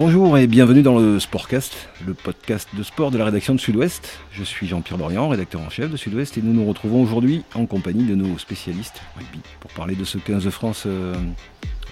Bonjour 0.00 0.38
et 0.38 0.46
bienvenue 0.46 0.82
dans 0.82 0.96
le 0.96 1.18
Sportcast, 1.18 1.88
le 2.06 2.14
podcast 2.14 2.68
de 2.72 2.84
sport 2.84 3.10
de 3.10 3.18
la 3.18 3.24
rédaction 3.24 3.56
de 3.56 3.58
Sud-Ouest. 3.58 4.20
Je 4.30 4.44
suis 4.44 4.68
Jean-Pierre 4.68 4.96
Dorian, 4.96 5.28
rédacteur 5.28 5.60
en 5.60 5.70
chef 5.70 5.90
de 5.90 5.96
Sud-Ouest, 5.96 6.38
et 6.38 6.40
nous 6.40 6.52
nous 6.52 6.64
retrouvons 6.68 7.02
aujourd'hui 7.02 7.42
en 7.56 7.66
compagnie 7.66 8.04
de 8.04 8.14
nos 8.14 8.38
spécialistes 8.38 9.02
rugby 9.16 9.40
pour 9.58 9.72
parler 9.72 9.96
de 9.96 10.04
ce 10.04 10.18
15 10.18 10.44
de 10.44 10.50
France 10.50 10.84
euh, 10.86 11.16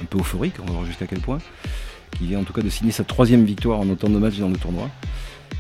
un 0.01 0.05
peu 0.05 0.21
euphorique, 0.21 0.55
on 0.62 0.66
va 0.66 0.73
voir 0.75 0.84
jusqu'à 0.84 1.09
quel 1.09 1.19
point, 1.19 1.39
qui 2.16 2.29
vient 2.29 2.39
en 2.39 2.45
tout 2.45 2.53
cas 2.53 2.62
de 2.62 2.69
signer 2.69 2.93
sa 2.93 3.03
troisième 3.03 3.45
victoire 3.45 3.80
en 3.80 3.89
autant 3.89 4.09
de 4.09 4.19
matchs 4.19 4.38
dans 4.38 4.51
le 4.51 4.57
tournoi. 4.57 4.88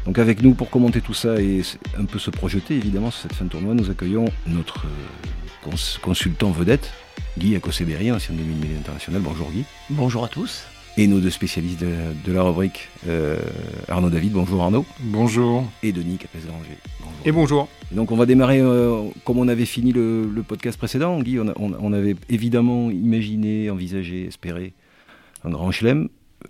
Donc 0.04 0.20
avec 0.20 0.40
nous 0.40 0.54
pour 0.54 0.70
commenter 0.70 1.00
tout 1.00 1.14
ça 1.14 1.40
et 1.40 1.62
un 1.98 2.04
peu 2.04 2.20
se 2.20 2.30
projeter 2.30 2.76
évidemment 2.76 3.10
sur 3.10 3.22
cette 3.22 3.34
fin 3.34 3.46
de 3.46 3.50
tournoi, 3.50 3.74
nous 3.74 3.90
accueillons 3.90 4.26
notre 4.46 4.86
euh, 4.86 5.70
consultant 6.00 6.52
vedette, 6.52 6.92
Guy 7.38 7.56
Akoseberi, 7.56 8.12
ancien 8.12 8.36
demi-mêlée 8.36 8.76
international. 8.78 9.20
Bonjour 9.20 9.50
Guy. 9.50 9.64
Bonjour 9.90 10.24
à 10.24 10.28
tous 10.28 10.62
et 10.98 11.06
nos 11.06 11.20
deux 11.20 11.30
spécialistes 11.30 11.80
de, 11.80 12.32
la 12.32 12.42
rubrique, 12.42 12.88
euh, 13.06 13.36
Arnaud 13.88 14.08
David, 14.08 14.32
bonjour 14.32 14.62
Arnaud. 14.62 14.86
Bonjour. 15.00 15.64
Et 15.82 15.92
Denis 15.92 16.16
Capes-Granger. 16.16 16.78
Bonjour. 17.00 17.20
Et 17.26 17.32
bonjour. 17.32 17.68
donc 17.92 18.12
on 18.12 18.16
va 18.16 18.24
démarrer 18.24 18.60
euh, 18.60 19.02
comme 19.24 19.38
on 19.38 19.48
avait 19.48 19.66
fini 19.66 19.92
le, 19.92 20.42
podcast 20.46 20.78
précédent, 20.78 21.20
Guy, 21.20 21.38
on, 21.38 21.92
avait 21.92 22.16
évidemment 22.28 22.90
imaginé, 22.90 23.68
envisagé, 23.68 24.26
espéré 24.26 24.72
un 25.44 25.50
grand 25.50 25.70
chelem. 25.70 26.08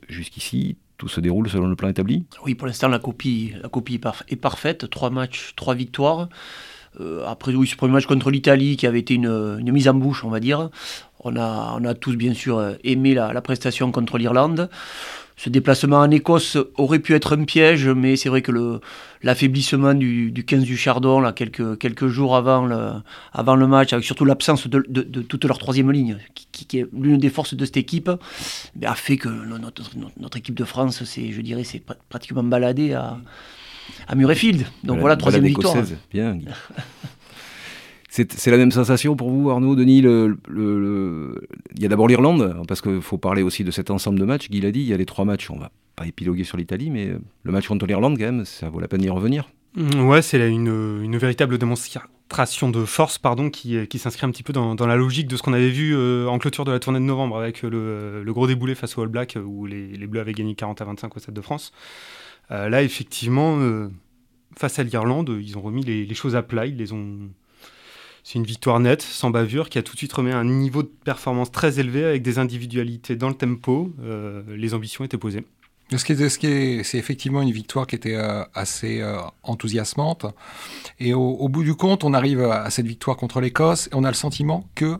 Jusqu'ici, 0.08 0.76
tout 0.96 1.08
se 1.08 1.20
déroule 1.20 1.48
selon 1.48 1.66
le 1.66 1.76
plan 1.76 1.88
établi 1.88 2.24
Oui, 2.44 2.54
pour 2.54 2.66
l'instant 2.66 2.88
la 2.88 2.98
copie, 2.98 3.52
la 3.60 3.68
copie 3.68 4.00
est 4.28 4.36
parfaite, 4.36 4.88
trois 4.90 5.10
matchs, 5.10 5.54
trois 5.56 5.74
victoires. 5.74 6.28
Euh, 7.00 7.24
après 7.26 7.54
oui, 7.54 7.66
ce 7.66 7.76
premier 7.76 7.92
match 7.92 8.06
contre 8.06 8.30
l'Italie 8.30 8.76
qui 8.76 8.86
avait 8.86 9.00
été 9.00 9.14
une, 9.14 9.60
mise 9.70 9.88
en 9.88 9.94
bouche, 9.94 10.24
on 10.24 10.30
va 10.30 10.40
dire. 10.40 10.70
On 11.24 11.36
a, 11.36 11.76
on 11.78 11.84
a 11.84 11.94
tous 11.94 12.16
bien 12.16 12.34
sûr 12.34 12.76
aimé 12.84 13.14
la, 13.14 13.40
prestation 13.40 13.90
contre 13.90 14.18
l'Irlande. 14.18 14.68
Ce 15.38 15.50
déplacement 15.50 15.98
en 15.98 16.10
Écosse 16.10 16.56
aurait 16.76 16.98
pu 16.98 17.14
être 17.14 17.36
un 17.36 17.44
piège, 17.44 17.88
mais 17.88 18.16
c'est 18.16 18.30
vrai 18.30 18.40
que 18.40 18.80
l'affaiblissement 19.22 19.92
du, 19.92 20.32
du, 20.32 20.46
15 20.46 20.64
du 20.64 20.78
Chardon, 20.78 21.20
là, 21.20 21.32
quelques, 21.32 21.76
quelques 21.76 22.06
jours 22.06 22.36
avant 22.36 22.64
le, 22.64 22.92
avant 23.34 23.54
le 23.54 23.66
match, 23.66 23.92
avec 23.92 24.06
surtout 24.06 24.24
l'absence 24.24 24.66
de, 24.66 24.82
de, 24.88 25.20
toute 25.20 25.44
leur 25.44 25.58
troisième 25.58 25.92
ligne, 25.92 26.16
qui, 26.52 26.78
est 26.78 26.86
l'une 26.98 27.18
des 27.18 27.28
forces 27.28 27.52
de 27.52 27.64
cette 27.66 27.76
équipe, 27.76 28.10
a 28.82 28.94
fait 28.94 29.18
que 29.18 29.28
notre, 29.28 30.36
équipe 30.38 30.54
de 30.54 30.64
France, 30.64 31.02
je 31.04 31.40
dirais, 31.42 31.64
s'est 31.64 31.82
pratiquement 32.08 32.42
baladée 32.42 32.94
à 32.94 33.18
à 34.08 34.14
Murrayfield. 34.14 34.66
Donc 34.84 35.00
voilà, 35.00 35.16
troisième 35.16 35.44
victoire. 35.44 35.76
Bien. 36.12 36.38
C'est 38.08 38.50
la 38.50 38.56
même 38.56 38.72
sensation 38.72 39.14
pour 39.14 39.30
vous, 39.30 39.50
Arnaud, 39.50 39.76
Denis 39.76 40.00
le, 40.00 40.38
Il 41.74 41.82
y 41.82 41.86
a 41.86 41.88
d'abord 41.88 42.08
l'Irlande, 42.08 42.62
parce 42.66 42.80
qu'il 42.80 43.02
faut 43.02 43.18
parler 43.18 43.42
aussi 43.42 43.62
de 43.62 43.70
cet 43.70 43.90
ensemble 43.90 44.18
de 44.18 44.24
matchs. 44.24 44.48
Guy 44.48 44.60
l'a 44.60 44.72
dit, 44.72 44.80
il 44.80 44.86
y 44.86 44.94
a 44.94 44.96
les 44.96 45.04
trois 45.04 45.24
matchs. 45.24 45.50
On 45.50 45.58
va 45.58 45.70
pas 45.96 46.06
épiloguer 46.06 46.44
sur 46.44 46.56
l'Italie, 46.56 46.90
mais 46.90 47.12
le 47.42 47.52
match 47.52 47.68
contre 47.68 47.86
l'Irlande, 47.86 48.18
quand 48.18 48.24
même, 48.24 48.44
ça 48.44 48.70
vaut 48.70 48.80
la 48.80 48.88
peine 48.88 49.02
d'y 49.02 49.10
revenir. 49.10 49.48
Mm, 49.76 50.08
ouais, 50.08 50.22
c'est 50.22 50.38
une, 50.48 51.02
une, 51.04 51.16
véritable 51.18 51.58
démonstration 51.58 52.70
de 52.70 52.84
force 52.86 53.18
pardon, 53.18 53.50
qui, 53.50 53.86
qui 53.88 53.98
s'inscrit 53.98 54.26
un 54.26 54.30
petit 54.30 54.42
peu 54.42 54.54
dans, 54.54 54.74
dans, 54.74 54.86
la 54.86 54.96
logique 54.96 55.28
de 55.28 55.36
ce 55.36 55.42
qu'on 55.42 55.52
avait 55.52 55.68
vu 55.68 55.94
euh, 55.94 56.26
en 56.28 56.38
clôture 56.38 56.64
de 56.64 56.72
la 56.72 56.78
tournée 56.78 56.98
de 56.98 57.04
novembre 57.04 57.38
avec 57.38 57.62
le, 57.62 58.22
le 58.24 58.32
gros 58.32 58.46
déboulé 58.46 58.74
face 58.74 58.96
au 58.96 59.02
All 59.02 59.08
Black 59.08 59.36
où 59.44 59.66
les, 59.66 59.88
les, 59.88 60.06
Bleus 60.06 60.20
avaient 60.20 60.32
gagné 60.32 60.54
40 60.54 60.80
à 60.80 60.84
25 60.86 61.14
au 61.14 61.20
Stade 61.20 61.34
de 61.34 61.40
France. 61.42 61.72
Euh, 62.50 62.68
là, 62.68 62.82
effectivement, 62.82 63.58
euh, 63.58 63.90
face 64.56 64.78
à 64.78 64.82
l'Irlande, 64.82 65.36
ils 65.40 65.56
ont 65.58 65.62
remis 65.62 65.84
les, 65.84 66.14
choses 66.14 66.36
à 66.36 66.42
plat. 66.42 66.66
Ils 66.66 66.76
les 66.76 66.92
ont. 66.92 67.30
C'est 68.22 68.38
une 68.38 68.44
victoire 68.44 68.80
nette, 68.80 69.02
sans 69.02 69.30
bavure, 69.30 69.68
qui 69.68 69.78
a 69.78 69.82
tout 69.82 69.92
de 69.92 69.98
suite 69.98 70.12
remis 70.12 70.32
un 70.32 70.44
niveau 70.44 70.82
de 70.82 70.90
performance 71.04 71.52
très 71.52 71.78
élevé 71.78 72.04
avec 72.04 72.22
des 72.22 72.38
individualités 72.38 73.14
dans 73.14 73.28
le 73.28 73.36
tempo. 73.36 73.92
Euh, 74.00 74.42
les 74.56 74.74
ambitions 74.74 75.04
étaient 75.04 75.18
posées. 75.18 75.44
C'est 75.96 76.98
effectivement 76.98 77.42
une 77.42 77.52
victoire 77.52 77.86
qui 77.86 77.94
était 77.94 78.16
assez 78.54 79.04
enthousiasmante. 79.44 80.26
Et 80.98 81.14
au, 81.14 81.48
bout 81.48 81.62
du 81.62 81.76
compte, 81.76 82.02
on 82.02 82.12
arrive 82.12 82.42
à, 82.42 82.68
cette 82.70 82.88
victoire 82.88 83.16
contre 83.16 83.40
l'Écosse 83.40 83.86
et 83.92 83.94
on 83.94 84.02
a 84.02 84.08
le 84.08 84.16
sentiment 84.16 84.68
que 84.74 84.98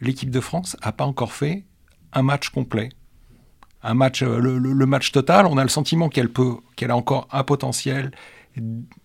l'équipe 0.00 0.30
de 0.30 0.40
France 0.40 0.78
n'a 0.82 0.92
pas 0.92 1.04
encore 1.04 1.34
fait 1.34 1.64
un 2.14 2.22
match 2.22 2.48
complet 2.48 2.88
un 3.84 3.94
match, 3.94 4.22
euh, 4.22 4.40
le, 4.40 4.86
match 4.86 5.12
total, 5.12 5.46
on 5.46 5.58
a 5.58 5.62
le 5.62 5.68
sentiment 5.68 6.08
qu'elle 6.08 6.30
peut, 6.30 6.54
qu'elle 6.74 6.90
a 6.90 6.96
encore 6.96 7.28
un 7.30 7.44
potentiel 7.44 8.10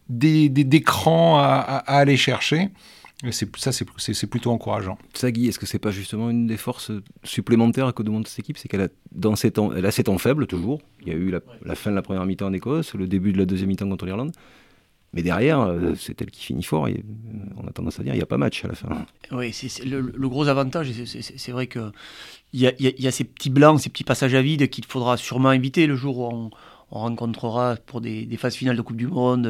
d'écran 0.08 1.38
à, 1.40 1.84
aller 1.86 2.18
chercher. 2.18 2.70
Et 3.26 3.34
ça, 3.34 3.72
c'est 3.74 4.28
plutôt 4.28 4.52
encourageant. 4.52 4.98
Ça, 5.14 5.30
Guy, 5.30 5.50
est-ce 5.50 5.60
que 5.60 5.66
c'est 5.66 5.80
pas 5.80 5.92
justement 5.92 6.30
une 6.30 6.48
des 6.48 6.56
forces 6.56 6.92
supplémentaires 7.26 7.94
que 7.94 8.02
demande 8.02 8.26
cette 8.28 8.40
équipe? 8.40 8.58
C'est 8.58 8.70
qu'elle 8.70 8.82
a, 8.82 8.88
dans 9.12 9.36
ses 9.36 9.52
temps, 9.52 9.74
elle 9.76 9.86
a 9.86 9.92
ses 9.92 10.06
temps 10.06 10.18
faibles, 10.18 10.48
toujours. 10.48 10.80
Il 11.02 11.10
y 11.10 11.12
a 11.12 11.16
eu 11.16 11.30
la 11.30 11.76
fin 11.76 11.90
de 11.90 11.96
la 11.96 12.02
première 12.02 12.26
mi-temps 12.26 12.48
en 12.48 12.54
Écosse, 12.54 12.94
le 12.94 13.08
début 13.08 13.34
de 13.34 13.38
la 13.38 13.46
deuxième 13.46 13.68
mi-temps 13.68 13.90
contre 13.90 14.06
l'Irlande. 14.06 14.32
Mais 15.14 15.24
derrière, 15.24 15.60
euh, 15.60 15.94
c'est 15.96 16.22
elle 16.22 16.30
qui 16.30 16.44
finit 16.44 16.64
fort. 16.64 16.88
Et 16.88 17.04
on 17.58 17.68
a 17.68 17.72
tendance 17.72 18.00
à 18.00 18.04
dire 18.04 18.14
il 18.14 18.18
n'y 18.18 18.24
a 18.24 18.28
pas 18.28 18.38
match 18.38 18.64
à 18.64 18.68
la 18.68 18.76
fin. 18.76 19.06
Oui, 19.32 19.52
c'est 19.54 19.84
le, 19.86 20.02
gros 20.30 20.48
avantage. 20.48 20.92
C'est 21.06 21.52
vrai 21.52 21.68
qu'il 21.68 21.92
y 22.54 22.68
a, 22.68 22.74
y 22.80 23.08
a 23.08 23.12
ces 23.12 23.24
petits 23.24 23.50
blancs, 23.50 23.80
ces 23.80 23.90
petits 23.90 24.04
passages 24.04 24.36
à 24.36 24.42
vide 24.42 24.70
qu'il 24.70 24.86
faudra 24.86 25.18
sûrement 25.18 25.52
éviter 25.52 25.88
le 25.88 25.96
jour 25.96 26.20
où 26.20 26.26
on, 26.26 26.50
rencontrera 26.92 27.76
pour 27.76 28.02
des, 28.02 28.28
phases 28.38 28.56
finales 28.56 28.76
de 28.76 28.82
Coupe 28.82 28.98
du 28.98 29.06
Monde 29.06 29.46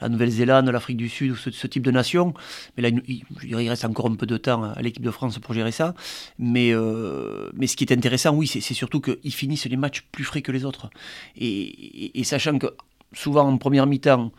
la 0.00 0.08
Nouvelle-Zélande, 0.08 0.68
l'Afrique 0.68 0.96
du 0.96 1.08
Sud, 1.08 1.36
ce, 1.36 1.52
ce, 1.52 1.68
type 1.68 1.84
de 1.84 1.92
nations. 1.92 2.34
Mais 2.76 2.82
là, 2.82 2.88
il, 3.06 3.22
il, 3.44 3.68
reste 3.68 3.84
encore 3.84 4.06
un 4.06 4.16
peu 4.16 4.26
de 4.26 4.36
temps 4.36 4.64
à 4.64 4.82
l'équipe 4.82 5.04
de 5.04 5.12
France 5.12 5.38
pour 5.38 5.54
gérer 5.54 5.70
ça. 5.70 5.94
Mais, 6.40 6.72
euh, 6.72 7.50
mais 7.54 7.68
ce 7.68 7.76
qui 7.76 7.84
est 7.84 7.92
intéressant, 7.92 8.34
oui, 8.34 8.48
c'est 8.48 8.60
surtout 8.60 9.00
qu'ils 9.00 9.32
finissent 9.32 9.66
les 9.66 9.76
matchs 9.76 10.02
plus 10.10 10.24
frais 10.24 10.42
que 10.42 10.50
les 10.50 10.64
autres. 10.64 10.90
et 11.36 12.24
sachant 12.24 12.58
que 12.58 12.66
souvent 13.12 13.46
en 13.48 13.58
première 13.58 13.86
mi-temps, 13.86 14.32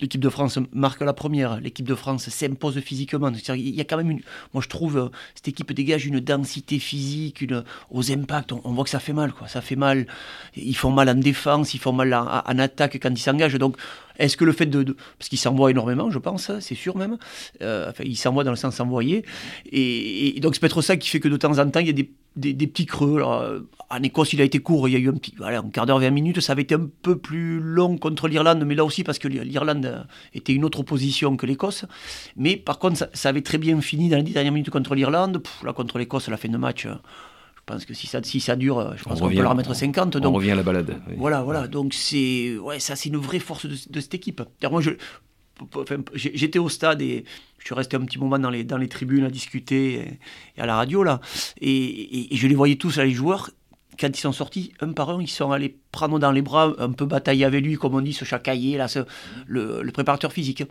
L'équipe 0.00 0.20
de 0.20 0.28
France 0.28 0.58
marque 0.72 1.00
la 1.00 1.14
première, 1.14 1.58
l'équipe 1.60 1.86
de 1.86 1.94
France 1.94 2.28
s'impose 2.28 2.78
physiquement. 2.80 3.30
Il 3.48 3.74
y 3.74 3.80
a 3.80 3.84
quand 3.84 3.96
même 3.96 4.10
une. 4.10 4.20
Moi, 4.52 4.62
je 4.62 4.68
trouve, 4.68 5.10
cette 5.34 5.48
équipe 5.48 5.72
dégage 5.72 6.06
une 6.06 6.20
densité 6.20 6.78
physique, 6.78 7.40
une, 7.40 7.64
aux 7.90 8.10
impacts. 8.12 8.52
On, 8.52 8.72
voit 8.72 8.84
que 8.84 8.90
ça 8.90 9.00
fait 9.00 9.14
mal, 9.14 9.32
quoi. 9.32 9.48
Ça 9.48 9.62
fait 9.62 9.76
mal. 9.76 10.06
Ils 10.54 10.76
font 10.76 10.90
mal 10.90 11.08
en 11.08 11.14
défense, 11.14 11.72
ils 11.72 11.78
font 11.78 11.92
mal 11.92 12.12
en, 12.12 12.58
attaque 12.58 12.98
quand 13.00 13.10
ils 13.10 13.18
s'engagent. 13.18 13.58
Donc, 13.58 13.76
est-ce 14.18 14.36
que 14.36 14.44
le 14.44 14.52
fait 14.52 14.66
de. 14.66 14.96
parce 15.18 15.28
qu'ils 15.30 15.38
s'envoient 15.38 15.70
énormément, 15.70 16.10
je 16.10 16.18
pense, 16.18 16.50
c'est 16.60 16.74
sûr 16.74 16.96
même. 16.96 17.16
Euh, 17.62 17.90
enfin, 17.90 18.04
ils 18.04 18.16
s'envoient 18.16 18.44
dans 18.44 18.50
le 18.50 18.56
sens 18.56 18.78
envoyé. 18.80 19.24
Et, 19.70 20.36
et 20.36 20.40
donc, 20.40 20.54
c'est 20.54 20.60
peut-être 20.60 20.82
ça 20.82 20.96
qui 20.96 21.08
fait 21.08 21.20
que 21.20 21.28
de 21.28 21.36
temps 21.36 21.58
en 21.58 21.70
temps, 21.70 21.80
il 21.80 21.86
y 21.86 21.90
a 21.90 21.94
des 21.94 22.10
des, 22.36 22.54
petits 22.66 22.86
creux. 22.86 23.22
en 23.22 24.02
Écosse, 24.02 24.32
il 24.32 24.40
a 24.40 24.44
été 24.44 24.58
court, 24.58 24.88
il 24.88 24.92
y 24.92 24.96
a 24.96 24.98
eu 24.98 25.08
un 25.08 25.14
petit, 25.14 25.34
voilà, 25.36 25.58
un 25.58 25.70
quart 25.70 25.86
d'heure, 25.86 25.98
20 25.98 26.10
minutes. 26.10 26.40
Ça 26.40 26.52
avait 26.52 26.62
été 26.62 26.74
un 26.74 26.88
peu 27.02 27.16
plus 27.16 27.60
long 27.60 27.98
contre 27.98 28.28
l'Irlande, 28.28 28.64
mais 28.64 28.74
là 28.74 28.84
aussi 28.84 29.04
parce 29.04 29.18
que 29.18 29.28
l'Irlande 29.28 30.06
était 30.34 30.52
une 30.52 30.64
autre 30.64 30.80
opposition 30.80 31.36
que 31.36 31.46
l'Écosse. 31.46 31.84
Mais 32.36 32.56
par 32.56 32.78
contre, 32.78 33.08
ça, 33.12 33.28
avait 33.28 33.42
très 33.42 33.58
bien 33.58 33.80
fini 33.80 34.08
dans 34.08 34.16
les 34.16 34.22
10 34.22 34.32
dernières 34.32 34.52
minutes 34.52 34.70
contre 34.70 34.94
l'Irlande. 34.94 35.42
Là, 35.64 35.72
contre 35.72 35.98
l'Écosse, 35.98 36.28
la 36.28 36.36
fin 36.36 36.48
de 36.48 36.58
match, 36.58 36.86
je 36.86 37.60
pense 37.64 37.84
que 37.84 37.94
si 37.94 38.06
ça, 38.06 38.22
si 38.22 38.40
ça 38.40 38.56
dure, 38.56 38.94
je 38.96 39.04
pense 39.04 39.20
qu'on 39.20 39.28
peut 39.28 39.42
leur 39.42 39.54
mettre 39.54 39.74
50. 39.74 40.16
Donc, 40.18 40.32
on 40.32 40.36
revient 40.36 40.52
à 40.52 40.56
la 40.56 40.62
balade. 40.62 41.00
Voilà, 41.16 41.42
voilà. 41.42 41.66
Donc, 41.68 41.94
c'est 41.94 42.56
ouais, 42.58 42.80
ça, 42.80 42.96
c'est 42.96 43.08
une 43.08 43.16
vraie 43.16 43.40
force 43.40 43.66
de, 43.66 43.76
de 43.90 44.00
cette 44.00 44.14
équipe. 44.14 44.42
Moi, 44.70 44.80
je, 44.80 44.90
j'étais 46.14 46.58
au 46.58 46.68
stade 46.68 47.02
et 47.02 47.24
je 47.58 47.64
suis 47.64 47.74
resté 47.74 47.96
un 47.96 48.04
petit 48.04 48.18
moment 48.18 48.38
dans 48.38 48.50
les, 48.50 48.64
dans 48.64 48.76
les 48.76 48.88
tribunes 48.88 49.24
à 49.24 49.30
discuter 49.30 50.18
et, 50.56 50.60
à 50.60 50.66
la 50.66 50.76
radio 50.76 51.02
là. 51.02 51.20
Et, 51.60 52.28
je 52.30 52.46
les 52.46 52.54
voyais 52.54 52.76
tous, 52.76 52.98
les 52.98 53.10
joueurs, 53.10 53.50
quand 53.98 54.08
ils 54.08 54.20
sont 54.20 54.32
sortis, 54.32 54.72
un 54.80 54.92
par 54.92 55.10
un, 55.10 55.20
ils 55.20 55.28
sont 55.28 55.52
allés 55.52 55.76
prendre 55.92 56.18
dans 56.18 56.32
les 56.32 56.42
bras, 56.42 56.74
un 56.78 56.92
peu 56.92 57.06
batailler 57.06 57.44
avec 57.44 57.64
lui, 57.64 57.76
comme 57.76 57.94
on 57.94 58.00
dit, 58.00 58.12
ce 58.12 58.24
chacailler 58.24 58.76
là, 58.76 58.86
le, 59.46 59.90
préparateur 59.92 60.32
physique. 60.32 60.64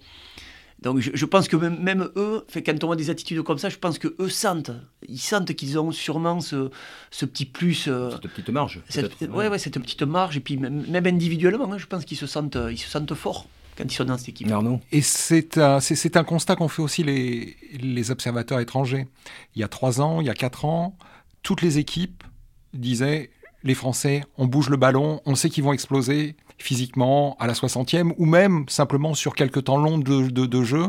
Donc 0.81 1.00
je, 1.00 1.25
pense 1.25 1.47
que 1.47 1.56
même, 1.56 2.09
eux, 2.18 2.45
fait, 2.50 2.62
quand 2.62 2.84
on 2.84 2.88
voit 2.88 2.95
des 2.97 3.09
attitudes 3.09 3.41
comme 3.41 3.57
ça, 3.57 3.69
je 3.69 3.78
pense 3.78 3.97
que 3.97 4.13
eux 4.19 4.29
sentent, 4.29 4.72
ils 5.07 5.18
sentent 5.18 5.53
qu'ils 5.53 5.79
ont 5.79 5.91
sûrement 5.91 6.41
ce, 6.41 6.69
ce 7.12 7.25
petit 7.25 7.45
plus. 7.45 7.88
Euh, 7.88 8.12
cette 8.12 8.27
petite 8.27 8.50
marge. 8.50 8.81
Cette, 8.89 9.21
ouais, 9.21 9.48
ouais, 9.48 9.57
cette 9.57 9.80
petite 9.80 10.04
marge. 10.04 10.36
Et 10.36 10.42
puis 10.42 10.57
même, 10.57 10.86
individuellement, 11.07 11.71
hein, 11.71 11.77
je 11.77 11.88
pense 11.88 12.04
qu'ils 12.04 12.18
se 12.18 12.27
sentent, 12.27 12.57
ils 12.69 12.77
se 12.77 12.89
sentent 12.89 13.13
forts 13.15 13.48
quand 13.77 13.83
ils 13.83 13.95
sont 13.95 14.06
dans 14.06 14.18
cette 14.18 14.30
équipe. 14.30 14.51
Et 14.92 15.01
c'est 15.01 15.57
un, 15.57 15.80
un, 15.80 16.24
constat 16.24 16.56
qu'ont 16.56 16.68
fait 16.68 16.81
aussi 16.81 17.04
les, 17.04 17.56
les, 17.80 18.12
observateurs 18.12 18.60
étrangers. 18.60 19.07
Il 19.56 19.62
y 19.62 19.63
a 19.63 19.68
trois 19.68 20.01
ans, 20.01 20.22
il 20.22 20.27
y 20.27 20.30
a 20.30 20.33
quatre 20.33 20.66
ans, 20.66 20.98
toutes 21.44 21.62
les 21.62 21.77
équipes 21.77 22.24
disaient 22.74 23.30
les 23.63 23.74
Français, 23.74 24.24
on 24.38 24.45
bouge 24.45 24.69
le 24.69 24.77
ballon, 24.77 25.22
on 25.25 25.36
sait 25.36 25.50
qu'ils 25.50 25.63
vont 25.63 25.74
exploser 25.74 26.36
physiquement 26.57 27.36
à 27.39 27.48
la 27.48 27.54
60e 27.54 28.13
ou 28.18 28.25
même 28.25 28.66
simplement 28.69 29.13
sur 29.13 29.36
quelques 29.36 29.66
temps 29.66 29.78
longs 29.78 29.98
de, 29.98 30.30
de, 30.30 30.63
jeu. 30.63 30.86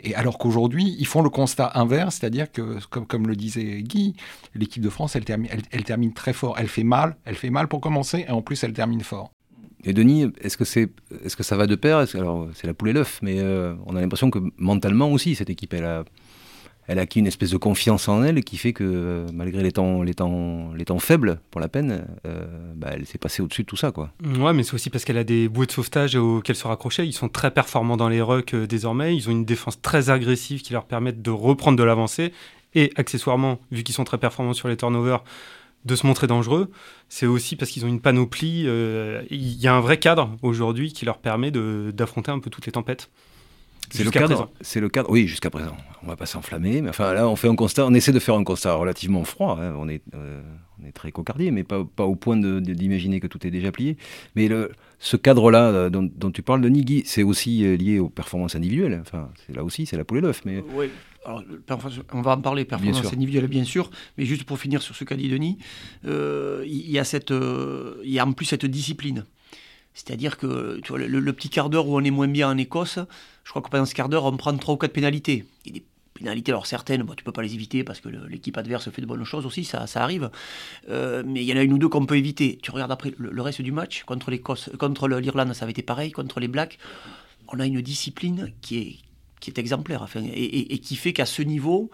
Et 0.00 0.14
alors 0.14 0.36
qu'aujourd'hui, 0.36 0.96
ils 0.98 1.06
font 1.06 1.22
le 1.22 1.30
constat 1.30 1.70
inverse, 1.74 2.16
c'est-à-dire 2.16 2.50
que, 2.50 2.84
comme, 2.88 3.06
comme 3.06 3.26
le 3.26 3.36
disait 3.36 3.82
Guy, 3.82 4.14
l'équipe 4.54 4.82
de 4.82 4.90
France, 4.90 5.16
elle 5.16 5.24
termine, 5.24 5.50
elle 5.70 5.84
termine 5.84 6.12
très 6.12 6.32
fort. 6.32 6.56
Elle 6.58 6.68
fait 6.68 6.84
mal, 6.84 7.16
elle 7.24 7.36
fait 7.36 7.50
mal 7.50 7.68
pour 7.68 7.80
commencer, 7.80 8.26
et 8.28 8.30
en 8.30 8.42
plus, 8.42 8.62
elle 8.64 8.72
termine 8.72 9.00
fort. 9.00 9.30
Et 9.84 9.92
Denis, 9.92 10.30
est-ce 10.40 10.56
que, 10.56 10.64
c'est, 10.64 10.90
est-ce 11.24 11.36
que 11.36 11.42
ça 11.42 11.56
va 11.56 11.66
de 11.66 11.74
pair? 11.76 12.04
Alors, 12.14 12.48
c'est 12.54 12.66
la 12.66 12.74
poule 12.74 12.90
et 12.90 12.92
l'œuf, 12.92 13.20
mais 13.22 13.36
euh, 13.38 13.74
on 13.86 13.94
a 13.96 14.00
l'impression 14.00 14.30
que 14.30 14.40
mentalement 14.56 15.12
aussi, 15.12 15.34
cette 15.36 15.50
équipe, 15.50 15.72
elle 15.72 15.84
a, 15.84 16.04
elle 16.88 16.98
a 16.98 17.02
acquis 17.02 17.20
une 17.20 17.26
espèce 17.28 17.50
de 17.50 17.58
confiance 17.58 18.08
en 18.08 18.24
elle 18.24 18.42
qui 18.42 18.56
fait 18.56 18.72
que 18.72 18.82
euh, 18.82 19.26
malgré 19.32 19.62
les 19.62 19.70
temps, 19.70 20.02
les 20.02 20.14
temps, 20.14 20.72
les 20.74 20.84
temps 20.84 20.98
faibles 20.98 21.38
pour 21.50 21.60
la 21.60 21.68
peine, 21.68 22.06
euh, 22.26 22.46
bah, 22.74 22.88
elle 22.92 23.06
s'est 23.06 23.18
passée 23.18 23.40
au-dessus 23.40 23.62
de 23.62 23.68
tout 23.68 23.76
ça. 23.76 23.92
Quoi. 23.92 24.10
Ouais, 24.38 24.52
mais 24.52 24.64
c'est 24.64 24.74
aussi 24.74 24.90
parce 24.90 25.04
qu'elle 25.04 25.18
a 25.18 25.24
des 25.24 25.48
bouées 25.48 25.66
de 25.66 25.72
sauvetage 25.72 26.16
auxquelles 26.16 26.56
se 26.56 26.66
raccrocher. 26.66 27.04
Ils 27.04 27.12
sont 27.12 27.28
très 27.28 27.52
performants 27.52 27.96
dans 27.96 28.08
les 28.08 28.20
rucks 28.20 28.56
désormais. 28.56 29.14
Ils 29.14 29.28
ont 29.28 29.32
une 29.32 29.44
défense 29.44 29.80
très 29.80 30.10
agressive 30.10 30.62
qui 30.62 30.72
leur 30.72 30.86
permet 30.86 31.12
de 31.12 31.30
reprendre 31.30 31.78
de 31.78 31.84
l'avancée. 31.84 32.32
Et 32.74 32.90
accessoirement, 32.96 33.60
vu 33.70 33.82
qu'ils 33.82 33.94
sont 33.94 34.04
très 34.04 34.18
performants 34.18 34.52
sur 34.52 34.68
les 34.68 34.76
turnovers, 34.76 35.24
de 35.88 35.96
se 35.96 36.06
montrer 36.06 36.26
dangereux. 36.26 36.70
C'est 37.08 37.26
aussi 37.26 37.56
parce 37.56 37.70
qu'ils 37.70 37.84
ont 37.84 37.88
une 37.88 38.00
panoplie. 38.00 38.66
Il 39.30 39.60
y 39.60 39.66
a 39.66 39.74
un 39.74 39.80
vrai 39.80 39.98
cadre 39.98 40.36
aujourd'hui 40.42 40.92
qui 40.92 41.04
leur 41.04 41.18
permet 41.18 41.50
d'affronter 41.50 42.30
un 42.30 42.38
peu 42.38 42.50
toutes 42.50 42.66
les 42.66 42.72
tempêtes. 42.72 43.10
C'est 43.90 44.04
le 44.04 44.10
cadre. 44.10 44.50
C'est 44.60 44.80
le 44.80 44.88
cadre. 44.88 45.10
Oui, 45.10 45.26
jusqu'à 45.26 45.50
présent. 45.50 45.76
On 46.02 46.06
va 46.06 46.16
pas 46.16 46.26
s'enflammer, 46.26 46.82
mais 46.82 46.90
enfin 46.90 47.12
là, 47.12 47.28
on 47.28 47.36
fait 47.36 47.48
un 47.48 47.56
constat. 47.56 47.86
On 47.86 47.94
essaie 47.94 48.12
de 48.12 48.18
faire 48.18 48.34
un 48.34 48.44
constat 48.44 48.74
relativement 48.74 49.24
froid. 49.24 49.58
Hein. 49.60 49.74
On 49.78 49.88
est, 49.88 50.02
euh, 50.14 50.42
on 50.80 50.86
est 50.86 50.92
très 50.92 51.10
cocardier, 51.10 51.50
mais 51.50 51.64
pas, 51.64 51.84
pas 51.84 52.04
au 52.04 52.14
point 52.14 52.36
d'imaginer 52.36 53.20
que 53.20 53.26
tout 53.26 53.46
est 53.46 53.50
déjà 53.50 53.72
plié. 53.72 53.96
Mais 54.36 54.48
le, 54.48 54.72
ce 54.98 55.16
cadre-là 55.16 55.70
euh, 55.70 55.90
dont, 55.90 56.08
dont, 56.14 56.30
tu 56.30 56.42
parles, 56.42 56.60
de 56.60 56.68
Nigui, 56.68 57.02
c'est 57.06 57.22
aussi 57.22 57.64
euh, 57.64 57.76
lié 57.76 57.98
aux 57.98 58.08
performances 58.08 58.56
individuelles. 58.56 58.98
Enfin, 59.00 59.30
c'est 59.46 59.54
là 59.54 59.64
aussi, 59.64 59.86
c'est 59.86 59.96
la 59.96 60.04
poule 60.04 60.18
et 60.18 60.20
l'œuf. 60.22 60.42
Mais 60.44 60.62
oui. 60.74 60.90
Alors, 61.24 61.42
on 62.12 62.22
va 62.22 62.32
en 62.32 62.40
parler, 62.40 62.64
performance 62.64 63.12
individuelle 63.12 63.48
bien 63.48 63.64
sûr, 63.64 63.90
mais 64.16 64.24
juste 64.24 64.44
pour 64.44 64.58
finir 64.58 64.80
sur 64.80 64.94
ce 64.94 65.04
qu'a 65.04 65.16
dit 65.16 65.28
Denis, 65.28 65.58
il 66.04 66.90
y 66.90 66.98
a 66.98 67.04
cette, 67.04 67.34
y 68.04 68.18
a 68.18 68.26
en 68.26 68.32
plus 68.32 68.46
cette 68.46 68.64
discipline. 68.64 69.26
C'est-à-dire 69.92 70.38
que 70.38 70.80
tu 70.82 70.92
vois, 70.92 70.98
le, 71.00 71.32
petit 71.32 71.50
quart 71.50 71.68
d'heure 71.68 71.88
où 71.88 71.96
on 71.98 72.04
est 72.04 72.10
moins 72.10 72.28
bien 72.28 72.48
en 72.48 72.56
Écosse, 72.56 73.00
je 73.44 73.50
crois 73.50 73.60
que 73.60 73.68
pendant 73.68 73.84
ce 73.84 73.94
quart 73.94 74.08
d'heure, 74.08 74.24
on 74.24 74.36
prend 74.36 74.56
trois 74.56 74.74
ou 74.74 74.78
quatre 74.78 74.92
pénalités. 74.92 75.44
Des 75.66 75.82
pénalités, 76.18 76.52
alors 76.52 76.66
certaines, 76.66 77.02
bon, 77.02 77.14
tu 77.14 77.24
peux 77.24 77.32
pas 77.32 77.42
les 77.42 77.54
éviter 77.54 77.84
parce 77.84 78.00
que 78.00 78.08
l'équipe 78.08 78.56
adverse 78.56 78.90
fait 78.90 79.00
de 79.00 79.06
bonnes 79.06 79.24
choses 79.24 79.46
aussi, 79.46 79.64
ça, 79.64 79.86
ça 79.86 80.02
arrive. 80.02 80.30
Euh, 80.90 81.22
mais 81.26 81.42
il 81.42 81.46
y 81.48 81.52
en 81.52 81.56
a 81.56 81.62
une 81.62 81.72
ou 81.72 81.78
deux 81.78 81.88
qu'on 81.88 82.06
peut 82.06 82.16
éviter. 82.16 82.58
Tu 82.62 82.70
regardes 82.70 82.92
après 82.92 83.12
le, 83.16 83.42
reste 83.42 83.62
du 83.62 83.72
match, 83.72 84.04
contre 84.04 84.30
l'Irlande, 84.30 85.52
ça 85.54 85.64
avait 85.64 85.72
été 85.72 85.82
pareil, 85.82 86.12
contre 86.12 86.40
les 86.40 86.48
Blacks. 86.48 86.78
On 87.48 87.60
a 87.60 87.66
une 87.66 87.80
discipline 87.80 88.52
qui 88.60 88.78
est, 88.78 88.96
qui 89.40 89.50
est 89.50 89.58
exemplaire, 89.58 90.06
et, 90.34 90.78
qui 90.78 90.96
fait 90.96 91.12
qu'à 91.12 91.26
ce 91.26 91.42
niveau, 91.42 91.90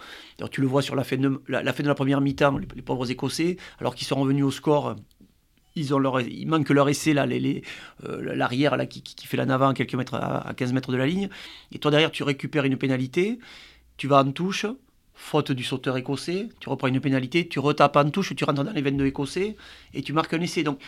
tu 0.51 0.61
le 0.61 0.67
vois 0.67 0.83
sur 0.83 0.97
la 0.97 1.05
fin 1.05 1.17
de 1.17 1.41
la, 1.49 1.73
fin 1.73 1.83
de 1.83 1.89
la 1.89 1.95
première 1.95 2.21
mi-temps, 2.21 2.59
les, 2.59 2.83
pauvres 2.83 3.11
Écossais, 3.11 3.57
alors 3.81 3.95
qu'ils 3.95 4.07
sont 4.07 4.17
revenus 4.17 4.45
au 4.45 4.51
score 4.51 4.97
ils 5.77 5.95
ont 5.95 5.99
leur, 5.99 6.21
manque 6.47 6.71
leur 6.71 6.89
essai 6.89 7.15
là, 7.15 7.27
euh, 7.27 8.35
l'arrière 8.35 8.77
là 8.77 8.87
qui, 8.87 9.03
fait 9.27 9.37
la 9.37 9.43
avant 9.53 9.69
à 9.69 9.75
quelques 9.75 9.95
mètres, 9.95 10.15
à, 10.15 10.53
15 10.57 10.73
mètres 10.73 10.93
de 10.93 10.97
la 10.97 11.07
ligne. 11.07 11.29
Et 11.73 11.79
toi 11.79 11.91
derrière, 11.91 12.11
tu 12.11 12.23
récupères 12.23 12.65
une 12.65 12.77
pénalité, 12.77 13.39
tu 13.97 14.09
vas 14.09 14.23
en 14.23 14.33
touche, 14.33 14.67
faute 15.15 15.53
du 15.53 15.63
sauteur 15.63 15.97
écossais, 15.97 16.49
tu 16.61 16.69
reprends 16.69 16.89
une 16.89 17.01
pénalité, 17.01 17.47
tu 17.49 17.59
retapes 17.59 17.97
en 17.97 18.11
touche, 18.11 18.35
tu 18.35 18.45
rentres 18.45 18.65
dans 18.65 18.73
les 18.73 18.83
22 18.83 19.07
écossais 19.07 19.57
et 19.93 20.03
tu 20.03 20.13
marques 20.13 20.35
un 20.35 20.41
essai. 20.41 20.63
Donc 20.63 20.81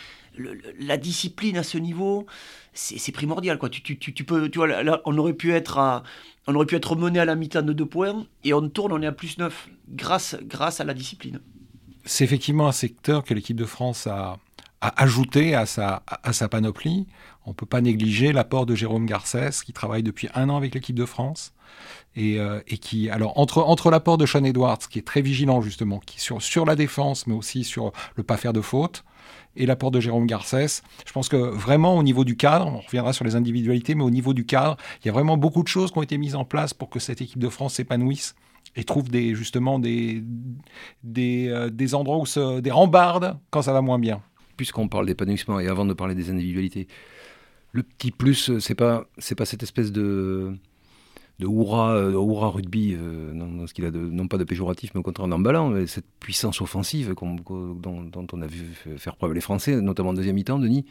la 0.79 0.97
discipline 0.97 1.57
à 1.57 1.63
ce 1.63 1.77
niveau, 1.77 2.25
c'est, 2.73 3.11
primordial. 3.11 3.57
Tu, 3.71 3.97
tu, 3.97 4.23
peux, 4.23 4.49
tu 4.49 4.59
vois, 4.59 5.01
on 5.05 5.17
aurait 5.17 5.33
pu 5.33 5.53
être 5.53 6.03
on 6.47 6.55
aurait 6.55 6.65
pu 6.65 6.75
être 6.75 6.95
mené 6.95 7.19
à 7.19 7.25
la 7.25 7.35
mi-temps 7.35 7.61
de 7.61 7.73
deux 7.73 7.85
points 7.85 8.25
et 8.43 8.53
on 8.53 8.67
tourne, 8.69 8.93
on 8.93 9.01
est 9.01 9.07
à 9.07 9.11
plus 9.11 9.37
9 9.37 9.69
grâce, 9.89 10.37
grâce 10.43 10.79
à 10.79 10.85
la 10.85 10.93
discipline. 10.93 11.41
C'est 12.05 12.23
effectivement 12.23 12.67
un 12.67 12.71
secteur 12.71 13.25
que 13.25 13.33
l'équipe 13.33 13.57
de 13.57 13.65
France 13.65 14.07
a, 14.07 14.37
à 14.79 15.03
ajouter 15.03 15.55
à 15.55 15.65
sa, 15.65 16.03
à 16.07 16.31
sa 16.31 16.47
panoplie. 16.47 17.05
On 17.45 17.49
ne 17.49 17.55
peut 17.55 17.65
pas 17.65 17.81
négliger 17.81 18.31
l'apport 18.31 18.65
de 18.65 18.75
Jérôme 18.75 19.05
Garcès, 19.05 19.49
qui 19.65 19.73
travaille 19.73 20.03
depuis 20.03 20.29
un 20.35 20.49
an 20.49 20.55
avec 20.55 20.73
l'équipe 20.73 20.95
de 20.95 21.05
France. 21.05 21.53
Et, 22.19 22.39
euh, 22.39 22.59
et, 22.67 22.79
qui, 22.79 23.11
alors, 23.11 23.37
entre, 23.37 23.59
entre 23.59 23.91
l'apport 23.91 24.17
de 24.17 24.25
Sean 24.25 24.43
Edwards, 24.43 24.79
qui 24.89 24.97
est 24.97 25.05
très 25.05 25.21
vigilant 25.21 25.61
justement, 25.61 25.99
qui 25.99 26.19
sur, 26.19 26.41
sur 26.41 26.65
la 26.65 26.75
défense, 26.75 27.27
mais 27.27 27.35
aussi 27.35 27.63
sur 27.63 27.93
le 28.15 28.23
pas 28.23 28.37
faire 28.37 28.53
de 28.53 28.61
faute, 28.61 29.03
et 29.55 29.67
l'apport 29.67 29.91
de 29.91 29.99
Jérôme 29.99 30.25
Garcès, 30.25 30.81
je 31.05 31.11
pense 31.11 31.29
que 31.29 31.37
vraiment 31.37 31.95
au 31.95 32.01
niveau 32.01 32.23
du 32.23 32.35
cadre, 32.35 32.65
on 32.67 32.79
reviendra 32.79 33.13
sur 33.13 33.23
les 33.23 33.35
individualités, 33.35 33.93
mais 33.93 34.03
au 34.03 34.09
niveau 34.09 34.33
du 34.33 34.45
cadre, 34.45 34.77
il 35.03 35.07
y 35.07 35.09
a 35.09 35.13
vraiment 35.13 35.37
beaucoup 35.37 35.61
de 35.61 35.67
choses 35.67 35.91
qui 35.91 35.97
ont 35.99 36.03
été 36.03 36.17
mises 36.17 36.35
en 36.35 36.43
place 36.43 36.73
pour 36.73 36.89
que 36.89 36.99
cette 36.99 37.21
équipe 37.21 37.39
de 37.39 37.49
France 37.49 37.75
s'épanouisse 37.75 38.35
et 38.75 38.83
trouve 38.83 39.09
des, 39.09 39.35
justement 39.35 39.79
des, 39.79 40.23
des, 41.03 41.49
euh, 41.49 41.69
des 41.69 41.95
endroits 41.95 42.17
où 42.17 42.25
se, 42.25 42.59
des 42.59 42.71
rambardes 42.71 43.37
quand 43.49 43.61
ça 43.61 43.73
va 43.73 43.81
moins 43.81 43.99
bien. 43.99 44.21
Puisqu'on 44.55 44.87
parle 44.87 45.05
d'épanouissement 45.05 45.59
et 45.59 45.67
avant 45.67 45.85
de 45.85 45.93
parler 45.93 46.15
des 46.15 46.29
individualités, 46.29 46.87
le 47.73 47.83
petit 47.83 48.11
plus, 48.11 48.49
euh, 48.49 48.59
c'est 48.59 48.75
pas 48.75 49.05
c'est 49.17 49.35
pas 49.35 49.45
cette 49.45 49.63
espèce 49.63 49.91
de 49.91 50.55
de 51.39 51.45
hurrah, 51.45 51.95
euh, 51.95 52.49
rugby, 52.49 52.95
euh, 52.95 53.33
non, 53.33 54.27
pas 54.27 54.37
de 54.37 54.43
péjoratif, 54.43 54.91
mais 54.93 54.99
au 54.99 55.03
contraire 55.03 55.27
d'emballant, 55.27 55.73
cette 55.85 56.05
puissance 56.19 56.61
offensive 56.61 57.13
dont, 57.21 58.01
dont, 58.01 58.27
on 58.33 58.41
a 58.41 58.47
vu 58.47 58.63
faire 58.97 59.15
preuve 59.15 59.33
les 59.33 59.41
Français, 59.41 59.79
notamment 59.79 60.09
en 60.09 60.13
deuxième 60.13 60.35
mi-temps, 60.35 60.59
Denis. 60.59 60.85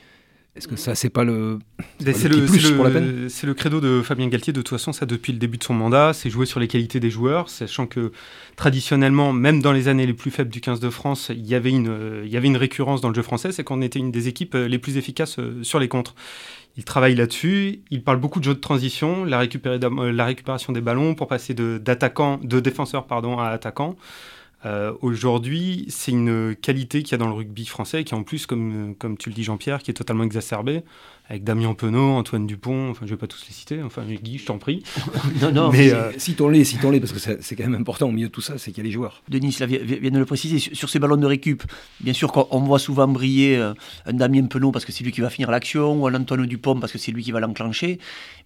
Est-ce 0.56 0.68
que 0.68 0.76
ça, 0.76 0.94
c'est 0.94 1.10
pas 1.10 1.22
le. 1.22 1.58
C'est 2.00 2.28
le, 2.28 2.40
le, 2.40 3.28
le, 3.46 3.54
credo 3.54 3.80
de 3.80 4.00
Fabien 4.02 4.26
Galtier, 4.28 4.54
de 4.54 4.62
toute 4.62 4.70
façon, 4.70 4.94
ça 4.94 5.04
depuis 5.04 5.32
le 5.32 5.38
début 5.38 5.58
de 5.58 5.64
son 5.64 5.74
mandat, 5.74 6.12
c'est 6.14 6.30
jouer 6.30 6.46
sur 6.46 6.60
les 6.60 6.66
qualités 6.68 6.98
des 6.98 7.10
joueurs, 7.10 7.50
sachant 7.50 7.86
que 7.86 8.10
traditionnellement, 8.56 9.34
même 9.34 9.60
dans 9.60 9.72
les 9.72 9.88
années 9.88 10.06
les 10.06 10.14
plus 10.14 10.30
faibles 10.30 10.50
du 10.50 10.62
15 10.62 10.80
de 10.80 10.88
France, 10.88 11.30
il 11.34 11.46
y 11.46 11.54
avait 11.54 11.70
une, 11.70 12.22
il 12.24 12.30
y 12.30 12.38
avait 12.38 12.46
une 12.46 12.56
récurrence 12.56 13.02
dans 13.02 13.08
le 13.08 13.14
jeu 13.14 13.22
français, 13.22 13.52
c'est 13.52 13.64
qu'on 13.64 13.82
était 13.82 13.98
une 13.98 14.10
des 14.10 14.28
équipes 14.28 14.54
euh, 14.54 14.66
les 14.66 14.78
plus 14.78 14.96
efficaces 14.96 15.38
euh, 15.38 15.62
sur 15.62 15.78
les 15.78 15.88
contres. 15.88 16.14
Il 16.78 16.84
travaille 16.84 17.14
là-dessus, 17.14 17.80
il 17.90 18.02
parle 18.02 18.18
beaucoup 18.18 18.38
de 18.38 18.44
jeu 18.44 18.54
de 18.54 18.60
transition, 18.60 19.24
la, 19.24 19.42
euh, 19.42 20.12
la 20.12 20.24
récupération 20.24 20.72
des 20.72 20.80
ballons 20.80 21.14
pour 21.14 21.28
passer 21.28 21.52
de, 21.52 21.78
de 21.78 22.60
défenseurs 22.60 23.06
pardon, 23.06 23.38
à 23.38 23.48
attaquants. 23.48 23.96
Euh, 24.66 24.92
aujourd'hui, 25.00 25.86
c'est 25.88 26.10
une 26.10 26.56
qualité 26.56 27.02
qu'il 27.02 27.12
y 27.12 27.14
a 27.14 27.18
dans 27.18 27.28
le 27.28 27.34
rugby 27.34 27.66
français, 27.66 28.02
qui 28.02 28.14
en 28.14 28.24
plus, 28.24 28.46
comme, 28.46 28.96
comme 28.98 29.16
tu 29.16 29.28
le 29.28 29.34
dis 29.34 29.44
Jean-Pierre, 29.44 29.80
qui 29.80 29.92
est 29.92 29.94
totalement 29.94 30.24
exacerbée, 30.24 30.82
avec 31.28 31.44
Damien 31.44 31.74
Penaud, 31.74 32.14
Antoine 32.14 32.46
Dupont, 32.46 32.90
enfin 32.90 33.04
je 33.04 33.10
vais 33.10 33.16
pas 33.16 33.26
tous 33.26 33.44
les 33.48 33.52
citer, 33.52 33.82
enfin 33.82 34.02
Guy, 34.04 34.38
je 34.38 34.46
t'en 34.46 34.58
prie. 34.58 34.82
non, 35.42 35.52
non, 35.52 35.70
mais 35.70 35.92
euh... 35.92 36.12
citons-les, 36.18 36.64
citons-les, 36.64 37.00
parce 37.00 37.12
que 37.12 37.18
c'est 37.18 37.56
quand 37.56 37.64
même 37.64 37.80
important 37.80 38.08
au 38.08 38.12
milieu 38.12 38.28
de 38.28 38.32
tout 38.32 38.40
ça, 38.40 38.58
c'est 38.58 38.70
qu'il 38.72 38.82
y 38.82 38.86
a 38.86 38.88
les 38.88 38.92
joueurs. 38.92 39.22
Denis 39.28 39.56
vient 39.58 40.10
de 40.10 40.18
le 40.18 40.24
préciser, 40.24 40.58
sur, 40.58 40.88
ces 40.88 40.98
ballons 40.98 41.16
de 41.16 41.26
récup, 41.26 41.62
bien 42.00 42.12
sûr 42.12 42.32
qu'on 42.32 42.60
voit 42.60 42.78
souvent 42.78 43.08
briller 43.08 43.56
euh, 43.56 43.74
un 44.06 44.14
Damien 44.14 44.46
Penaud 44.46 44.72
parce 44.72 44.84
que 44.84 44.92
c'est 44.92 45.04
lui 45.04 45.12
qui 45.12 45.20
va 45.20 45.30
finir 45.30 45.50
l'action, 45.50 46.00
ou 46.00 46.06
un 46.06 46.14
Antoine 46.14 46.46
Dupont 46.46 46.78
parce 46.80 46.92
que 46.92 46.98
c'est 46.98 47.12
lui 47.12 47.22
qui 47.22 47.32
va 47.32 47.40
l'enclencher, 47.40 47.98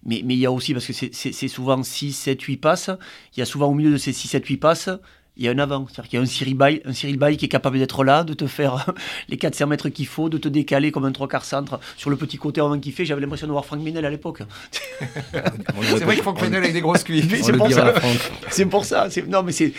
mais, 0.05 0.21
mais 0.25 0.35
il 0.35 0.39
y 0.39 0.45
a 0.45 0.51
aussi, 0.51 0.73
parce 0.73 0.87
que 0.87 0.93
c'est 0.93 1.47
souvent 1.47 1.81
6, 1.81 2.13
7, 2.13 2.41
8 2.41 2.57
passes, 2.57 2.89
il 3.35 3.39
y 3.39 3.43
a 3.43 3.45
souvent 3.45 3.67
au 3.67 3.73
milieu 3.73 3.91
de 3.91 3.97
ces 3.97 4.13
6, 4.13 4.27
7, 4.27 4.45
8 4.45 4.57
passes, 4.57 4.89
il 5.37 5.45
y 5.45 5.47
a 5.47 5.51
un 5.51 5.59
avant. 5.59 5.87
C'est-à-dire 5.87 6.09
qu'il 6.09 6.17
y 6.17 6.19
a 6.19 6.23
un 6.23 6.25
Cyril 6.27 6.55
Bay, 6.55 6.81
un 6.85 6.93
Cyril 6.93 7.17
Bay 7.17 7.37
qui 7.37 7.45
est 7.45 7.49
capable 7.49 7.79
d'être 7.79 8.03
là, 8.03 8.23
de 8.23 8.33
te 8.33 8.47
faire 8.47 8.85
les 9.29 9.37
400 9.37 9.67
mètres 9.67 9.89
qu'il 9.89 10.07
faut, 10.07 10.29
de 10.29 10.37
te 10.37 10.47
décaler 10.47 10.91
comme 10.91 11.05
un 11.05 11.11
trois 11.11 11.27
quarts 11.27 11.45
centre 11.45 11.79
sur 11.97 12.09
le 12.09 12.15
petit 12.15 12.37
côté 12.37 12.61
avant 12.61 12.79
qu'il 12.79 12.93
fait. 12.93 13.05
J'avais 13.05 13.21
l'impression 13.21 13.47
de 13.47 13.51
voir 13.51 13.65
Franck 13.65 13.81
Ménel 13.81 14.05
à 14.05 14.09
l'époque. 14.09 14.43
c'est 15.31 16.03
vrai 16.03 16.17
que 16.17 16.21
Franck 16.21 16.41
Ménel 16.41 16.65
a 16.65 16.71
des 16.71 16.81
grosses 16.81 17.03
cuisses. 17.03 17.25
C'est 17.41 17.53
pour, 17.53 17.69
c'est 18.49 18.65
pour, 18.65 18.85
ça. 18.85 19.07
Non, 19.29 19.43
mais 19.43 19.51
c'est 19.51 19.73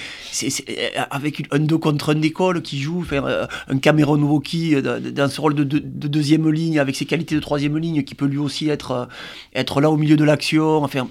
euh, 0.69 1.03
avec 1.11 1.43
un 1.51 1.59
2 1.59 1.79
contre 1.79 2.13
un 2.13 2.17
d'école 2.17 2.63
qui 2.63 2.81
joue, 2.81 3.05
euh, 3.13 3.47
un 3.69 3.79
Cameron 3.79 4.21
Woki 4.23 4.75
euh, 4.75 5.01
dans 5.01 5.29
ce 5.29 5.41
rôle 5.41 5.55
de, 5.55 5.65
deuxième 5.65 6.49
ligne 6.51 6.79
avec 6.79 6.97
ses 6.97 7.05
qualités 7.05 7.35
de 7.35 7.41
troisième 7.41 7.77
ligne 7.79 8.03
qui 8.05 8.15
peut 8.15 8.27
lui 8.27 8.39
aussi 8.39 8.69
être, 8.69 9.09
être 9.55 9.81
là 9.81 9.91
au 9.91 9.97
milieu 9.97 10.17
de 10.17 10.25
l'action. 10.25 10.83
Enfin, 10.83 11.09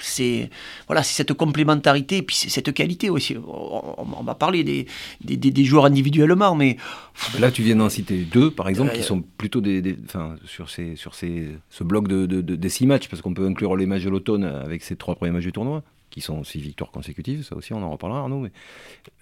c'est 0.00 0.50
voilà, 0.86 1.02
c'est 1.02 1.14
cette 1.14 1.32
complémentarité 1.32 2.18
et 2.18 2.22
puis 2.22 2.36
cette 2.36 2.72
qualité 2.72 3.10
aussi. 3.10 3.36
On, 3.36 4.22
va 4.22 4.34
parler 4.34 4.62
des, 4.62 4.86
des, 5.22 5.36
des, 5.36 5.64
joueurs 5.64 5.86
individuellement, 5.86 6.54
mais 6.54 6.76
là 7.38 7.50
tu 7.50 7.62
viens 7.62 7.76
d'en 7.76 7.88
citer 7.88 8.18
deux 8.18 8.50
par 8.50 8.68
exemple 8.68 8.92
qui 8.92 9.00
euh, 9.00 9.04
sont 9.04 9.22
plutôt 9.38 9.60
des, 9.60 9.96
sur 10.44 10.70
ces 10.70 10.96
sur 10.96 11.14
ces 11.14 11.48
ce 11.70 11.84
bloc 11.84 12.08
de, 12.08 12.26
de, 12.26 12.40
des 12.40 12.68
six 12.68 12.86
matchs 12.86 13.08
parce 13.08 13.22
qu'on 13.22 13.34
peut 13.34 13.46
inclure 13.46 13.76
les 13.76 13.86
matchs 13.86 14.04
de 14.04 14.10
l'automne 14.10 14.44
avec 14.44 14.82
ces 14.82 14.96
trois 14.96 15.14
premiers 15.14 15.32
matchs 15.32 15.44
du 15.44 15.52
tournoi 15.52 15.82
qui 16.10 16.20
sont 16.20 16.44
six 16.44 16.60
victoires 16.60 16.90
consécutives, 16.90 17.42
ça 17.42 17.56
aussi 17.56 17.72
on 17.72 17.82
en 17.82 17.90
reparlera 17.90 18.20
Arnaud, 18.20 18.40
mais 18.40 18.52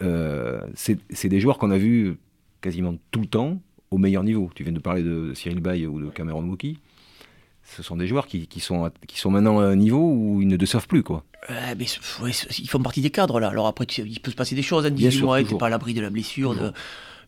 euh, 0.02 0.61
c'est 0.75 1.29
des 1.29 1.40
joueurs 1.40 1.59
qu'on 1.59 1.71
a 1.71 1.79
vus 1.79 2.17
quasiment 2.61 2.97
tout 3.11 3.21
le 3.21 3.26
temps 3.26 3.61
au 3.90 3.99
meilleur 3.99 4.25
niveau. 4.25 4.50
Tu 4.55 4.64
viens 4.64 4.73
de 4.73 4.79
parler 4.81 5.02
de 5.02 5.33
Cyril 5.35 5.61
Bay 5.61 5.87
ou 5.87 6.00
de 6.00 6.11
Cameron 6.11 6.45
Wookie 6.45 6.79
ce 7.77 7.83
sont 7.83 7.97
des 7.97 8.07
joueurs 8.07 8.27
qui, 8.27 8.49
sont, 8.59 8.91
qui 9.07 9.19
sont 9.19 9.31
maintenant 9.31 9.61
à 9.61 9.65
un 9.65 9.77
niveau 9.77 10.12
où 10.12 10.43
ils 10.43 10.49
ne 10.49 10.67
savent 10.67 10.89
plus. 10.89 11.03
Quoi. 11.03 11.25
mais, 11.49 11.87
ils 12.59 12.69
font 12.69 12.83
partie 12.83 13.00
des 13.00 13.11
cadres 13.11 13.41
là. 13.41 13.49
Alors 13.49 13.67
après, 13.67 13.85
il 13.85 14.21
peut 14.21 14.31
se 14.31 14.37
passer 14.37 14.55
des 14.55 14.62
choses. 14.62 14.87
Hein, 14.87 14.91
18 14.91 15.23
mois, 15.23 15.39
pas 15.59 15.67
à 15.67 15.71
l'abri 15.71 15.95
de 15.95 16.00
la 16.00 16.11
blessure. 16.11 16.55
De, 16.55 16.73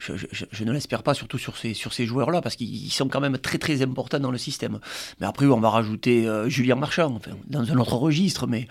je, 0.01 0.65
ne 0.65 0.73
l'espère 0.73 1.03
pas, 1.03 1.15
surtout 1.15 1.39
sur 1.39 1.57
ces, 1.57 1.75
sur 1.75 1.93
ces 1.93 2.07
joueurs-là, 2.07 2.41
parce 2.41 2.57
qu'ils 2.57 2.91
sont 2.91 3.09
quand 3.09 3.21
même 3.21 3.39
très 3.39 3.59
très 3.59 3.83
importants 3.83 4.21
dans 4.21 4.31
le 4.31 4.39
système. 4.39 4.81
Mais 5.21 5.27
après, 5.27 5.47
on 5.47 5.61
va 5.61 5.71
rajouter 5.71 6.27
euh, 6.27 6.49
Julien 6.49 6.75
Marchand, 6.75 7.15
enfin, 7.15 7.33
dans 7.47 7.71
un 7.71 7.77
autre 7.77 7.95
registre, 7.95 8.47
mais. 8.47 8.67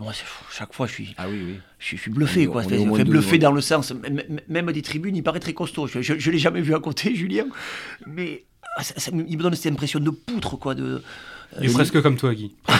moi, 0.00 0.12
chaque 0.50 0.72
fois, 0.72 0.86
je 0.86 0.92
suis, 0.92 1.14
ah 1.16 1.28
oui, 1.28 1.40
oui. 1.46 1.60
Je, 1.78 1.96
suis 1.96 2.10
bluffé, 2.10 2.46
quoi. 2.46 2.62
fait, 2.64 3.04
bluffé 3.04 3.38
dans 3.38 3.52
le 3.52 3.60
sens, 3.60 3.92
même 4.48 4.72
des 4.72 4.82
tribunes, 4.82 5.16
il 5.16 5.22
paraît 5.22 5.40
très 5.40 5.54
costaud. 5.54 5.86
Je 5.86 5.98
ne 5.98 6.32
l'ai 6.32 6.38
jamais 6.38 6.60
vu 6.60 6.74
à 6.74 6.80
côté, 6.80 7.14
Julien. 7.14 7.46
Mais 8.06 8.44
ah, 8.76 8.82
il 9.12 9.36
me 9.36 9.42
donne 9.42 9.54
cette 9.54 9.72
impression 9.72 10.00
de 10.00 10.10
poutre, 10.10 10.56
quoi. 10.56 10.74
De, 10.74 11.02
il 11.60 11.70
est 11.70 11.72
presque 11.72 12.00
comme 12.00 12.16
toi, 12.16 12.34
Guy. 12.34 12.52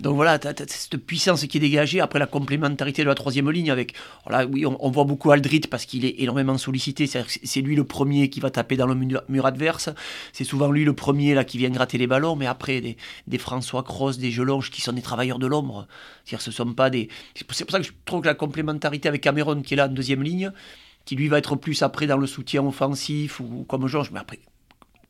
Donc 0.00 0.16
voilà, 0.16 0.38
as, 0.42 0.54
cette 0.66 0.96
puissance 0.96 1.44
qui 1.44 1.58
est 1.58 1.60
dégagée. 1.60 2.00
Après 2.00 2.18
la 2.18 2.26
complémentarité 2.26 3.02
de 3.02 3.08
la 3.08 3.14
troisième 3.14 3.50
ligne 3.50 3.70
avec, 3.70 3.94
voilà, 4.26 4.46
oui, 4.46 4.64
on, 4.64 4.90
voit 4.90 5.04
beaucoup 5.04 5.30
Aldrit 5.30 5.60
parce 5.70 5.84
qu'il 5.84 6.06
est 6.06 6.14
énormément 6.20 6.56
sollicité. 6.56 7.06
C'est 7.06 7.60
lui 7.60 7.76
le 7.76 7.84
premier 7.84 8.30
qui 8.30 8.40
va 8.40 8.50
taper 8.50 8.76
dans 8.76 8.86
le 8.86 8.94
mur, 8.94 9.46
adverse. 9.46 9.90
C'est 10.32 10.44
souvent 10.44 10.70
lui 10.70 10.84
le 10.84 10.94
premier 10.94 11.34
là 11.34 11.44
qui 11.44 11.58
vient 11.58 11.68
gratter 11.68 11.98
les 11.98 12.06
ballons. 12.06 12.34
Mais 12.34 12.46
après, 12.46 12.80
des, 12.80 12.96
des 13.26 13.38
François 13.38 13.82
Cross, 13.82 14.16
des 14.18 14.30
Gelonges 14.30 14.70
qui 14.70 14.80
sont 14.80 14.92
des 14.92 15.02
travailleurs 15.02 15.38
de 15.38 15.46
l'ombre. 15.46 15.86
C'est-à-dire, 16.24 16.42
ce 16.42 16.50
sont 16.50 16.72
pas 16.72 16.88
des. 16.88 17.08
C'est 17.34 17.46
pour 17.46 17.70
ça 17.70 17.78
que 17.78 17.84
je 17.84 17.92
trouve 18.06 18.22
que 18.22 18.26
la 18.26 18.34
complémentarité 18.34 19.08
avec 19.08 19.20
Cameron 19.20 19.60
qui 19.60 19.74
est 19.74 19.76
là 19.76 19.86
en 19.86 19.88
deuxième 19.88 20.22
ligne, 20.22 20.50
qui 21.04 21.16
lui 21.16 21.28
va 21.28 21.38
être 21.38 21.56
plus 21.56 21.82
après 21.82 22.06
dans 22.06 22.16
le 22.16 22.26
soutien 22.26 22.64
offensif 22.64 23.40
ou 23.40 23.64
comme 23.68 23.86
Georges, 23.86 24.10
mais 24.12 24.20
après, 24.20 24.40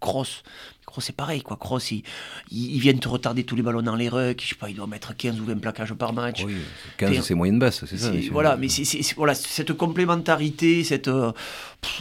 Cross, 0.01 0.43
Cross 0.91 1.05
c'est 1.07 1.17
pareil, 1.17 1.43
quoi. 1.43 1.57
Cross, 1.57 1.93
il, 1.93 2.03
il, 2.51 2.81
vient 2.81 2.93
te 2.95 3.09
retarder 3.09 3.45
tous 3.45 3.57
les 3.57 3.63
ballons 3.63 3.83
dans 3.83 3.97
les 3.97 4.09
rucks. 4.09 4.43
Je 4.43 4.49
sais 4.49 4.55
pas, 4.55 4.69
il 4.69 4.77
doit 4.77 4.87
mettre 4.87 5.17
15 5.17 5.41
ou 5.41 5.45
20 5.45 5.59
plaquages 5.59 5.95
par 5.95 6.13
match. 6.13 6.45
Oui, 6.45 6.57
15, 6.99 7.21
c'est 7.23 7.35
moyenne 7.35 7.59
basse, 7.59 7.85
c'est 7.87 7.97
ça. 7.97 8.11
Voilà, 8.31 8.57
mais 8.57 8.69
c'est, 8.69 9.15
voilà, 9.15 9.35
cette 9.35 9.73
complémentarité, 9.73 10.85
cette, 10.85 11.09
euh, 11.09 11.33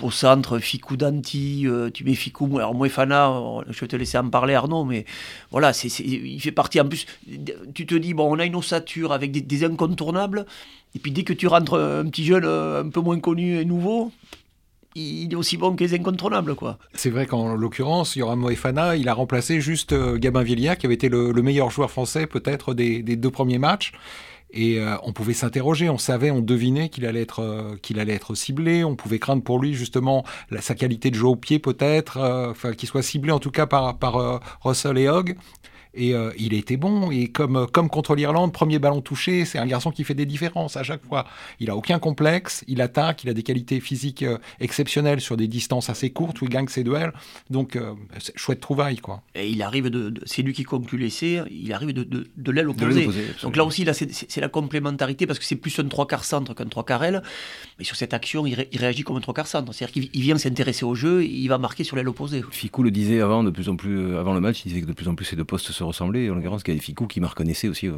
au 0.01 0.11
centre, 0.11 0.59
Ficou 0.59 0.97
Danti, 0.97 1.63
euh, 1.65 1.89
tu 1.91 2.03
mets 2.03 2.15
Ficou, 2.15 2.57
alors 2.57 2.75
Moefana, 2.75 3.41
je 3.69 3.79
vais 3.79 3.87
te 3.87 3.95
laisser 3.95 4.17
en 4.17 4.29
parler, 4.29 4.55
Arnaud, 4.55 4.85
mais 4.85 5.05
voilà, 5.51 5.73
c'est, 5.73 5.87
il 5.99 6.39
fait 6.41 6.51
partie. 6.51 6.81
En 6.81 6.87
plus, 6.87 7.05
tu 7.73 7.85
te 7.85 7.95
dis, 7.95 8.13
bon, 8.13 8.35
on 8.35 8.39
a 8.39 8.45
une 8.45 8.55
ossature 8.55 9.13
avec 9.13 9.31
des, 9.31 9.41
des 9.41 9.63
incontournables. 9.63 10.45
Et 10.95 10.99
puis 10.99 11.11
dès 11.11 11.23
que 11.23 11.33
tu 11.33 11.47
rentres 11.47 11.75
un 11.75 12.05
petit 12.09 12.25
jeune 12.25 12.45
euh, 12.45 12.83
un 12.83 12.89
peu 12.89 13.01
moins 13.01 13.19
connu 13.19 13.59
et 13.59 13.65
nouveau, 13.65 14.11
il 14.95 15.31
est 15.31 15.35
aussi 15.35 15.57
bon 15.57 15.75
que 15.75 15.83
les 15.83 15.93
incontournables, 15.93 16.55
quoi. 16.55 16.77
C'est 16.93 17.09
vrai 17.09 17.25
qu'en 17.25 17.55
l'occurrence, 17.55 18.15
Yoram 18.15 18.39
Moefana, 18.39 18.95
il 18.95 19.07
a 19.07 19.13
remplacé 19.13 19.61
juste 19.61 19.93
euh, 19.93 20.17
Gabin 20.17 20.43
Villia, 20.43 20.75
qui 20.75 20.85
avait 20.85 20.95
été 20.95 21.09
le, 21.09 21.33
meilleur 21.33 21.69
joueur 21.69 21.91
français 21.91 22.27
peut-être 22.27 22.73
des, 22.73 23.01
deux 23.01 23.31
premiers 23.31 23.59
matchs. 23.59 23.93
Et 24.51 24.79
euh, 24.79 24.95
on 25.03 25.13
pouvait 25.13 25.33
s'interroger, 25.33 25.91
on 25.91 25.99
savait, 25.99 26.31
on 26.31 26.41
devinait 26.41 26.89
qu'il 26.89 27.05
allait 27.05 27.21
être 27.21 27.43
euh, 27.43 27.75
qu'il 27.83 27.99
allait 27.99 28.15
être 28.15 28.33
ciblé. 28.33 28.83
On 28.83 28.95
pouvait 28.95 29.19
craindre 29.19 29.43
pour 29.43 29.59
lui 29.59 29.75
justement 29.75 30.25
sa 30.59 30.73
qualité 30.73 31.11
de 31.11 31.15
jeu 31.15 31.27
au 31.27 31.35
pied 31.35 31.59
peut-être, 31.59 32.17
enfin 32.49 32.73
qu'il 32.73 32.89
soit 32.89 33.03
ciblé 33.03 33.31
en 33.31 33.37
tout 33.37 33.51
cas 33.51 33.67
par 33.67 34.41
Russell 34.63 34.97
et 34.97 35.07
Hogg. 35.07 35.35
Et 35.93 36.13
euh, 36.13 36.31
il 36.37 36.53
était 36.53 36.77
bon. 36.77 37.11
Et 37.11 37.29
comme, 37.29 37.55
euh, 37.55 37.65
comme 37.65 37.89
contre 37.89 38.15
l'Irlande, 38.15 38.53
premier 38.53 38.77
ballon 38.79 39.01
touché, 39.01 39.45
c'est 39.45 39.57
un 39.57 39.65
garçon 39.65 39.91
qui 39.91 40.03
fait 40.03 40.13
des 40.13 40.25
différences 40.25 40.77
à 40.77 40.83
chaque 40.83 41.03
fois. 41.05 41.25
Il 41.59 41.69
a 41.69 41.75
aucun 41.75 41.99
complexe, 41.99 42.63
il 42.67 42.81
attaque, 42.81 43.23
il 43.23 43.29
a 43.29 43.33
des 43.33 43.43
qualités 43.43 43.79
physiques 43.79 44.23
euh, 44.23 44.37
exceptionnelles 44.59 45.19
sur 45.19 45.35
des 45.35 45.47
distances 45.47 45.89
assez 45.89 46.11
courtes 46.11 46.41
où 46.41 46.45
il 46.45 46.49
gagne 46.49 46.67
ses 46.67 46.83
duels. 46.83 47.11
Donc, 47.49 47.77
chouette 48.35 48.59
trouvaille, 48.59 48.97
quoi. 48.97 49.23
Et 49.33 49.49
il 49.49 49.61
arrive 49.61 49.89
de, 49.89 50.13
c'est 50.25 50.41
lui 50.41 50.53
qui 50.53 50.63
conclut 50.63 50.97
l'essai, 50.97 51.41
il 51.49 51.73
arrive 51.73 51.93
de, 51.93 52.03
de, 52.03 52.29
de 52.35 52.51
l'aile 52.51 52.69
opposée. 52.69 53.07
Donc 53.41 53.55
là 53.55 53.65
aussi, 53.65 53.83
là, 53.83 53.93
c'est, 53.93 54.37
la 54.37 54.49
complémentarité 54.49 55.25
parce 55.27 55.39
que 55.39 55.45
c'est 55.45 55.55
plus 55.55 55.77
un 55.79 55.87
trois 55.87 56.07
quarts 56.07 56.23
centre 56.23 56.53
qu'un 56.53 56.65
trois 56.65 56.85
quarts 56.85 57.03
aile. 57.03 57.23
Mais 57.77 57.85
sur 57.85 57.95
cette 57.95 58.13
action, 58.13 58.45
il, 58.45 58.55
réagit 58.77 59.03
comme 59.03 59.17
un 59.17 59.21
trois 59.21 59.33
quarts 59.33 59.47
centre. 59.47 59.73
C'est-à-dire 59.73 59.93
qu'il 60.11 60.21
vient 60.21 60.37
s'intéresser 60.37 60.85
au 60.85 60.95
jeu, 60.95 61.23
il 61.25 61.47
va 61.47 61.57
marquer 61.57 61.83
sur 61.83 61.95
l'aile 61.95 62.09
opposée. 62.09 62.43
Ficou 62.51 62.83
le 62.83 62.91
disait 62.91 63.21
avant, 63.21 63.43
de 63.43 63.49
plus 63.49 63.69
en 63.69 63.75
plus, 63.75 64.15
avant 64.15 64.33
le 64.33 64.39
match, 64.39 64.61
il 64.65 64.69
disait 64.69 64.81
que 64.81 64.87
de 64.87 64.93
plus 64.93 65.07
en 65.07 65.15
plus 65.15 65.25
ces 65.25 65.35
deux 65.35 65.43
postes 65.43 65.71
se 65.79 65.83
ressembler. 65.83 66.29
En 66.29 66.35
l'occurrence, 66.35 66.63
qu'il 66.63 66.75
y 66.75 66.79
Ficou 66.79 67.07
qui 67.07 67.19
me 67.19 67.27
reconnaissait 67.27 67.67
aussi. 67.67 67.87
Euh, 67.87 67.93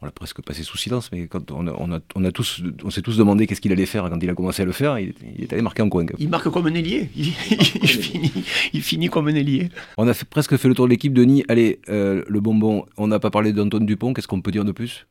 on 0.00 0.04
l'a 0.04 0.10
presque 0.10 0.42
passé 0.42 0.64
sous 0.64 0.76
silence, 0.76 1.12
mais 1.12 1.28
quand 1.28 1.52
on, 1.52 1.68
a, 1.68 2.00
on, 2.16 2.24
a, 2.24 2.32
tous, 2.32 2.60
on 2.82 2.90
s'est 2.90 3.02
tous 3.02 3.16
demandé 3.16 3.46
qu'est-ce 3.46 3.60
qu'il 3.60 3.70
allait 3.70 3.86
faire 3.86 4.10
quand 4.10 4.18
il 4.20 4.28
a 4.28 4.34
commencé 4.34 4.62
à 4.62 4.64
le 4.64 4.72
faire, 4.72 4.98
il, 4.98 5.14
est 5.38 5.52
allé 5.52 5.62
marquer 5.62 5.82
en 5.82 5.88
coin. 5.88 6.04
Il 6.18 6.28
marque 6.28 6.50
comme 6.50 6.66
un 6.66 6.74
ailier. 6.74 7.08
Il, 7.14 7.26
finit, 7.32 8.32
il 8.72 8.82
finit 8.82 9.08
comme 9.08 9.28
un 9.28 9.34
ailier. 9.36 9.68
On 9.98 10.08
a 10.08 10.14
presque 10.28 10.56
fait 10.56 10.66
le 10.66 10.74
tour 10.74 10.86
de 10.86 10.90
l'équipe, 10.90 11.12
Denis. 11.12 11.44
Allez, 11.48 11.78
euh, 11.88 12.24
le 12.26 12.40
bonbon, 12.40 12.84
on 12.96 13.06
n'a 13.06 13.20
pas 13.20 13.30
parlé 13.30 13.52
d'Antoine 13.52 13.86
Dupont, 13.86 14.12
qu'est-ce 14.12 14.26
qu'on 14.26 14.40
peut 14.40 14.50
dire 14.50 14.64
de 14.64 14.72
plus? 14.72 15.06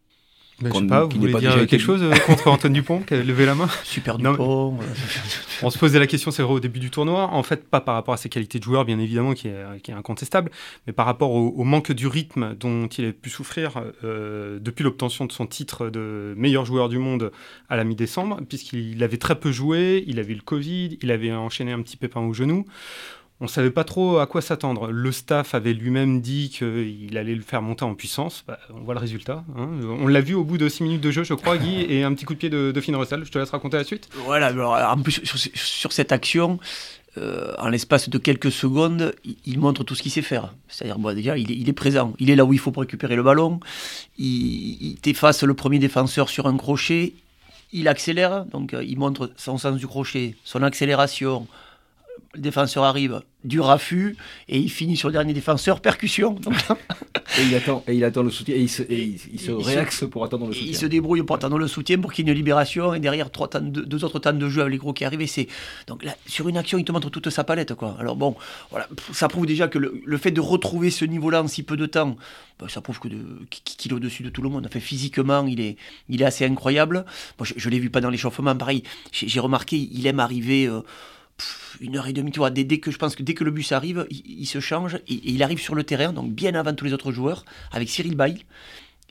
Je 0.63 0.71
sais 0.71 0.87
pas, 0.87 1.05
vous 1.05 1.19
voulez 1.19 1.33
dire 1.33 1.55
quelque 1.67 1.79
chose 1.79 2.03
euh, 2.03 2.11
contre 2.25 2.47
Antoine 2.47 2.73
Dupont 2.73 2.99
qui 2.99 3.13
a 3.13 3.23
levé 3.23 3.45
la 3.45 3.55
main 3.55 3.67
Super 3.83 4.17
Dupont. 4.17 4.77
on 5.63 5.69
se 5.69 5.77
posait 5.77 5.99
la 5.99 6.07
question, 6.07 6.31
c'est 6.31 6.43
vrai, 6.43 6.53
au 6.53 6.59
début 6.59 6.79
du 6.79 6.89
tournoi. 6.89 7.29
En 7.31 7.43
fait, 7.43 7.67
pas 7.67 7.81
par 7.81 7.95
rapport 7.95 8.13
à 8.13 8.17
ses 8.17 8.29
qualités 8.29 8.59
de 8.59 8.63
joueur, 8.63 8.85
bien 8.85 8.99
évidemment, 8.99 9.33
qui 9.33 9.47
est, 9.47 9.81
qui 9.83 9.91
est 9.91 9.93
incontestable, 9.93 10.51
mais 10.87 10.93
par 10.93 11.05
rapport 11.05 11.31
au, 11.31 11.63
manque 11.63 11.91
du 11.91 12.07
rythme 12.07 12.55
dont 12.59 12.87
il 12.87 13.05
a 13.05 13.11
pu 13.11 13.29
souffrir 13.29 13.83
euh, 14.03 14.59
depuis 14.59 14.83
l'obtention 14.83 15.25
de 15.25 15.31
son 15.31 15.45
titre 15.45 15.89
de 15.89 16.33
meilleur 16.37 16.65
joueur 16.65 16.89
du 16.89 16.97
monde 16.97 17.31
à 17.69 17.75
la 17.75 17.83
mi-décembre, 17.83 18.39
puisqu'il 18.47 19.03
avait 19.03 19.17
très 19.17 19.39
peu 19.39 19.51
joué, 19.51 20.03
il 20.07 20.19
avait 20.19 20.33
eu 20.33 20.37
le 20.37 20.41
Covid, 20.41 20.97
il 21.01 21.11
avait 21.11 21.31
enchaîné 21.31 21.71
un 21.71 21.81
petit 21.81 21.97
pépin 21.97 22.21
au 22.21 22.33
genou 22.33 22.65
on 23.41 23.45
ne 23.45 23.49
savait 23.49 23.71
pas 23.71 23.83
trop 23.83 24.19
à 24.19 24.27
quoi 24.27 24.39
s'attendre. 24.41 24.91
Le 24.91 25.11
staff 25.11 25.55
avait 25.55 25.73
lui-même 25.73 26.21
dit 26.21 26.51
qu'il 26.51 27.17
allait 27.17 27.33
le 27.33 27.41
faire 27.41 27.63
monter 27.63 27.83
en 27.83 27.95
puissance. 27.95 28.43
Bah, 28.47 28.59
on 28.69 28.81
voit 28.81 28.93
le 28.93 28.99
résultat. 28.99 29.43
Hein. 29.57 29.67
On 29.99 30.07
l'a 30.07 30.21
vu 30.21 30.35
au 30.35 30.43
bout 30.43 30.59
de 30.59 30.69
6 30.69 30.83
minutes 30.83 31.01
de 31.01 31.09
jeu, 31.09 31.23
je 31.23 31.33
crois, 31.33 31.57
Guy, 31.57 31.81
et 31.89 32.03
un 32.03 32.13
petit 32.13 32.25
coup 32.25 32.35
de 32.35 32.39
pied 32.39 32.51
de, 32.51 32.71
de 32.71 32.81
Finn 32.81 32.95
Russell. 32.95 33.25
Je 33.25 33.31
te 33.31 33.39
laisse 33.39 33.49
raconter 33.49 33.77
la 33.77 33.83
suite. 33.83 34.09
Voilà, 34.25 34.53
en 34.93 35.01
plus, 35.01 35.21
sur, 35.55 35.91
cette 35.91 36.11
action, 36.11 36.59
euh, 37.17 37.55
en 37.57 37.69
l'espace 37.69 38.09
de 38.09 38.17
quelques 38.19 38.51
secondes, 38.51 39.15
il, 39.47 39.57
montre 39.57 39.83
tout 39.83 39.95
ce 39.95 40.03
qu'il 40.03 40.11
sait 40.11 40.21
faire. 40.21 40.53
C'est-à-dire, 40.67 40.99
déjà, 41.15 41.35
il 41.35 41.67
est, 41.67 41.73
présent. 41.73 42.13
Il 42.19 42.29
est 42.29 42.35
là 42.35 42.45
où 42.45 42.53
il 42.53 42.59
faut 42.59 42.69
pour 42.69 42.81
récupérer 42.81 43.15
le 43.15 43.23
ballon. 43.23 43.59
Il, 44.19 44.97
il 45.03 45.09
efface 45.09 45.41
le 45.41 45.55
premier 45.55 45.79
défenseur 45.79 46.29
sur 46.29 46.45
un 46.45 46.57
crochet. 46.57 47.13
Il 47.73 47.87
accélère, 47.87 48.45
donc 48.45 48.75
euh, 48.75 48.83
il 48.83 48.99
montre 48.99 49.31
son 49.35 49.57
sens 49.57 49.77
du 49.77 49.87
crochet, 49.87 50.35
son 50.43 50.61
accélération, 50.61 51.47
le 52.33 52.41
défenseur 52.41 52.83
arrive 52.83 53.21
du 53.43 53.59
raffut 53.59 54.15
et 54.47 54.59
il 54.59 54.69
finit 54.69 54.95
sur 54.95 55.09
le 55.09 55.13
dernier 55.13 55.33
défenseur, 55.33 55.81
percussion. 55.81 56.35
et, 57.39 57.43
il 57.43 57.55
attend, 57.55 57.83
et 57.87 57.95
il 57.95 58.03
attend 58.03 58.23
le 58.23 58.29
soutien, 58.29 58.55
et 58.55 58.61
il 58.61 58.69
se, 58.69 58.83
il, 58.89 59.39
se 59.39 59.51
réaxe 59.51 60.05
pour 60.09 60.23
attendre 60.23 60.47
le 60.47 60.53
soutien. 60.53 60.69
Il 60.69 60.75
se 60.75 60.85
débrouille 60.85 61.23
pour 61.23 61.35
attendre 61.35 61.57
le 61.57 61.67
soutien 61.67 61.99
pour 61.99 62.13
qu'il 62.13 62.25
y 62.25 62.29
ait 62.29 62.31
une 62.31 62.37
libération 62.37 62.93
et 62.93 62.99
derrière 62.99 63.31
trois 63.31 63.49
deux 63.59 64.05
autres 64.05 64.19
temps 64.19 64.33
de 64.33 64.49
jeu 64.49 64.61
avec 64.61 64.71
les 64.71 64.77
gros 64.77 64.93
qui 64.93 65.05
arrivent. 65.05 65.25
c'est 65.27 65.47
donc 65.87 66.03
là, 66.03 66.15
sur 66.25 66.47
une 66.47 66.57
action, 66.57 66.77
il 66.77 66.85
te 66.85 66.91
montre 66.91 67.09
toute 67.09 67.29
sa 67.29 67.43
palette. 67.43 67.73
Quoi. 67.73 67.95
Alors 67.99 68.15
bon, 68.15 68.35
voilà, 68.69 68.87
ça 69.11 69.27
prouve 69.27 69.45
déjà 69.45 69.67
que 69.67 69.79
le, 69.79 70.17
fait 70.17 70.31
de 70.31 70.41
retrouver 70.41 70.91
ce 70.91 71.05
niveau-là 71.05 71.43
en 71.43 71.47
si 71.47 71.63
peu 71.63 71.77
de 71.77 71.85
temps, 71.85 72.15
ben, 72.59 72.67
ça 72.67 72.81
prouve 72.81 72.99
que 72.99 73.07
qu'il 73.49 73.91
est 73.91 73.95
au-dessus 73.95 74.23
de 74.23 74.29
tout 74.29 74.41
le 74.41 74.49
monde. 74.49 74.65
Enfin, 74.67 74.79
physiquement, 74.79 75.45
il 75.47 75.59
est, 75.59 75.77
il 76.09 76.21
est 76.21 76.25
assez 76.25 76.45
incroyable. 76.45 77.05
je, 77.41 77.67
ne 77.67 77.71
l'ai 77.71 77.79
vu 77.79 77.89
pas 77.89 78.01
dans 78.01 78.09
l'échauffement, 78.09 78.55
pareil. 78.55 78.83
J'ai 79.11 79.39
remarqué, 79.39 79.77
il 79.91 80.05
aime 80.07 80.19
arriver. 80.19 80.67
Euh, 80.67 80.81
une 81.79 81.97
heure 81.97 82.07
et 82.07 82.13
demie, 82.13 82.31
tu 82.31 82.39
vois, 82.39 82.49
dès, 82.49 82.65
que 82.79 82.91
je 82.91 82.97
pense 82.97 83.15
que 83.15 83.23
dès 83.23 83.33
que 83.33 83.43
le 83.43 83.51
bus 83.51 83.71
arrive, 83.71 84.05
il, 84.09 84.45
se 84.45 84.59
change 84.59 84.95
et, 85.07 85.31
il 85.31 85.43
arrive 85.43 85.59
sur 85.59 85.75
le 85.75 85.83
terrain, 85.83 86.13
donc 86.13 86.31
bien 86.31 86.55
avant 86.55 86.73
tous 86.73 86.85
les 86.85 86.93
autres 86.93 87.11
joueurs, 87.11 87.45
avec 87.71 87.89
Cyril 87.89 88.15
Bay 88.15 88.35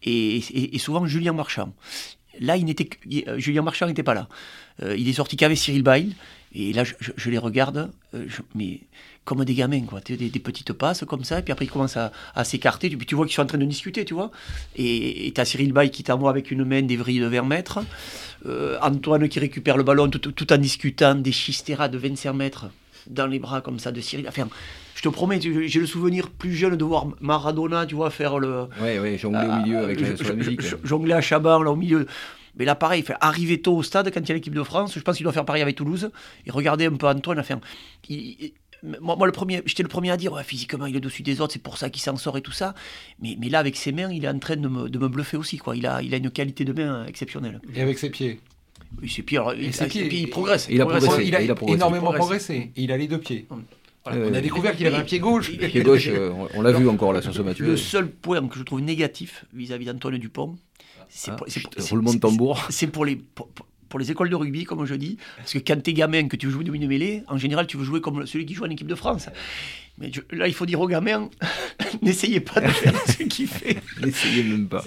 et, 0.02 0.78
souvent 0.78 1.06
Julien 1.06 1.32
Marchand. 1.32 1.74
Là, 2.38 2.56
il 2.56 2.64
n'était, 2.64 2.88
euh, 3.28 3.38
Julien 3.38 3.62
Marchand 3.62 3.86
n'était 3.86 4.02
pas 4.02 4.14
là. 4.14 4.28
Euh, 4.82 4.96
il 4.96 5.08
est 5.08 5.14
sorti 5.14 5.36
qu'avec 5.36 5.58
Cyril 5.58 5.82
Bay 5.82 6.06
et 6.52 6.72
là, 6.72 6.84
je, 6.84 7.30
les 7.30 7.38
regarde, 7.38 7.92
euh, 8.14 8.26
mais 8.54 8.80
comme 9.30 9.44
des 9.44 9.54
gamins, 9.54 9.82
quoi. 9.82 10.00
Des, 10.00 10.16
des, 10.16 10.40
petites 10.40 10.72
passes 10.72 11.04
comme 11.06 11.22
ça, 11.22 11.38
et 11.38 11.42
puis 11.42 11.52
après, 11.52 11.64
ils 11.64 11.70
commencent 11.70 11.96
à, 11.96 12.10
s'écarter. 12.42 12.90
Puis 12.90 13.06
tu 13.06 13.14
vois 13.14 13.26
qu'ils 13.26 13.36
sont 13.36 13.42
en 13.42 13.46
train 13.46 13.58
de 13.58 13.64
discuter, 13.64 14.04
tu 14.04 14.12
vois. 14.12 14.32
Et 14.74 15.30
tu 15.32 15.40
as 15.40 15.44
Cyril 15.44 15.72
Bay 15.72 15.90
qui 15.90 16.02
t'envoie 16.02 16.30
avec 16.30 16.50
une 16.50 16.64
main 16.64 16.82
des 16.82 16.96
vrilles 16.96 17.20
de 17.20 17.26
20 17.26 17.42
mètres. 17.42 17.78
Euh, 18.46 18.76
Antoine 18.82 19.28
qui 19.28 19.38
récupère 19.38 19.76
le 19.76 19.84
ballon 19.84 20.08
tout, 20.10 20.52
en 20.52 20.58
discutant 20.58 21.14
des 21.14 21.30
chisteras 21.30 21.86
de 21.86 21.96
25 21.96 22.32
mètres 22.32 22.66
dans 23.06 23.28
les 23.28 23.38
bras 23.38 23.60
comme 23.60 23.78
ça 23.78 23.92
de 23.92 24.00
Cyril. 24.00 24.26
Enfin, 24.28 24.48
je 24.96 25.02
te 25.02 25.08
promets, 25.08 25.40
j'ai 25.40 25.80
le 25.80 25.86
souvenir 25.86 26.28
plus 26.28 26.54
jeune 26.54 26.74
de 26.76 26.84
voir 26.84 27.06
Maradona, 27.20 27.86
tu 27.86 27.94
vois, 27.94 28.10
faire 28.10 28.40
le. 28.40 28.64
Oui, 28.82 28.98
oui, 29.00 29.16
jongler 29.16 29.46
au 29.46 29.62
milieu 29.62 29.78
avec 29.78 30.00
la, 30.00 30.08
euh, 30.08 30.34
musique. 30.34 30.62
Jongler 30.82 31.14
à 31.14 31.20
Chaban, 31.20 31.62
là, 31.62 31.70
au 31.70 31.76
milieu. 31.76 32.04
Mais 32.56 32.64
là, 32.64 32.74
pareil, 32.74 33.02
il 33.02 33.06
fait 33.06 33.14
arriver 33.20 33.60
tôt 33.62 33.76
au 33.76 33.82
stade 33.84 34.10
quand 34.12 34.20
il 34.20 34.28
y 34.28 34.32
a 34.32 34.34
l'équipe 34.34 34.54
de 34.54 34.62
France. 34.64 34.94
Je 34.96 35.00
pense 35.00 35.16
qu'il 35.16 35.24
doit 35.24 35.32
faire 35.32 35.44
pareil 35.44 35.62
avec 35.62 35.76
Toulouse. 35.76 36.10
Et 36.46 36.50
regardez 36.50 36.86
un 36.86 36.94
peu 36.94 37.06
Antoine. 37.06 37.38
Enfin, 37.38 37.60
moi, 38.82 39.26
le 39.26 39.32
premier, 39.32 39.62
j'étais 39.66 39.82
le 39.82 39.88
premier 39.88 40.10
à 40.10 40.16
dire 40.16 40.38
physiquement, 40.44 40.86
il 40.86 40.94
est 40.94 40.98
au-dessus 40.98 41.22
des 41.22 41.40
autres, 41.40 41.52
c'est 41.52 41.62
pour 41.62 41.78
ça 41.78 41.90
qu'il 41.90 42.02
s'en 42.02 42.16
sort 42.16 42.36
et 42.38 42.42
tout 42.42 42.52
ça. 42.52 42.74
Mais, 43.20 43.36
mais 43.38 43.48
là, 43.48 43.58
avec 43.58 43.76
ses 43.76 43.92
mains, 43.92 44.10
il 44.10 44.24
est 44.24 44.28
en 44.28 44.38
train 44.38 44.56
de 44.56 44.68
me, 44.68 44.88
de 44.88 44.98
me 44.98 45.08
bluffer 45.08 45.36
aussi. 45.36 45.58
Quoi. 45.58 45.76
Il, 45.76 45.86
a, 45.86 46.02
il 46.02 46.14
a 46.14 46.16
une 46.16 46.30
qualité 46.30 46.64
de 46.64 46.72
main 46.72 47.04
exceptionnelle. 47.06 47.60
Et 47.74 47.80
avec 47.80 47.98
ses 47.98 48.10
pieds? 48.10 48.40
Oui, 49.00 49.08
ses 49.08 49.22
pieds, 49.22 49.40
il, 49.58 49.74
ses 49.74 49.86
pieds, 49.86 50.08
il 50.10 50.30
progresse. 50.30 50.66
Il, 50.70 50.80
a, 50.80 50.86
progressé, 50.86 51.24
il, 51.24 51.34
a, 51.34 51.40
énormément 51.68 52.12
progressé. 52.12 52.72
Il 52.74 52.90
a 52.90 52.96
les 52.96 53.06
deux 53.06 53.18
pieds. 53.18 53.46
on 54.04 54.34
a 54.34 54.40
découvert 54.40 54.74
qu'il 54.74 54.86
avait 54.86 54.96
un 54.96 55.04
pied 55.04 55.20
gauche. 55.20 55.50
Pied 55.56 55.82
gauche, 55.82 56.08
euh, 56.08 56.32
on 56.54 56.62
l'a 56.62 56.72
vu 56.72 56.88
encore 56.88 57.12
là 57.12 57.22
sur 57.22 57.32
ce 57.32 57.42
match. 57.42 57.58
Le 57.58 57.76
seul 57.76 58.10
point 58.10 58.46
que 58.48 58.58
je 58.58 58.62
trouve 58.64 58.80
négatif 58.80 59.44
vis-à-vis 59.52 59.84
d'Antoine 59.84 60.18
Dupont, 60.18 60.56
c'est 61.08 61.30
ah, 61.30 61.36
pour, 61.36 61.46
roulement 61.88 62.14
de 62.14 62.18
tambour. 62.18 62.66
C'est 62.70 62.88
pour 62.88 63.04
les 63.04 63.16
pour 63.16 63.48
les 63.98 64.10
écoles 64.10 64.30
de 64.30 64.36
rugby, 64.36 64.64
comme 64.64 64.84
je 64.84 64.94
dis. 64.94 65.16
Parce 65.36 65.52
que 65.52 65.58
quand 65.58 65.82
t'es 65.82 65.92
gamin, 65.92 66.28
que 66.28 66.36
tu 66.36 66.46
veux 66.46 66.52
jouer 66.52 66.64
de 66.64 66.86
mêlée, 66.86 67.22
en 67.28 67.36
général, 67.36 67.66
tu 67.66 67.76
veux 67.76 67.84
jouer 67.84 68.00
comme 68.00 68.26
celui 68.26 68.46
qui 68.46 68.54
joue 68.54 68.64
en 68.64 68.70
équipe 68.70 68.86
de 68.86 68.94
France. 68.94 69.28
Mais 70.00 70.10
là, 70.32 70.48
il 70.48 70.54
faut 70.54 70.64
dire 70.64 70.80
aux 70.80 70.88
gamins, 70.88 71.28
n'essayez 72.02 72.40
pas 72.40 72.60
de 72.60 72.68
faire 72.68 72.94
ce 73.06 73.22
qu'il 73.24 73.46
fait. 73.46 73.76
N'essayez 74.02 74.42
même 74.42 74.66
pas. 74.66 74.82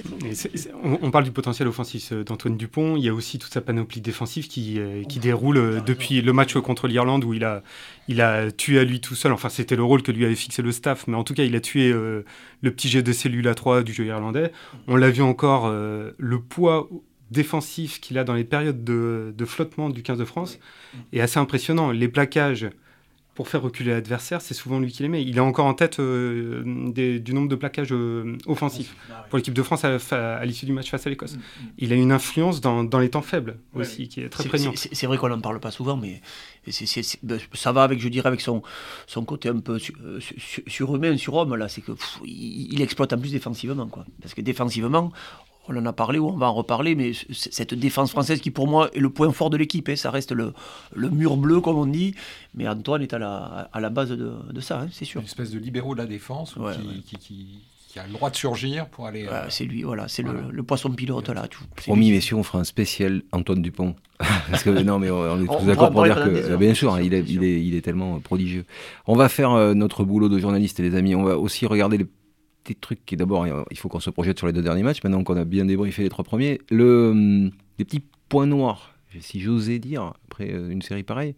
on, 0.83 1.12
parle 1.12 1.24
du 1.24 1.31
potentiel 1.31 1.67
offensif 1.67 2.12
d'Antoine 2.13 2.57
Dupont. 2.57 2.98
Il 2.98 3.03
y 3.03 3.10
a 3.10 3.13
aussi 3.13 3.38
toute 3.38 3.53
sa 3.53 3.62
panoplie 3.62 4.01
défensive 4.01 4.48
qui, 4.48 4.79
euh, 4.79 5.03
qui 5.03 5.19
déroule 5.19 5.57
euh, 5.57 5.81
depuis 5.81 6.22
le 6.22 6.33
match 6.33 6.55
contre 6.55 6.88
l'Irlande 6.88 7.25
où 7.25 7.33
il 7.36 7.43
a, 7.43 7.62
il 8.07 8.22
a 8.22 8.51
tué 8.51 8.79
à 8.79 8.83
lui 8.83 9.01
tout 9.01 9.13
seul. 9.13 9.31
Enfin, 9.31 9.50
c'était 9.50 9.75
le 9.75 9.83
rôle 9.83 10.01
que 10.01 10.12
lui 10.12 10.25
avait 10.25 10.36
fixé 10.36 10.63
le 10.63 10.72
staff. 10.72 11.05
Mais 11.05 11.15
en 11.15 11.24
tout 11.24 11.36
cas, 11.36 11.43
il 11.43 11.55
a 11.55 11.60
tué 11.60 11.91
euh, 11.91 12.25
le 12.62 12.72
petit 12.72 12.89
jet 12.89 13.03
de 13.03 13.13
cellule 13.13 13.48
à 13.48 13.53
3 13.53 13.83
du 13.83 13.93
jeu 13.93 14.05
irlandais. 14.05 14.51
On 14.88 14.95
l'a 14.95 15.12
vu 15.12 15.22
encore, 15.22 15.69
le 15.72 16.39
poids 16.39 16.89
défensif 17.34 18.00
qu'il 18.00 18.18
a 18.18 18.24
dans 18.24 18.34
les 18.34 18.44
périodes 18.44 18.84
de, 18.84 19.34
de, 19.36 19.46
flottement 19.46 19.90
du 19.90 20.04
15 20.04 20.18
de 20.18 20.25
France 20.25 20.60
est 21.12 21.20
assez 21.20 21.40
impressionnant. 21.40 21.92
Les 21.92 22.08
plaquages 22.08 22.70
pour 23.36 23.48
faire 23.48 23.63
reculer 23.63 23.92
l'adversaire, 23.92 24.42
c'est 24.42 24.54
souvent 24.54 24.80
lui 24.80 24.92
qui 24.92 25.02
les 25.02 25.10
met. 25.10 25.24
Il 25.24 25.38
est 25.38 25.42
encore 25.42 25.66
en 25.66 25.74
tête 25.74 26.00
euh, 26.00 26.63
du 26.94 27.34
nombre 27.34 27.50
de 27.50 27.56
plaquages 27.56 27.92
euh, 27.92 28.38
offensifs 28.46 28.96
pour 29.30 29.38
l'équipe 29.38 29.56
de 29.56 29.63
France 29.63 29.84
à, 29.84 30.46
l'issue 30.46 30.68
du 30.68 30.72
match 30.72 30.92
face 30.92 31.08
à 31.08 31.10
l'Écosse. 31.10 31.36
Mm, 31.36 31.40
mm. 31.40 31.68
Il 31.80 31.94
a 31.94 31.96
une 31.96 32.12
influence 32.12 32.62
dans, 32.62 33.00
les 33.00 33.10
temps 33.10 33.24
faibles 33.24 33.58
aussi, 33.74 34.08
qui 34.08 34.22
est 34.22 34.30
très 34.30 34.48
prégnante. 34.48 34.78
C'est 34.78 35.08
vrai 35.08 35.18
qu'on 35.18 35.30
n'en 35.30 35.42
parle 35.42 35.60
pas 35.60 35.72
souvent, 35.72 35.98
mais 35.98 36.22
ben, 37.24 37.40
ça 37.54 37.72
va 37.72 37.84
avec, 37.84 38.00
je 38.00 38.08
dirais, 38.08 38.28
avec 38.28 38.42
son, 38.42 38.62
son 39.08 39.25
côté 39.25 39.50
un 39.50 39.60
peu 39.60 39.80
euh, 40.04 40.20
surhumain, 40.68 41.18
surhomme, 41.18 41.56
là. 41.56 41.70
C'est 41.70 41.82
que 41.82 41.94
il, 42.24 42.82
exploite 42.82 43.13
en 43.13 43.18
plus 43.18 43.32
défensivement, 43.32 43.88
quoi. 43.88 44.06
Parce 44.22 44.36
que 44.36 44.42
défensivement, 44.42 45.12
on 45.67 45.77
en 45.77 45.86
a 45.86 45.93
parlé 45.93 46.20
ou 46.20 46.27
on 46.27 46.38
va 46.38 46.48
en 46.48 46.53
reparler, 46.53 46.96
mais 46.96 47.12
cette 47.32 47.74
défense 47.74 48.12
française 48.12 48.41
qui 48.41 48.51
pour 48.51 48.67
moi 48.67 48.89
est 48.93 49.00
le 49.00 49.10
point 49.10 49.32
fort 49.32 49.50
de 49.50 49.58
l'équipe, 49.58 49.88
hein, 49.89 49.96
ça 49.96 50.12
reste 50.12 50.32
le, 50.32 50.53
le, 50.93 51.10
mur 51.10 51.38
bleu 51.38 51.62
comme 51.62 51.77
on 51.77 51.86
dit, 51.86 52.15
mais 52.53 52.67
Antoine 52.67 53.01
est 53.01 53.13
à 53.13 53.20
la, 53.20 53.70
à 53.72 53.79
la 53.79 53.89
base 53.89 54.10
de, 54.10 54.34
de 54.51 54.62
ça, 54.62 54.82
hein, 54.82 54.88
c'est 54.91 55.05
sûr. 55.05 55.22
Une 55.22 55.27
espèce 55.27 55.51
de 55.51 55.60
libéraux 55.60 55.93
de 55.93 56.00
la 56.00 56.05
défense 56.05 56.55
qui, 57.05 57.17
qui, 57.17 57.60
qui, 57.88 58.00
a 58.00 58.08
le 58.08 58.13
droit 58.13 58.29
de 58.29 58.36
surgir 58.36 58.88
pour 58.88 59.05
aller... 59.05 59.27
Euh, 59.27 59.46
c'est 59.50 59.65
lui, 59.65 59.84
voilà, 59.84 60.08
c'est 60.08 60.24
Le, 60.24 60.46
le, 60.51 60.63
poisson 60.63 60.89
pilote 60.89 61.29
là. 61.29 61.48
Tout, 61.48 61.63
Promis, 61.75 62.12
messieurs, 62.12 62.36
on 62.36 62.43
fera 62.43 62.60
un 62.60 62.63
spécial 62.63 63.22
Antoine 63.32 63.62
Dupont. 63.62 63.96
Parce 64.50 64.63
que 64.63 64.70
non, 64.70 65.00
mais 65.00 65.12
on 65.12 65.41
est 65.41 65.48
tous 65.48 65.65
d'accord 65.65 65.91
pour 65.91 66.03
dire 66.03 66.15
que, 66.15 66.55
bien 66.55 66.74
sûr, 66.74 67.00
il, 67.00 67.13
est, 67.13 67.24
il, 67.27 67.43
est, 67.43 67.63
il 67.63 67.75
est 67.75 67.82
tellement 67.82 68.20
prodigieux. 68.20 68.65
On 69.05 69.15
va 69.15 69.29
faire 69.29 69.51
euh, 69.51 69.74
notre 69.74 70.03
boulot 70.03 70.27
de 70.27 70.39
journaliste, 70.39 70.79
les 70.79 70.96
amis. 70.96 71.13
On 71.13 71.24
va 71.24 71.38
aussi 71.38 71.67
regarder 71.67 71.98
les 71.98 72.08
petit 72.63 72.75
truc 72.75 73.00
qui 73.05 73.15
d'abord, 73.17 73.46
il 73.72 73.77
faut 73.77 73.89
qu'on 73.89 74.00
se 74.00 74.10
projette 74.10 74.38
sur 74.38 74.48
les 74.48 74.53
deux 74.53 74.62
derniers 74.62 74.84
matchs, 74.84 75.03
maintenant 75.03 75.24
qu'on 75.24 75.38
a 75.38 75.46
bien 75.46 75.65
débriefé 75.65 76.03
les 76.03 76.10
trois 76.10 76.24
premiers. 76.24 76.60
Le, 76.70 77.10
hum, 77.12 77.51
les 77.77 77.86
petits 77.86 78.03
points 78.29 78.48
noirs, 78.48 78.93
si 79.20 79.39
j'osais 79.39 79.79
dire, 79.79 80.13
après 80.25 80.51
euh, 80.51 80.70
une 80.70 80.82
série 80.82 81.03
pareille, 81.03 81.36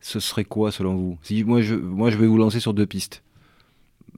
ce 0.00 0.20
serait 0.20 0.44
quoi 0.44 0.70
selon 0.70 0.94
vous? 0.94 1.18
Moi, 1.44 1.62
je, 1.62 1.74
vais 1.74 2.26
vous 2.26 2.38
lancer 2.38 2.60
sur 2.60 2.74
deux 2.74 2.86
pistes. 2.86 3.22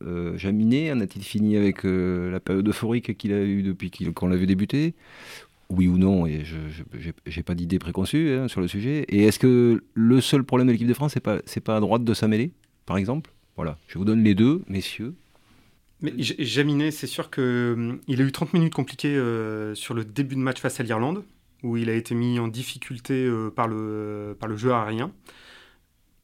Euh, 0.03 0.37
en 0.37 1.01
a-t-il 1.01 1.25
fini 1.25 1.57
avec 1.57 1.85
euh, 1.85 2.31
la 2.31 2.41
période 2.41 2.69
euphorique 2.69 3.17
qu'il 3.17 3.33
a 3.33 3.43
eue 3.43 3.63
depuis 3.63 3.91
qu'on 3.91 4.29
l'a 4.29 4.37
vu 4.37 4.47
débuter? 4.47 4.95
Oui 5.71 5.87
ou 5.87 5.99
non, 5.99 6.27
et 6.27 6.45
je 6.45 6.57
n'ai 7.37 7.43
pas 7.43 7.55
d'idée 7.55 7.79
préconçue 7.79 8.33
hein, 8.33 8.49
sur 8.49 8.61
le 8.61 8.69
sujet. 8.69 9.05
Et 9.09 9.25
est-ce 9.25 9.39
que 9.39 9.83
le 9.93 10.21
seul 10.21 10.43
problème 10.43 10.67
de 10.69 10.73
l'équipe 10.73 10.89
de 10.89 10.95
France, 10.95 11.13
c'est 11.13 11.21
pas, 11.21 11.41
pas 11.65 11.77
à 11.77 11.81
droite 11.81 12.05
de 12.05 12.15
sa 12.15 12.27
par 12.87 12.97
exemple? 12.97 13.33
Voilà, 13.57 13.77
je 13.87 13.99
vous 13.99 14.05
donne 14.05 14.23
les 14.23 14.35
deux, 14.35 14.63
messieurs. 14.69 15.15
Mais 16.01 16.13
Jaminet, 16.19 16.91
c'est 16.91 17.07
sûr 17.07 17.31
qu'il 17.31 17.43
hum, 17.43 18.01
a 18.09 18.13
eu 18.13 18.33
30 18.33 18.55
minutes 18.55 18.75
compliquées 18.75 19.17
euh, 19.17 19.75
sur 19.75 19.95
le 19.95 20.05
début 20.05 20.37
de 20.37 20.41
match 20.41 20.61
face 20.61 20.79
à 20.79 20.83
l'Irlande, 20.85 21.25
où 21.63 21.77
il 21.77 21.91
a 21.91 21.95
été 21.95 22.15
mis 22.15 22.39
en 22.39 22.49
difficulté 22.49 23.15
euh, 23.15 23.51
par, 23.51 23.67
le, 23.67 24.37
par 24.39 24.49
le 24.49 24.57
jeu 24.57 24.73
aérien. 24.73 25.11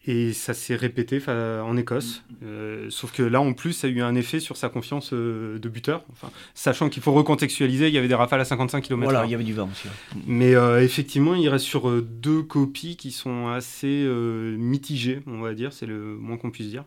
Et 0.07 0.35
ça 0.35 0.53
s'est 0.53 0.77
répété 0.77 1.19
en 1.29 1.79
Écosse. 1.79 2.25
Euh, 2.43 2.89
sauf 2.91 3.11
que 3.11 3.23
là, 3.23 3.41
en 3.41 3.55
plus, 3.55 3.73
ça 3.73 3.87
a 3.87 3.91
eu 3.91 4.03
un 4.03 4.15
effet 4.15 4.39
sur 4.39 4.59
sa 4.59 4.69
confiance 4.69 5.15
de 5.15 5.69
buteur. 5.71 6.05
Enfin, 6.13 6.31
sachant 6.53 6.91
qu'il 6.91 7.03
faut 7.03 7.15
recontextualiser, 7.15 7.89
il 7.89 7.95
y 7.95 7.97
avait 7.97 8.07
des 8.07 8.15
rafales 8.15 8.43
à 8.43 8.45
55 8.45 8.83
km. 8.83 9.03
Voilà, 9.03 9.25
il 9.25 9.31
y 9.31 9.35
avait 9.35 9.45
du 9.45 9.55
vent 9.55 9.67
aussi. 9.73 9.89
Mais 10.27 10.53
effectivement, 10.83 11.35
il 11.35 11.49
reste 11.49 11.65
sur 11.65 12.03
deux 12.03 12.43
copies 12.43 12.97
qui 12.97 13.13
sont 13.13 13.49
assez 13.49 14.07
mitigées, 14.59 15.23
on 15.27 15.41
va 15.41 15.55
dire. 15.55 15.73
C'est 15.73 15.87
le 15.87 16.17
moins 16.17 16.37
qu'on 16.37 16.51
puisse 16.51 16.69
dire 16.69 16.85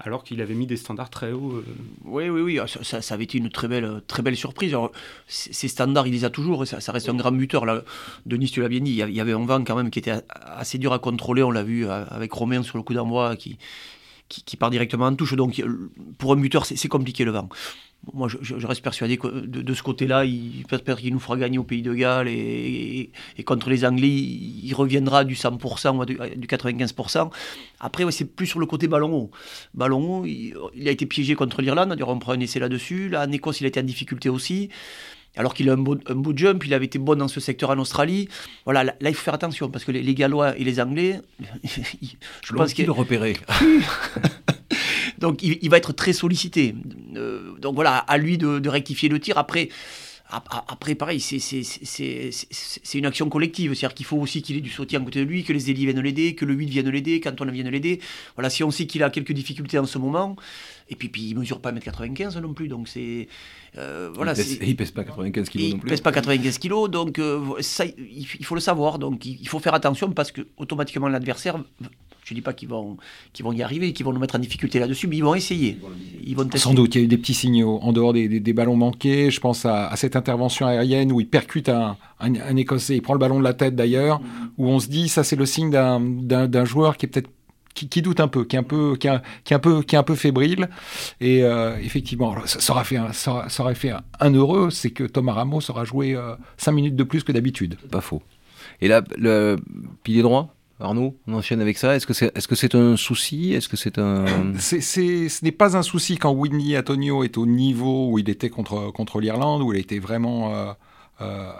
alors 0.00 0.24
qu'il 0.24 0.40
avait 0.40 0.54
mis 0.54 0.66
des 0.66 0.76
standards 0.76 1.10
très 1.10 1.32
hauts. 1.32 1.52
Euh. 1.52 1.64
Oui, 2.04 2.28
oui, 2.28 2.40
oui, 2.40 2.60
ça, 2.82 3.00
ça, 3.00 3.14
avait 3.14 3.24
été 3.24 3.38
une 3.38 3.50
très 3.50 3.68
belle, 3.68 4.02
très 4.06 4.22
belle 4.22 4.36
surprise. 4.36 4.76
ces 5.28 5.68
standards, 5.68 6.06
il 6.06 6.12
les 6.12 6.24
a 6.24 6.30
toujours, 6.30 6.66
ça, 6.66 6.80
ça 6.80 6.92
reste 6.92 7.08
un 7.08 7.14
grand 7.14 7.32
buteur. 7.32 7.64
Là. 7.64 7.82
Denis, 8.26 8.50
tu 8.50 8.60
l'as 8.60 8.68
bien 8.68 8.80
dit, 8.80 8.92
il 8.92 9.14
y 9.14 9.20
avait 9.20 9.32
un 9.32 9.44
vent 9.44 9.62
quand 9.62 9.76
même 9.76 9.90
qui 9.90 10.00
était 10.00 10.14
assez 10.34 10.78
dur 10.78 10.92
à 10.92 10.98
contrôler, 10.98 11.42
on 11.42 11.50
l'a 11.50 11.62
vu 11.62 11.86
euh, 11.86 12.04
avec 12.08 12.32
Romain 12.32 12.62
sur 12.62 12.76
le 12.76 12.82
coup 12.82 12.94
d'envoi 12.94 13.36
qui, 13.36 13.58
qui, 14.28 14.56
part 14.56 14.70
directement 14.70 15.06
en 15.06 15.14
touche. 15.14 15.34
Donc 15.34 15.62
pour 16.18 16.32
un 16.32 16.36
buteur, 16.36 16.66
c'est 16.66 16.88
compliqué 16.88 17.24
le 17.24 17.30
vent 17.30 17.48
moi, 18.12 18.28
je, 18.28 18.66
reste 18.66 18.82
persuadé 18.82 19.16
que 19.16 19.28
de, 19.28 19.74
ce 19.74 19.82
côté-là, 19.82 20.24
il 20.24 20.64
qu'il 20.98 21.12
nous 21.12 21.20
fera 21.20 21.36
gagner 21.36 21.58
au 21.58 21.64
Pays 21.64 21.82
de 21.82 21.94
Galles 21.94 22.28
et, 22.28 23.10
contre 23.44 23.70
les 23.70 23.84
Anglais, 23.84 24.08
il, 24.08 24.72
reviendra 24.74 25.24
du 25.24 25.34
100% 25.34 26.04
du, 26.04 26.18
du 26.36 26.46
95%. 26.46 27.30
Après, 27.80 28.10
c'est 28.10 28.24
plus 28.24 28.46
sur 28.46 28.60
le 28.60 28.66
côté 28.66 28.88
ballon 28.88 29.12
haut. 29.12 29.30
Ballon 29.74 30.20
haut, 30.20 30.24
il, 30.26 30.54
a 30.86 30.90
été 30.90 31.06
piégé 31.06 31.34
contre 31.34 31.62
l'Irlande, 31.62 31.96
on 32.06 32.18
prend 32.18 32.32
un 32.32 32.40
essai 32.40 32.58
là-dessus. 32.58 33.08
Là, 33.08 33.26
en 33.26 33.32
Écosse, 33.32 33.60
il 33.60 33.64
a 33.64 33.68
été 33.68 33.80
en 33.80 33.84
difficulté 33.84 34.28
aussi. 34.28 34.68
Alors 35.36 35.54
qu'il 35.54 35.68
a 35.68 35.72
un 35.72 35.76
beau, 35.76 35.96
un 36.06 36.14
beau, 36.14 36.32
jump, 36.34 36.64
il 36.64 36.74
avait 36.74 36.84
été 36.84 36.98
bon 36.98 37.18
dans 37.18 37.28
ce 37.28 37.40
secteur 37.40 37.70
en 37.70 37.78
Australie. 37.78 38.28
Voilà, 38.64 38.84
là, 38.84 38.94
il 39.00 39.14
faut 39.14 39.24
faire 39.24 39.34
attention 39.34 39.68
parce 39.68 39.84
que 39.84 39.90
les, 39.90 40.14
Gallois 40.14 40.56
et 40.56 40.64
les 40.64 40.80
Anglais, 40.80 41.20
je 41.64 42.52
pense 42.54 42.72
qu'ils 42.72 42.86
le 42.86 42.92
repérer. 42.92 43.36
Donc 45.18 45.42
il, 45.42 45.70
va 45.70 45.78
être 45.78 45.92
très 45.92 46.12
sollicité. 46.12 46.74
Euh, 47.16 47.56
donc 47.58 47.74
voilà, 47.74 47.96
à 47.96 48.18
lui 48.18 48.36
de, 48.36 48.68
rectifier 48.68 49.08
le 49.08 49.18
tir. 49.18 49.38
Après, 49.38 49.68
après 50.30 50.94
pareil, 50.94 51.20
c'est 51.20 52.94
une 52.94 53.06
action 53.06 53.28
collective. 53.28 53.74
C'est-à-dire 53.74 53.94
qu'il 53.94 54.06
faut 54.06 54.16
aussi 54.16 54.42
qu'il 54.42 54.56
ait 54.56 54.60
du 54.60 54.70
soutien 54.70 55.00
à 55.00 55.04
côté 55.04 55.20
de 55.20 55.28
lui, 55.28 55.44
que 55.44 55.52
les 55.52 55.70
élites 55.70 55.84
viennent 55.84 56.00
l'aider, 56.00 56.34
que 56.34 56.44
le 56.44 56.54
8 56.54 56.66
vienne 56.66 56.88
l'aider, 56.88 57.20
qu'Antoine 57.20 57.50
vienne 57.50 57.68
l'aider. 57.68 58.00
Voilà, 58.34 58.48
si 58.48 58.64
on 58.64 58.70
sait 58.70 58.86
qu'il 58.86 59.02
a 59.02 59.10
quelques 59.10 59.32
difficultés 59.32 59.78
en 59.78 59.86
ce 59.86 59.98
moment, 59.98 60.36
et 60.88 60.96
puis, 60.96 61.08
puis 61.08 61.28
il 61.28 61.38
mesure 61.38 61.60
pas 61.60 61.72
1m95 61.72 62.38
non 62.40 62.54
plus, 62.54 62.68
donc 62.68 62.88
c'est... 62.88 63.28
Euh, 63.76 64.10
voilà, 64.14 64.32
il, 64.32 64.58
pèse, 64.58 64.76
pèse 64.76 64.90
pas 64.92 65.04
95 65.04 65.48
kg 65.48 65.58
non 65.58 65.78
plus. 65.78 65.88
Il 65.88 65.90
pèse 65.90 66.00
pas 66.00 66.12
95 66.12 66.58
kg, 66.58 66.88
donc 66.88 67.18
euh, 67.18 67.40
ça, 67.60 67.84
il, 67.84 68.44
faut 68.44 68.54
le 68.54 68.60
savoir. 68.60 68.98
Donc 68.98 69.26
il, 69.26 69.48
faut 69.48 69.58
faire 69.58 69.74
attention 69.74 70.12
parce 70.12 70.30
que 70.30 70.42
automatiquement 70.56 71.08
l'adversaire 71.08 71.58
je 72.24 72.32
ne 72.32 72.36
dis 72.36 72.42
pas 72.42 72.52
qu'ils 72.52 72.68
vont, 72.68 72.96
qu'ils 73.32 73.44
vont 73.44 73.52
y 73.52 73.62
arriver, 73.62 73.92
qu'ils 73.92 74.06
vont 74.06 74.12
nous 74.12 74.20
mettre 74.20 74.36
en 74.36 74.38
difficulté 74.38 74.78
là-dessus, 74.78 75.06
mais 75.06 75.16
ils 75.16 75.24
vont 75.24 75.34
essayer. 75.34 75.78
Ils 76.24 76.34
vont 76.34 76.48
Sans 76.54 76.74
doute, 76.74 76.94
il 76.94 76.98
y 76.98 77.00
a 77.02 77.04
eu 77.04 77.08
des 77.08 77.18
petits 77.18 77.34
signaux. 77.34 77.78
En 77.82 77.92
dehors 77.92 78.12
des, 78.12 78.52
ballons 78.52 78.76
manqués, 78.76 79.30
je 79.30 79.40
pense 79.40 79.66
à, 79.66 79.94
cette 79.96 80.16
intervention 80.16 80.66
aérienne 80.66 81.12
où 81.12 81.20
il 81.20 81.28
percute 81.28 81.68
un, 81.68 81.96
un, 82.20 82.56
Écossais, 82.56 82.96
il 82.96 83.02
prend 83.02 83.12
le 83.12 83.18
ballon 83.18 83.38
de 83.38 83.44
la 83.44 83.54
tête 83.54 83.76
d'ailleurs, 83.76 84.20
mm-hmm. 84.20 84.48
où 84.58 84.68
on 84.68 84.80
se 84.80 84.88
dit, 84.88 85.08
ça 85.08 85.22
c'est 85.22 85.36
le 85.36 85.46
signe 85.46 85.70
d'un 85.70 86.64
joueur 86.64 86.96
qui 86.96 87.06
est 87.06 87.08
peut-être 87.08 87.28
qui, 87.74 88.02
doute 88.02 88.20
un 88.20 88.28
peu, 88.28 88.44
qui 88.44 88.56
est 88.56 88.58
un 88.58 88.62
peu, 88.62 88.96
qui, 88.96 89.08
est 89.08 89.52
un 89.52 89.58
peu, 89.58 89.82
qui 89.82 89.96
est 89.96 89.98
un 89.98 90.02
peu 90.04 90.14
fébrile. 90.14 90.68
Et 91.20 91.42
euh, 91.42 91.76
effectivement, 91.78 92.34
ça, 92.46 92.72
aurait 92.72 92.84
fait 92.84 92.96
un, 92.96 93.12
ça, 93.12 93.46
aurait 93.58 93.74
fait 93.74 93.92
un, 94.20 94.30
heureux, 94.30 94.70
c'est 94.70 94.90
que 94.90 95.04
Thomas 95.04 95.32
Ramos 95.32 95.60
aura 95.68 95.84
joué 95.84 96.16
5 96.56 96.70
euh, 96.70 96.74
minutes 96.74 96.96
de 96.96 97.04
plus 97.04 97.24
que 97.24 97.32
d'habitude. 97.32 97.76
Pas 97.90 98.00
faux. 98.00 98.22
Et 98.80 98.88
là, 98.88 99.02
le 99.18 99.56
pilier 100.02 100.22
droit? 100.22 100.53
Arnaud, 100.80 101.16
on 101.28 101.34
enchaîne 101.34 101.60
avec 101.60 101.78
ça. 101.78 101.94
Est-ce 101.94 102.06
que 102.06 102.14
c'est 102.14 102.26
est 102.36 102.38
-ce 102.38 102.54
c'est 102.54 102.74
un 102.74 102.96
souci? 102.96 103.52
Est-ce 103.52 103.68
que 103.68 103.76
c'est 103.76 103.98
un 103.98 104.24
Ce 104.58 105.44
n'est 105.44 105.52
pas 105.52 105.76
un 105.76 105.82
souci 105.82 106.16
quand 106.16 106.32
Whitney 106.32 106.76
Antonio 106.76 107.22
est 107.22 107.38
au 107.38 107.46
niveau 107.46 108.10
où 108.10 108.18
il 108.18 108.28
était 108.28 108.50
contre 108.50 108.90
contre 108.90 109.20
l'Irlande, 109.20 109.62
où 109.62 109.72
il 109.72 109.78
était 109.78 110.00
vraiment 110.00 110.52
euh, 110.52 110.72
euh, 111.20 111.52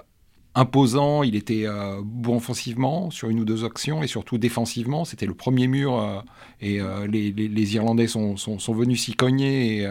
imposant. 0.56 1.22
Il 1.22 1.36
était 1.36 1.64
euh, 1.64 2.00
bon 2.02 2.36
offensivement 2.36 3.10
sur 3.10 3.30
une 3.30 3.38
ou 3.38 3.44
deux 3.44 3.64
actions 3.64 4.02
et 4.02 4.08
surtout 4.08 4.36
défensivement. 4.36 5.04
C'était 5.04 5.26
le 5.26 5.34
premier 5.34 5.68
mur 5.68 6.24
et 6.60 6.80
les, 7.08 7.74
Irlandais 7.76 8.08
sont, 8.08 8.36
sont, 8.36 8.74
venus 8.74 9.04
s'y 9.04 9.14
cogner 9.14 9.78
et, 9.78 9.88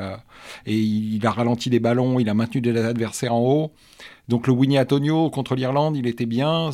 et, 0.65 0.77
il 0.77 1.25
a 1.25 1.31
ralenti 1.31 1.69
des 1.69 1.79
ballons. 1.79 2.19
Il 2.19 2.27
a 2.27 2.33
maintenu 2.33 2.59
des 2.59 2.75
adversaires 2.77 3.33
en 3.33 3.39
haut. 3.39 3.71
Donc 4.29 4.47
le 4.47 4.53
Winnie 4.53 4.79
Antonio 4.79 5.29
contre 5.29 5.55
l'Irlande, 5.55 5.97
il 5.97 6.07
était 6.07 6.25
bien 6.25 6.71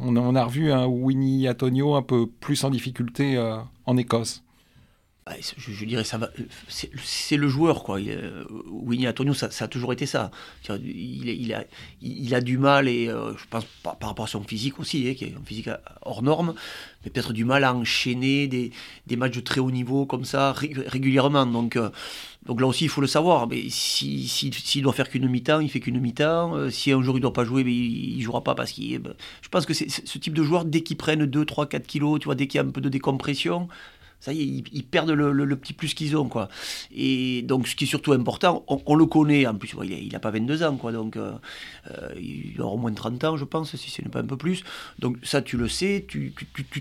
on 0.00 0.34
a, 0.34 0.44
revu 0.44 0.72
un 0.72 0.86
Winnie 0.86 1.48
Antonio 1.48 1.94
un 1.94 2.02
peu 2.02 2.26
plus 2.26 2.62
en 2.64 2.70
difficulté 2.70 3.36
euh, 3.36 3.56
en 3.86 3.96
Écosse. 3.96 4.42
Bah, 5.26 5.32
je, 5.40 5.84
dirais 5.84 6.04
va. 6.12 6.30
C'est 6.68 7.36
le 7.36 7.48
joueur 7.48 7.82
quoi. 7.82 7.98
Euh, 7.98 8.44
Winnie 8.70 9.08
Antonio, 9.08 9.34
ça, 9.34 9.48
a 9.58 9.66
toujours 9.66 9.92
été 9.92 10.06
ça. 10.06 10.30
Il, 10.68 12.32
a, 12.32 12.40
du 12.40 12.58
mal 12.58 12.86
et 12.86 13.08
euh, 13.08 13.36
je 13.36 13.44
pense 13.50 13.64
par, 13.82 13.96
rapport 14.00 14.26
à 14.26 14.28
son 14.28 14.44
physique 14.44 14.78
aussi, 14.78 15.08
hein, 15.08 15.14
qui 15.14 15.24
est 15.24 15.34
un 15.36 15.44
physique 15.44 15.68
hors 16.02 16.22
norme, 16.22 16.54
mais 17.04 17.10
peut-être 17.10 17.32
du 17.32 17.44
mal 17.44 17.64
à 17.64 17.74
enchaîner 17.74 18.46
des, 18.46 18.70
matchs 19.16 19.34
de 19.34 19.40
très 19.40 19.60
haut 19.60 19.72
niveau 19.72 20.06
comme 20.06 20.24
ça 20.24 20.52
régulièrement. 20.52 21.44
Donc 21.44 21.74
euh, 21.74 21.90
là 22.46 22.66
aussi, 22.68 22.84
il 22.84 22.88
faut 22.88 23.00
le 23.00 23.08
savoir. 23.08 23.48
Mais 23.48 23.68
s'il 23.68 24.28
si, 24.28 24.80
doit 24.80 24.92
faire 24.92 25.08
qu'une 25.08 25.28
mi-temps, 25.28 25.58
il 25.58 25.70
fait 25.70 25.80
qu'une 25.80 25.98
mi-temps. 25.98 26.70
si 26.70 26.92
un 26.92 27.02
jour 27.02 27.18
il 27.18 27.20
doit 27.20 27.32
pas 27.32 27.44
jouer, 27.44 27.62
il 27.62 28.16
ne 28.16 28.22
jouera 28.22 28.44
pas 28.44 28.54
parce 28.54 28.70
qu'il. 28.70 28.96
Ben, 29.00 29.14
je 29.42 29.48
pense 29.48 29.66
que 29.66 29.74
ce 29.74 30.18
type 30.18 30.34
de 30.34 30.44
joueur, 30.44 30.64
dès 30.64 30.82
qu'ils 30.82 30.96
prennent 30.96 31.26
2, 31.26 31.44
3, 31.44 31.66
4 31.66 31.84
kilos, 31.84 32.20
tu 32.20 32.26
vois, 32.26 32.36
dès 32.36 32.46
qu'il 32.46 32.60
y 32.60 32.62
a 32.62 32.66
un 32.66 32.70
peu 32.70 32.80
de 32.80 32.88
décompression, 32.88 33.66
ça 34.20 34.32
y 34.32 34.40
est, 34.40 34.64
ils, 34.72 34.84
perdent 34.84 35.10
le, 35.10 35.56
petit 35.56 35.72
plus 35.72 35.94
qu'ils 35.94 36.16
ont. 36.16 36.28
Quoi. 36.28 36.48
Et 36.94 37.42
donc, 37.42 37.68
ce 37.68 37.76
qui 37.76 37.84
est 37.84 37.86
surtout 37.86 38.12
important, 38.12 38.64
on, 38.68 38.94
le 38.94 39.06
connaît, 39.06 39.46
en 39.46 39.54
plus, 39.54 39.74
il 39.84 40.12
n'a 40.12 40.18
pas 40.18 40.30
22 40.30 40.62
ans, 40.62 40.76
quoi, 40.76 40.92
donc 40.92 41.16
euh, 41.16 41.32
euh, 41.90 42.08
il 42.16 42.60
aura 42.60 42.72
au 42.72 42.76
moins 42.76 42.92
30 42.92 43.22
ans, 43.24 43.36
je 43.36 43.44
pense, 43.44 43.76
si 43.76 43.90
ce 43.90 44.02
n'est 44.02 44.08
pas 44.08 44.20
un 44.20 44.26
peu 44.26 44.36
plus. 44.36 44.64
Donc, 44.98 45.18
ça, 45.22 45.42
tu 45.42 45.56
le 45.56 45.68
sais, 45.68 46.06
tu 46.08 46.32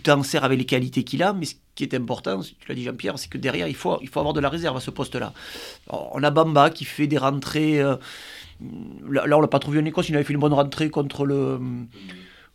t'en 0.01 0.23
sers 0.23 0.43
avec 0.43 0.57
les 0.57 0.65
qualités 0.65 1.03
qu'il 1.03 1.23
a, 1.23 1.33
mais 1.33 1.45
ce 1.45 1.55
qui 1.75 1.83
est 1.83 1.93
important, 1.93 2.41
tu 2.41 2.67
l'as 2.67 2.75
dit 2.75 2.83
Jean-Pierre, 2.83 3.19
c'est 3.19 3.29
que 3.29 3.37
derrière, 3.37 3.67
il 3.67 3.75
faut, 3.75 3.99
avoir 4.15 4.33
de 4.33 4.39
la 4.39 4.49
réserve 4.49 4.77
à 4.77 4.79
ce 4.79 4.91
poste-là. 4.91 5.33
On 5.89 6.23
a 6.23 6.31
Bamba 6.31 6.69
qui 6.69 6.85
fait 6.85 7.07
des 7.07 7.17
rentrées. 7.17 7.81
Euh, 7.81 7.95
là, 9.09 9.37
on 9.37 9.41
l'a 9.41 9.47
pas 9.47 9.59
trouvé 9.59 9.79
en 9.79 9.85
Écosse, 9.85 10.09
il 10.09 10.15
avait 10.15 10.23
fait 10.23 10.33
une 10.33 10.39
bonne 10.39 10.53
rentrée 10.53 10.89
contre 10.89 11.25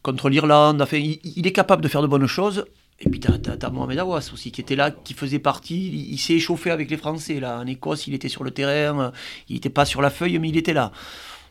contre 0.03 0.31
l'Irlande. 0.31 0.81
Enfin, 0.81 0.97
il, 0.97 1.47
est 1.47 1.53
capable 1.53 1.83
de 1.83 1.89
faire 1.89 2.03
de 2.03 2.07
bonnes 2.07 2.27
choses. 2.27 2.65
Et 3.03 3.09
puis 3.09 3.19
tu 3.19 3.29
as, 3.29 3.71
Mohamed 3.71 3.99
Awas 3.99 4.31
aussi 4.33 4.53
qui 4.53 4.61
était 4.61 4.77
là, 4.77 4.91
qui 4.91 5.15
faisait 5.15 5.39
partie. 5.39 6.09
Il, 6.11 6.19
s'est 6.19 6.35
échauffé 6.35 6.71
avec 6.71 6.91
les 6.91 6.97
Français 6.99 7.41
là. 7.41 7.61
En 7.61 7.67
Écosse, 7.67 8.07
il 8.07 8.15
était 8.15 8.29
sur 8.29 8.45
le 8.45 8.51
terrain. 8.51 9.13
Il 9.49 9.55
n'était 9.55 9.71
pas 9.71 9.87
sur 9.87 10.03
la 10.03 10.11
feuille, 10.11 10.39
mais 10.39 10.51
il 10.51 10.57
était 10.57 10.75
là. 10.75 10.93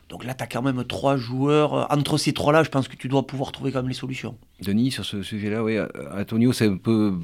Donc 0.08 0.24
là, 0.24 0.34
tu 0.34 0.42
as 0.44 0.46
quand 0.46 0.62
même 0.62 0.84
trois 0.84 1.16
joueurs. 1.16 1.92
Entre 1.92 2.18
ces 2.18 2.32
trois-là, 2.32 2.62
je 2.62 2.68
pense 2.68 2.88
que 2.88 2.96
tu 2.96 3.08
dois 3.08 3.26
pouvoir 3.26 3.52
trouver 3.52 3.72
quand 3.72 3.80
même 3.80 3.88
les 3.88 3.94
solutions. 3.94 4.36
Denis, 4.60 4.90
sur 4.92 5.04
ce 5.04 5.22
sujet-là, 5.22 5.62
oui, 5.64 5.76
Antonio, 6.16 6.52
c'est 6.52 6.66
un 6.66 6.76
peu 6.76 7.14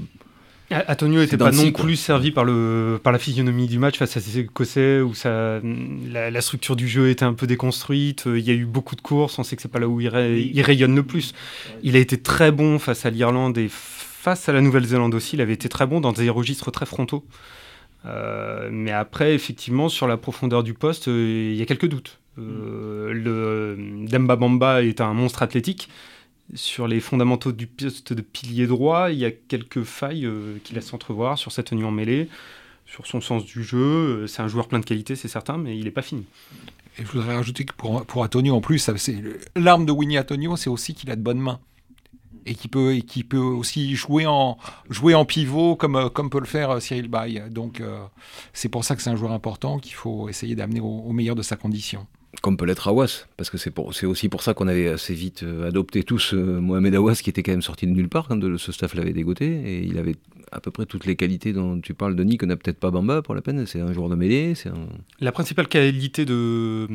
Antonio 0.71 1.21
n'était 1.21 1.37
pas 1.37 1.53
non 1.53 1.71
plus 1.71 1.97
servi 1.97 2.33
par, 2.33 2.45
le, 2.45 2.99
par 3.03 3.13
la 3.13 3.21
physionomie 3.21 3.69
du 3.69 3.79
match 3.79 3.99
face 3.99 4.17
à 4.17 4.21
ses 4.21 4.41
Écossais, 4.41 5.01
où 5.01 5.15
ça, 5.15 5.61
la, 6.11 6.41
structure 6.41 6.75
du 6.75 6.89
jeu 6.89 7.09
était 7.09 7.25
un 7.25 7.35
peu 7.35 7.47
déconstruite. 7.47 8.25
Il 8.27 8.41
y 8.41 8.51
a 8.51 8.55
eu 8.55 8.65
beaucoup 8.65 8.97
de 8.97 9.01
courses, 9.01 9.39
on 9.39 9.45
sait 9.45 9.55
que 9.55 9.63
c'est 9.63 9.71
pas 9.71 9.79
là 9.79 9.87
où 9.87 10.01
il, 10.01 10.07
il, 10.07 10.63
rayonne 10.63 10.97
le 10.97 11.05
plus. 11.05 11.35
Il 11.85 11.95
a 11.95 12.01
été 12.01 12.21
très 12.21 12.51
bon 12.51 12.81
face 12.81 13.07
à 13.07 13.11
l'Irlande 13.11 13.57
et 13.59 13.69
face 14.27 14.49
à 14.49 14.53
la 14.53 14.61
Nouvelle-Zélande 14.61 15.15
aussi, 15.15 15.37
il 15.37 15.41
avait 15.41 15.53
été 15.53 15.69
très 15.69 15.87
bon 15.87 16.01
dans 16.01 16.11
des 16.11 16.29
registres 16.31 16.73
très 16.73 16.85
frontaux. 16.85 17.25
Euh, 18.07 18.71
mais 18.73 18.91
après, 18.91 19.37
effectivement, 19.37 19.89
sur 19.89 20.09
la 20.09 20.17
profondeur 20.17 20.65
du 20.65 20.75
poste, 20.75 21.07
euh, 21.07 21.53
il 21.53 21.57
y 21.57 21.63
a 21.63 21.65
quelques 21.65 21.87
doutes. 21.87 22.19
Euh, 22.37 23.13
le 23.13 23.77
Demba 24.09 24.35
Bamba 24.35 24.83
est 24.83 25.01
un 25.01 25.15
monstre 25.15 25.45
athlétique. 25.45 25.89
Sur 26.55 26.89
les 26.89 26.99
fondamentaux 26.99 27.53
du 27.53 27.69
poste 27.69 28.15
de 28.15 28.21
pilier 28.21 28.67
droit, 28.67 29.13
il 29.13 29.19
y 29.21 29.25
a 29.25 29.31
quelques 29.31 29.85
failles 29.85 30.29
qui 30.65 30.75
laissent 30.75 30.93
entrevoir 30.93 31.39
sur 31.39 31.53
sa 31.53 31.63
tenue 31.63 31.85
en 31.85 31.93
mêlée, 31.93 32.29
sur 32.85 33.07
son 33.07 33.21
sens 33.21 33.45
du 33.45 33.63
jeu. 33.63 34.27
C'est 34.27 34.43
un 34.43 34.49
joueur 34.49 34.67
plein 34.67 34.81
de 34.81 34.85
qualité, 34.85 35.15
c'est 35.15 35.29
certain, 35.29 35.57
mais 35.57 35.79
il 35.79 35.85
n'est 35.85 35.93
pas 35.93 36.03
fini. 36.03 36.25
Et 36.99 37.03
je 37.05 37.13
voudrais 37.13 37.37
rajouter 37.37 37.65
que 37.65 37.75
pour, 37.75 38.05
pour 38.05 38.23
Antonio, 38.23 38.57
en 38.57 38.61
plus, 38.61 38.91
l'arme 39.55 39.87
de 39.87 39.93
Winnie 39.93 40.19
Antonio, 40.19 40.57
c'est 40.57 40.71
aussi 40.71 40.95
qu'il 40.95 41.13
a 41.13 41.17
de 41.17 41.23
bonnes 41.23 41.39
mains 41.39 41.61
et 42.47 42.55
qui 42.55 42.69
peut, 42.69 42.95
et 42.95 43.03
qui 43.03 43.25
peut 43.25 43.37
aussi 43.37 43.95
jouer 43.97 44.27
en, 44.27 44.57
jouer 44.89 45.15
en 45.15 45.25
pivot 45.25 45.77
comme, 45.77 45.97
euh, 45.97 46.09
comme 46.09 46.31
peut 46.31 46.41
le 46.41 46.47
faire 46.47 46.71
euh, 46.71 46.81
Cyril 46.81 47.09
Bay. 47.09 47.43
Donc 47.51 47.81
euh, 47.81 47.99
c'est 48.53 48.69
pour 48.69 48.85
ça 48.85 48.97
que 48.97 49.03
c'est 49.03 49.11
un 49.11 49.17
joueur 49.17 49.33
important 49.33 49.79
qu'il 49.79 49.95
faut 49.95 50.29
essayer 50.29 50.55
d'amener 50.55 50.81
au, 50.81 51.13
meilleur 51.13 51.37
de 51.37 51.43
sa 51.43 51.57
condition. 51.57 52.07
Comme 52.43 52.57
peut 52.57 52.67
l'être 52.67 52.89
Awas, 52.89 53.27
parce 53.37 53.49
que 53.49 53.57
c'est 53.57 53.73
aussi 54.05 54.29
pour 54.29 54.43
ça 54.43 54.53
qu'on 54.53 54.69
avait 54.69 54.89
assez 54.89 55.15
vite 55.15 55.43
adopté 55.67 56.03
tous 56.03 56.35
Mohamed 56.35 56.95
Awas, 56.95 57.17
qui 57.17 57.31
était 57.31 57.43
quand 57.43 57.53
même 57.53 57.63
sorti 57.63 57.87
de 57.87 57.93
nulle 57.93 58.11
part 58.11 58.29
quand 58.29 58.59
ce 58.59 58.73
staff 58.73 58.95
l'avait 58.95 59.15
dégoté, 59.15 59.47
et 59.47 59.83
il 59.83 59.97
avait 59.97 60.17
à 60.53 60.61
peu 60.61 60.71
près 60.71 60.87
toutes 60.87 61.07
les 61.07 61.17
qualités 61.17 61.53
dont 61.53 61.81
tu 61.81 61.95
parles, 61.95 62.15
Denis, 62.15 62.39
qu'on 62.39 62.47
n'a 62.47 62.57
peut-être 62.57 62.79
pas 62.79 62.91
Bamba 62.91 63.23
pour 63.23 63.35
la 63.35 63.43
peine. 63.43 63.67
C'est 63.67 63.81
un 63.81 63.93
joueur 63.93 64.09
de 64.09 64.15
mêlée. 64.15 64.55
La 65.21 65.33
principale 65.33 65.69
qualité 65.69 66.25
de, 66.25 66.87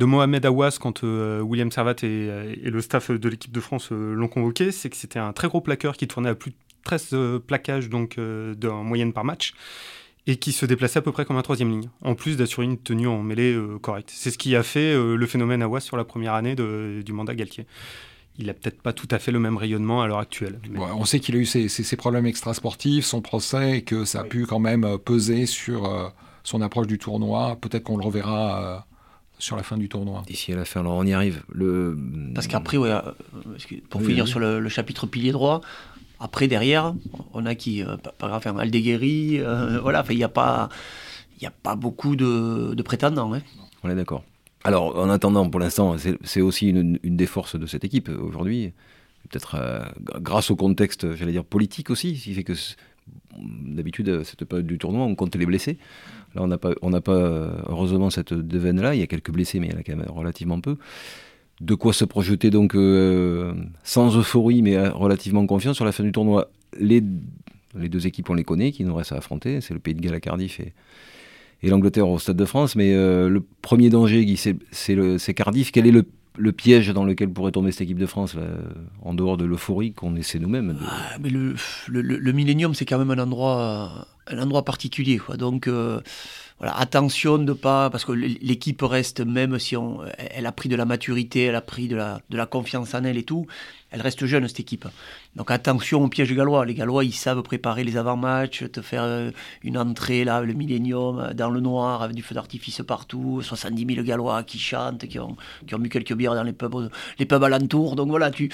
Mohamed 0.00 0.46
Awas 0.46 0.78
quand 0.80 1.04
euh, 1.04 1.40
William 1.40 1.70
Servat 1.70 1.96
et, 2.02 2.70
le 2.70 2.80
staff 2.80 3.10
de 3.10 3.28
l'équipe 3.28 3.52
de 3.52 3.60
France 3.60 3.90
euh, 3.92 4.14
l'ont 4.14 4.28
convoqué, 4.28 4.72
c'est 4.72 4.90
que 4.90 4.96
c'était 4.96 5.18
un 5.18 5.32
très 5.32 5.48
gros 5.48 5.60
plaqueur 5.60 5.96
qui 5.96 6.06
tournait 6.06 6.30
à 6.30 6.34
plus 6.34 6.52
de 6.52 6.56
13 6.84 7.08
euh, 7.12 7.38
plaquages 7.38 7.88
donc, 7.88 8.18
en 8.18 8.84
moyenne 8.84 9.12
par 9.12 9.24
match 9.24 9.54
et 10.28 10.36
qui 10.36 10.50
se 10.50 10.66
déplaçait 10.66 10.98
à 10.98 11.02
peu 11.02 11.12
près 11.12 11.24
comme 11.24 11.36
un 11.36 11.42
troisième 11.42 11.70
ligne, 11.70 11.88
en 12.02 12.16
plus 12.16 12.36
d'assurer 12.36 12.66
une 12.66 12.78
tenue 12.78 13.06
en 13.06 13.22
mêlée 13.22 13.56
correcte. 13.80 14.10
C'est 14.12 14.32
ce 14.32 14.38
qui 14.38 14.56
a 14.56 14.64
fait 14.64 14.92
le 14.92 15.26
phénomène 15.26 15.62
Awas 15.62 15.80
sur 15.80 15.96
la 15.96 16.02
première 16.02 16.34
année 16.34 16.56
du 16.56 17.12
mandat 17.12 17.36
Galtier 17.36 17.64
il 18.38 18.46
n'a 18.46 18.54
peut-être 18.54 18.82
pas 18.82 18.92
tout 18.92 19.08
à 19.10 19.18
fait 19.18 19.32
le 19.32 19.38
même 19.38 19.56
rayonnement 19.56 20.02
à 20.02 20.06
l'heure 20.06 20.18
actuelle. 20.18 20.58
on 20.76 21.04
sait 21.04 21.20
qu'il 21.20 21.36
a 21.36 21.38
eu 21.38 21.46
ses, 21.46 21.96
problèmes 21.96 22.26
extrasportifs, 22.26 23.04
son 23.04 23.20
procès, 23.20 23.78
et 23.78 23.82
que 23.82 24.04
ça 24.04 24.20
a 24.20 24.24
pu 24.24 24.46
quand 24.46 24.58
même 24.58 24.84
euh, 24.84 24.98
peser 24.98 25.46
sur 25.46 25.86
euh, 25.86 26.08
son 26.44 26.60
approche 26.60 26.86
du 26.86 26.98
tournoi. 26.98 27.56
Peut-être 27.60 27.84
qu'on 27.84 27.96
le 27.96 28.04
reverra 28.04 28.62
euh, 28.62 28.78
sur 29.38 29.56
la 29.56 29.62
fin 29.62 29.78
du 29.78 29.88
tournoi. 29.88 30.22
D'ici 30.26 30.52
à 30.52 30.56
la 30.56 30.64
fin, 30.64 30.80
alors 30.80 30.94
on 30.94 31.04
y 31.04 31.12
arrive. 31.12 31.42
Le... 31.50 31.98
Parce 32.34 32.46
qu'après, 32.46 32.78
pour 33.88 34.02
finir 34.02 34.28
sur 34.28 34.38
le, 34.38 34.68
chapitre 34.68 35.06
pilier 35.06 35.32
droit, 35.32 35.62
après 36.20 36.48
derrière, 36.48 36.94
on 37.32 37.46
a 37.46 37.54
qui 37.54 37.82
Par 38.18 38.36
exemple, 38.36 38.60
Aldeguerri, 38.60 39.38
voilà, 39.82 40.04
il 40.10 40.16
n'y 40.16 40.24
a, 40.24 40.28
pas, 40.28 40.68
a 41.42 41.50
pas 41.50 41.74
beaucoup 41.74 42.16
de, 42.16 42.82
prétendants. 42.82 43.32
Hein. 43.32 43.40
On 43.82 43.90
est 43.90 43.96
d'accord. 43.96 44.22
Alors, 44.64 44.96
en 44.96 45.10
attendant, 45.10 45.48
pour 45.48 45.60
l'instant, 45.60 45.96
c'est 46.24 46.40
aussi 46.40 46.68
une, 46.68 46.98
des 47.02 47.26
forces 47.26 47.56
de 47.56 47.66
cette 47.66 47.84
équipe 47.84 48.08
aujourd'hui. 48.08 48.72
Peut-être 49.28 49.56
euh, 49.56 49.84
grâce 50.20 50.50
au 50.50 50.56
contexte, 50.56 51.14
j'allais 51.14 51.32
dire, 51.32 51.44
politique 51.44 51.90
aussi, 51.90 52.14
qui 52.14 52.34
fait 52.34 52.44
que 52.44 52.54
d'habitude, 53.38 54.22
cette 54.24 54.44
période 54.44 54.66
du 54.66 54.78
tournoi, 54.78 55.04
on 55.04 55.14
compte 55.14 55.34
les 55.36 55.46
blessés. 55.46 55.78
Là, 56.34 56.42
on 56.42 56.48
n'a 56.48 56.58
pas, 56.58 56.74
pas 57.00 57.50
heureusement 57.68 58.10
cette 58.10 58.32
veine-là. 58.32 58.94
Il 58.94 59.00
y 59.00 59.02
a 59.02 59.06
quelques 59.06 59.30
blessés, 59.30 59.60
mais 59.60 59.68
il 59.68 59.72
y 59.72 59.76
en 59.76 59.80
a 59.80 59.82
quand 59.82 59.96
même 59.96 60.08
relativement 60.08 60.60
peu. 60.60 60.76
De 61.60 61.74
quoi 61.74 61.92
se 61.92 62.04
projeter 62.04 62.50
donc 62.50 62.74
euh, 62.74 63.54
sans 63.82 64.16
euphorie, 64.18 64.62
mais 64.62 64.88
relativement 64.88 65.46
confiant 65.46 65.74
sur 65.74 65.84
la 65.84 65.92
fin 65.92 66.04
du 66.04 66.12
tournoi. 66.12 66.50
Les, 66.78 67.00
deux 67.00 68.06
équipes, 68.06 68.30
on 68.30 68.34
les 68.34 68.44
connaît, 68.44 68.72
qui 68.72 68.84
nous 68.84 68.94
restent 68.94 69.12
à 69.12 69.16
affronter. 69.16 69.60
C'est 69.60 69.74
le 69.74 69.80
Pays 69.80 69.94
de 69.94 70.00
Galles 70.00 70.20
Cardiff 70.20 70.60
et 71.62 71.68
l'Angleterre 71.68 72.08
au 72.08 72.18
Stade 72.18 72.36
de 72.36 72.44
France. 72.44 72.76
Mais 72.76 72.94
euh, 72.94 73.28
le 73.28 73.42
premier 73.62 73.90
danger, 73.90 74.34
c'est 74.72 75.34
Cardiff. 75.34 75.72
Quel 75.72 75.86
est 75.86 75.92
le, 75.92 76.52
piège 76.52 76.90
dans 76.90 77.04
lequel 77.04 77.30
pourrait 77.30 77.52
tomber 77.52 77.72
cette 77.72 77.82
équipe 77.82 77.98
de 77.98 78.06
France, 78.06 78.36
en 79.02 79.14
dehors 79.14 79.36
de 79.36 79.44
l'euphorie 79.44 79.92
qu'on 79.92 80.16
essaie 80.16 80.38
nous-mêmes 80.38 80.78
ah, 80.82 81.16
mais 81.20 81.30
le, 81.30 81.54
le, 81.88 82.74
c'est 82.74 82.84
quand 82.84 82.98
même 82.98 83.10
un 83.10 83.22
endroit, 83.22 84.06
un 84.28 84.38
endroit 84.38 84.64
particulier. 84.64 85.18
Quoi. 85.18 85.36
Donc. 85.36 85.68
Euh, 85.68 86.00
voilà, 86.58 86.74
attention 86.78 87.36
de 87.36 87.52
pas, 87.52 87.90
parce 87.90 88.06
que 88.06 88.12
l'équipe 88.12 88.80
reste, 88.80 89.20
même 89.20 89.58
si 89.58 89.76
on, 89.76 90.00
elle 90.16 90.46
a 90.46 90.52
pris 90.52 90.70
de 90.70 90.76
la 90.76 90.86
maturité, 90.86 91.44
elle 91.44 91.54
a 91.54 91.60
pris 91.60 91.86
de 91.86 91.96
la, 91.96 92.22
de 92.30 92.36
la 92.38 92.46
confiance 92.46 92.94
en 92.94 93.04
elle 93.04 93.18
et 93.18 93.24
tout, 93.24 93.46
elle 93.90 94.00
reste 94.00 94.24
jeune 94.24 94.48
cette 94.48 94.60
équipe. 94.60 94.88
Donc 95.36 95.50
attention 95.50 96.02
au 96.02 96.08
piège 96.08 96.34
gallois. 96.34 96.64
Les 96.64 96.72
Gallois, 96.72 97.04
ils 97.04 97.12
savent 97.12 97.42
préparer 97.42 97.84
les 97.84 97.98
avant-matchs, 97.98 98.64
te 98.72 98.80
faire 98.80 99.02
euh, 99.02 99.30
une 99.62 99.76
entrée 99.76 100.24
là, 100.24 100.40
le 100.40 100.54
millénium, 100.54 101.34
dans 101.34 101.50
le 101.50 101.60
noir, 101.60 102.02
avec 102.02 102.16
du 102.16 102.22
feu 102.22 102.34
d'artifice 102.34 102.80
partout, 102.86 103.42
70 103.42 103.94
000 103.94 104.06
Gallois 104.06 104.42
qui 104.42 104.58
chantent, 104.58 105.06
qui 105.06 105.18
ont, 105.18 105.36
qui 105.66 105.74
ont 105.74 105.78
bu 105.78 105.90
quelques 105.90 106.14
bières 106.14 106.34
dans 106.34 106.42
les 106.42 106.54
pubs, 106.54 106.90
les 107.18 107.26
pubs 107.26 107.44
alentours. 107.44 107.96
Donc 107.96 108.08
voilà, 108.08 108.30
tu, 108.30 108.50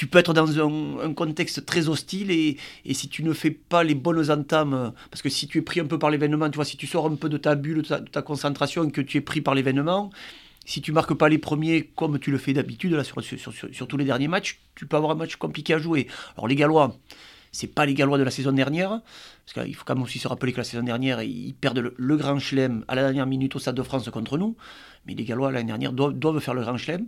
tu 0.00 0.06
peux 0.06 0.18
être 0.18 0.32
dans 0.32 0.58
un, 0.58 1.12
contexte 1.12 1.66
très 1.66 1.90
hostile 1.90 2.30
et, 2.30 2.56
et, 2.86 2.94
si 2.94 3.10
tu 3.10 3.22
ne 3.22 3.34
fais 3.34 3.50
pas 3.50 3.84
les 3.84 3.94
bonnes 3.94 4.30
entames, 4.30 4.94
parce 5.10 5.20
que 5.20 5.28
si 5.28 5.46
tu 5.46 5.58
es 5.58 5.60
pris 5.60 5.78
un 5.78 5.84
peu 5.84 5.98
par 5.98 6.08
l'événement, 6.08 6.48
tu 6.48 6.56
vois, 6.56 6.64
si 6.64 6.78
tu 6.78 6.86
sors 6.86 7.04
un 7.04 7.16
peu 7.16 7.28
de 7.28 7.36
ta 7.36 7.54
bulle, 7.54 7.82
de 7.82 7.96
ta, 7.98 8.22
concentration 8.22 8.84
et 8.84 8.92
que 8.92 9.02
tu 9.02 9.18
es 9.18 9.20
pris 9.20 9.42
par 9.42 9.54
l'événement, 9.54 10.08
si 10.64 10.80
tu 10.80 10.92
marques 10.92 11.12
pas 11.12 11.28
les 11.28 11.36
premiers 11.36 11.90
comme 11.96 12.18
tu 12.18 12.30
le 12.30 12.38
fais 12.38 12.54
d'habitude 12.54 12.92
là 12.92 13.04
sur, 13.04 13.22
sur, 13.22 13.86
tous 13.86 13.96
les 13.98 14.06
derniers 14.06 14.28
matchs, 14.28 14.60
tu 14.74 14.86
peux 14.86 14.96
avoir 14.96 15.12
un 15.12 15.16
match 15.16 15.36
compliqué 15.36 15.74
à 15.74 15.78
jouer. 15.78 16.06
Alors 16.34 16.48
les 16.48 16.54
Gallois, 16.56 16.96
c'est 17.52 17.66
pas 17.66 17.86
les 17.86 17.94
Gallois 17.94 18.18
de 18.18 18.22
la 18.22 18.30
saison 18.30 18.52
dernière, 18.52 19.00
parce 19.44 19.66
qu'il 19.66 19.74
faut 19.74 19.84
quand 19.84 19.94
même 19.94 20.04
aussi 20.04 20.18
se 20.18 20.28
rappeler 20.28 20.52
que 20.52 20.58
la 20.58 20.64
saison 20.64 20.82
dernière, 20.82 21.22
ils 21.22 21.54
perdent 21.54 21.92
le, 21.96 22.16
Grand 22.16 22.38
Chelem 22.38 22.84
à 22.88 22.94
la 22.94 23.02
dernière 23.02 23.26
minute 23.26 23.56
au 23.56 23.58
Stade 23.58 23.74
de 23.74 23.82
France 23.82 24.08
contre 24.10 24.38
nous. 24.38 24.56
Mais 25.06 25.14
les 25.14 25.24
Gallois, 25.24 25.50
l'année 25.50 25.66
dernière, 25.66 25.92
doivent, 25.92 26.40
faire 26.40 26.54
le 26.54 26.60
Grand 26.60 26.76
Chelem. 26.76 27.06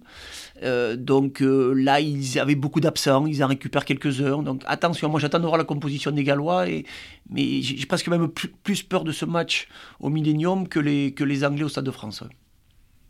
Euh, 0.63 0.97
donc 0.97 1.43
euh, 1.43 1.75
là, 1.75 2.01
ils 2.01 2.39
avaient 2.39 2.55
beaucoup 2.55 2.81
d'absents, 2.81 3.27
ils 3.27 3.45
en 3.45 3.49
récupèrent 3.49 3.85
quelques 3.85 4.21
heures. 4.23 4.43
Donc 4.43 4.63
attention, 4.67 5.11
moi 5.11 5.21
j'attends 5.21 5.41
de 5.41 5.47
voir 5.47 5.59
la 5.59 5.65
composition 5.65 6.11
des 6.11 6.25
Gallois. 6.25 6.69
Et, 6.69 6.87
mais 7.29 7.61
j'ai 7.63 7.87
presque 7.87 8.09
même 8.09 8.29
plus, 8.29 8.83
peur 8.83 9.05
de 9.05 9.13
ce 9.13 9.25
match 9.25 9.69
au 10.01 10.09
Millennium 10.09 10.67
que 10.67 10.81
les, 10.81 11.13
que 11.13 11.23
les 11.23 11.45
Anglais 11.45 11.65
au 11.65 11.69
Stade 11.69 11.85
de 11.85 11.91
France. 11.91 12.25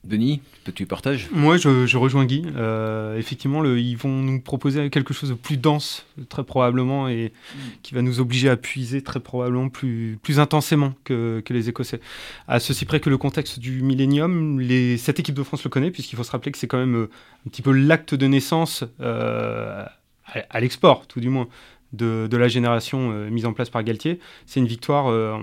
Denis, 0.05 0.41
tu 0.75 0.85
partages? 0.85 1.29
Moi, 1.31 1.57
je, 1.59 1.97
rejoins 1.97 2.25
Guy. 2.25 2.45
Euh, 2.57 3.17
effectivement, 3.17 3.65
ils 3.65 3.97
vont 3.97 4.11
nous 4.11 4.41
proposer 4.41 4.91
quelque 4.91 5.15
chose 5.15 5.31
de 5.31 5.35
plus 5.35 5.57
dense, 5.57 6.07
très 6.29 6.43
probablement, 6.43 7.09
et 7.09 7.33
mm. 7.33 7.59
qui 7.85 7.95
va 7.95 8.03
nous 8.03 8.19
obliger 8.19 8.49
à 8.49 8.57
puiser 8.57 9.03
très 9.03 9.21
probablement 9.21 9.69
plus, 9.69 10.19
plus 10.21 10.41
intensément 10.41 10.95
que, 11.05 11.43
les 11.51 11.69
Écossais. 11.69 12.01
À 12.49 12.59
ceci 12.59 12.85
près 12.85 12.99
que 12.99 13.11
le 13.11 13.17
contexte 13.17 13.61
du 13.61 13.81
millénium, 13.83 14.61
cette 14.99 15.21
équipe 15.21 15.37
de 15.37 15.43
France 15.45 15.63
le 15.63 15.71
connaît, 15.71 15.93
puisqu'il 15.93 16.17
faut 16.17 16.25
se 16.25 16.33
rappeler 16.33 16.51
que 16.51 16.59
c'est 16.59 16.67
quand 16.67 16.79
même 16.79 16.97
euh, 16.97 17.11
un 17.47 17.51
petit 17.51 17.63
peu 17.63 17.71
l'acte 17.71 18.15
de 18.17 18.27
naissance 18.27 18.83
euh, 19.01 19.85
à, 20.27 20.61
l'export, 20.61 21.07
tout 21.07 21.21
du 21.21 21.29
moins. 21.29 21.49
De, 21.93 22.27
la 22.33 22.49
génération 22.49 23.11
mise 23.31 23.45
en 23.45 23.53
place 23.53 23.69
par 23.69 23.85
Galtier. 23.85 24.19
C'est 24.47 24.61
une 24.61 24.67
victoire 24.67 25.39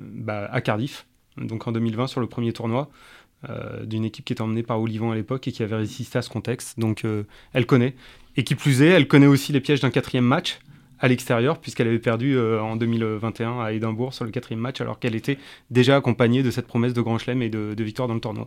bah, 0.00 0.48
à 0.50 0.60
Cardiff, 0.60 1.06
donc 1.36 1.68
en 1.68 1.72
2020 1.72 2.08
sur 2.08 2.20
le 2.20 2.26
premier 2.26 2.52
tournoi. 2.52 2.90
Euh, 3.48 3.86
d'une 3.86 4.04
équipe 4.04 4.26
qui 4.26 4.34
était 4.34 4.42
emmenée 4.42 4.62
par 4.62 4.78
Olivon 4.82 5.12
à 5.12 5.14
l'époque 5.14 5.48
et 5.48 5.52
qui 5.52 5.62
avait 5.62 5.76
résisté 5.76 6.18
à 6.18 6.22
ce 6.22 6.28
contexte. 6.28 6.78
Donc 6.78 7.06
euh, 7.06 7.22
elle 7.54 7.64
connaît. 7.64 7.94
Et 8.36 8.44
qui 8.44 8.54
plus 8.54 8.82
est, 8.82 8.88
elle 8.88 9.08
connaît 9.08 9.26
aussi 9.26 9.52
les 9.52 9.60
pièges 9.60 9.80
d'un 9.80 9.90
quatrième 9.90 10.26
match 10.26 10.58
à 10.98 11.08
l'extérieur, 11.08 11.58
puisqu'elle 11.58 11.88
avait 11.88 11.98
perdu 11.98 12.36
euh, 12.36 12.60
en 12.60 12.76
2021 12.76 13.60
à 13.60 13.72
Édimbourg 13.72 14.12
sur 14.12 14.26
le 14.26 14.30
quatrième 14.30 14.60
match, 14.60 14.82
alors 14.82 14.98
qu'elle 14.98 15.14
était 15.14 15.38
déjà 15.70 15.96
accompagnée 15.96 16.42
de 16.42 16.50
cette 16.50 16.66
promesse 16.66 16.92
de 16.92 17.00
Grand 17.00 17.16
Chelem 17.16 17.40
et 17.40 17.48
de, 17.48 17.72
de, 17.74 17.84
victoire 17.84 18.08
dans 18.08 18.14
le 18.14 18.20
tournoi. 18.20 18.46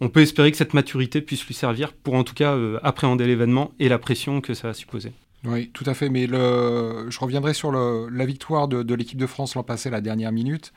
On 0.00 0.08
peut 0.08 0.22
espérer 0.22 0.50
que 0.50 0.56
cette 0.56 0.72
maturité 0.72 1.20
puisse 1.20 1.46
lui 1.46 1.52
servir 1.52 1.92
pour 1.92 2.14
en 2.14 2.24
tout 2.24 2.32
cas 2.32 2.58
appréhender 2.82 3.26
l'événement 3.26 3.72
et 3.78 3.90
la 3.90 3.98
pression 3.98 4.40
que 4.40 4.54
ça 4.54 4.68
va 4.68 4.74
supposer. 4.74 5.12
Oui, 5.44 5.70
tout 5.72 5.84
à 5.86 5.94
fait. 5.94 6.08
Mais 6.08 6.26
le... 6.26 7.06
je 7.08 7.18
reviendrai 7.18 7.54
sur 7.54 7.70
le... 7.70 8.08
la 8.10 8.26
victoire 8.26 8.68
de, 8.68 8.94
l'équipe 8.94 9.18
de 9.18 9.26
France 9.26 9.54
l'an 9.54 9.62
passé, 9.62 9.90
la 9.90 10.00
dernière 10.00 10.32
minute. 10.32 10.72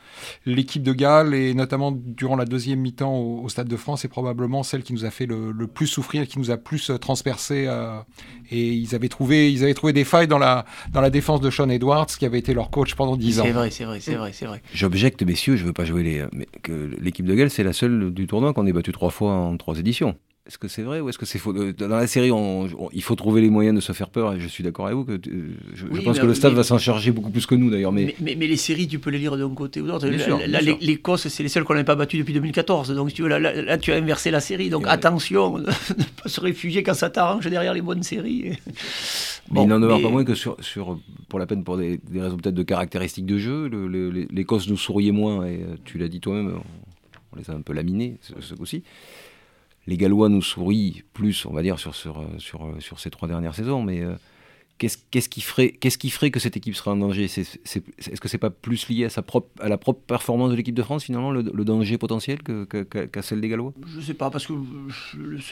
L'équipe 0.45 0.83
de 0.83 0.93
Galles, 0.93 1.33
et 1.33 1.53
notamment 1.53 1.91
durant 1.91 2.35
la 2.35 2.45
deuxième 2.45 2.79
mi-temps 2.79 3.15
au... 3.15 3.47
Stade 3.49 3.67
de 3.67 3.77
France, 3.77 4.03
est 4.03 4.09
probablement 4.09 4.63
celle 4.63 4.83
qui 4.83 4.93
nous 4.93 5.05
a 5.05 5.09
fait 5.09 5.25
le, 5.25 5.67
plus 5.67 5.87
souffrir, 5.87 6.27
qui 6.27 6.37
nous 6.39 6.51
a 6.51 6.57
plus 6.57 6.89
euh, 6.89 6.97
transpercé. 6.97 7.65
Euh, 7.67 7.99
et 8.51 8.73
ils 8.73 8.93
avaient, 8.93 9.09
trouvé, 9.09 9.51
ils 9.51 9.63
avaient 9.63 9.73
trouvé 9.73 9.93
des 9.93 10.03
failles 10.03 10.27
dans 10.27 10.37
la, 10.37 10.65
dans 10.91 11.01
la 11.01 11.09
défense 11.09 11.41
de 11.41 11.49
Sean 11.49 11.69
Edwards, 11.69 12.07
qui 12.07 12.25
avait 12.25 12.39
été 12.39 12.53
leur 12.53 12.69
coach 12.69 12.95
pendant 12.95 13.15
dix 13.15 13.39
ans. 13.39 13.43
C'est 13.45 13.51
vrai, 13.51 13.71
c'est 13.71 13.85
vrai, 13.85 13.99
c'est 13.99 14.15
vrai, 14.15 14.31
c'est 14.33 14.45
vrai. 14.45 14.61
J'objecte, 14.73 15.23
messieurs, 15.23 15.55
je 15.55 15.63
ne 15.63 15.67
veux 15.67 15.73
pas 15.73 15.85
jouer 15.85 16.03
les. 16.03 16.25
Mais 16.33 16.47
que 16.61 16.91
l'équipe 16.99 17.25
de 17.25 17.35
Galles, 17.35 17.49
c'est 17.49 17.63
la 17.63 17.73
seule 17.73 18.11
du 18.13 18.27
tournoi 18.27 18.53
qu'on 18.53 18.67
ait 18.67 18.73
battu 18.73 18.91
trois 18.91 19.11
fois 19.11 19.33
en 19.33 19.57
trois 19.57 19.79
éditions. 19.79 20.15
Est-ce 20.47 20.57
que 20.57 20.69
c'est 20.69 20.83
vrai 20.83 21.01
ou 21.01 21.09
est-ce 21.09 21.17
que 21.17 21.25
c'est 21.25 21.39
faux? 21.39 21.53
Euh, 21.53 21.73
Dans 21.73 21.89
la 21.89 22.07
série, 22.07 22.31
il 22.93 23.03
faut 23.03 23.15
trouver 23.15 23.41
les 23.41 23.49
moyens 23.49 23.75
de 23.75 23.81
se 23.81 23.91
faire 23.91 24.09
peur 24.09 24.33
et 24.33 24.39
je 24.39 24.47
suis 24.47 24.63
d'accord 24.63 24.85
avec 24.85 24.97
vous. 24.97 25.03
Que, 25.03 25.11
euh, 25.11 25.49
je, 25.73 26.01
pense 26.01 26.19
que 26.19 26.25
le 26.25 26.33
staff 26.33 26.53
va 26.53 26.63
s'en 26.63 26.77
charger 26.77 27.11
beaucoup 27.11 27.31
plus 27.31 27.45
que 27.45 27.53
nous 27.53 27.69
d'ailleurs. 27.69 27.91
Mais... 27.91 28.15
Mais, 28.21 28.35
les 28.35 28.55
séries, 28.55 28.87
tu 28.87 28.97
peux 28.97 29.09
les 29.09 29.17
lire 29.17 29.35
d'un 29.35 29.53
côté 29.53 29.81
ou 29.81 29.87
d'autre. 29.87 30.07
L'Écosse, 30.07 31.27
c'est 31.27 31.43
les 31.43 31.49
seules 31.49 31.65
qu'on 31.65 31.73
n'avait 31.73 31.83
pas 31.83 31.95
battues 31.95 32.17
depuis 32.17 32.33
2014. 32.33 32.95
Donc 32.95 33.11
tu 33.13 33.23
veux, 33.23 33.27
là, 33.27 33.77
tu 33.77 33.91
as 33.91 33.95
inversé 33.97 34.31
la 34.31 34.39
série. 34.39 34.69
Donc 34.69 34.85
attention, 34.87 35.57
ne 35.57 35.65
pas 35.65 36.29
se 36.29 36.39
réfugier 36.39 36.81
quand 36.81 36.93
ça 36.93 37.09
t'arrange 37.09 37.47
derrière 37.47 37.73
les 37.73 37.81
bonnes 37.81 38.03
séries. 38.03 38.53
Bon, 39.49 39.63
il 39.63 39.69
n'en 39.69 39.79
demeure 39.79 40.01
pas 40.01 40.09
moins 40.09 40.25
que 40.25 40.35
sur, 40.35 40.57
sur, 40.59 40.99
pour 41.29 41.39
la 41.39 41.45
peine, 41.45 41.63
pour 41.63 41.77
des, 41.77 42.01
raisons 42.13 42.35
peut-être 42.35 42.53
de 42.53 42.63
caractéristiques 42.63 43.25
de 43.25 43.37
jeu, 43.37 43.69
l'Écosse 44.29 44.67
nous 44.67 44.75
souriait 44.75 45.13
moins 45.13 45.45
et 45.45 45.63
euh, 45.63 45.77
tu 45.85 45.97
l'as 45.97 46.09
dit 46.09 46.19
toi-même, 46.19 46.59
on, 47.31 47.37
les 47.37 47.49
a 47.49 47.53
un 47.53 47.61
peu 47.61 47.71
laminés 47.71 48.17
ce 48.41 48.55
coup-ci 48.55 48.83
les 49.87 49.97
Gallois 49.97 50.29
nous 50.29 50.41
sourient 50.41 51.03
plus, 51.13 51.45
on 51.45 51.53
va 51.53 51.61
dire, 51.63 51.79
sur, 51.79 51.95
sur, 51.95 52.25
sur 52.79 52.99
ces 52.99 53.09
trois 53.09 53.27
dernières 53.27 53.55
saisons, 53.55 53.81
mais 53.81 54.03
Qu'est-ce 54.77 55.29
qui, 55.29 55.41
ferait, 55.41 55.71
qu'est-ce 55.71 55.97
qui 55.97 56.11
ferait 56.11 56.29
que 56.29 56.39
cette 56.39 56.55
équipe 56.55 56.75
serait 56.75 56.91
en 56.91 56.97
danger? 56.97 57.23
Est-ce 57.23 58.21
que 58.21 58.27
c'est 58.27 58.37
pas 58.37 58.51
plus 58.51 58.87
lié 58.89 59.05
à, 59.05 59.09
sa 59.09 59.23
propre, 59.23 59.49
à 59.59 59.69
la 59.69 59.77
propre 59.79 60.01
performance 60.05 60.51
de 60.51 60.55
l'équipe 60.55 60.75
de 60.75 60.83
France, 60.83 61.05
finalement, 61.05 61.31
le, 61.31 61.41
danger 61.41 61.97
potentiel 61.97 62.37
qu'à 62.43 63.21
celle 63.23 63.41
des 63.41 63.49
Gallois? 63.49 63.73
Je 63.87 64.01
sais 64.01 64.13
pas, 64.13 64.29
parce 64.29 64.45
que 64.45 64.53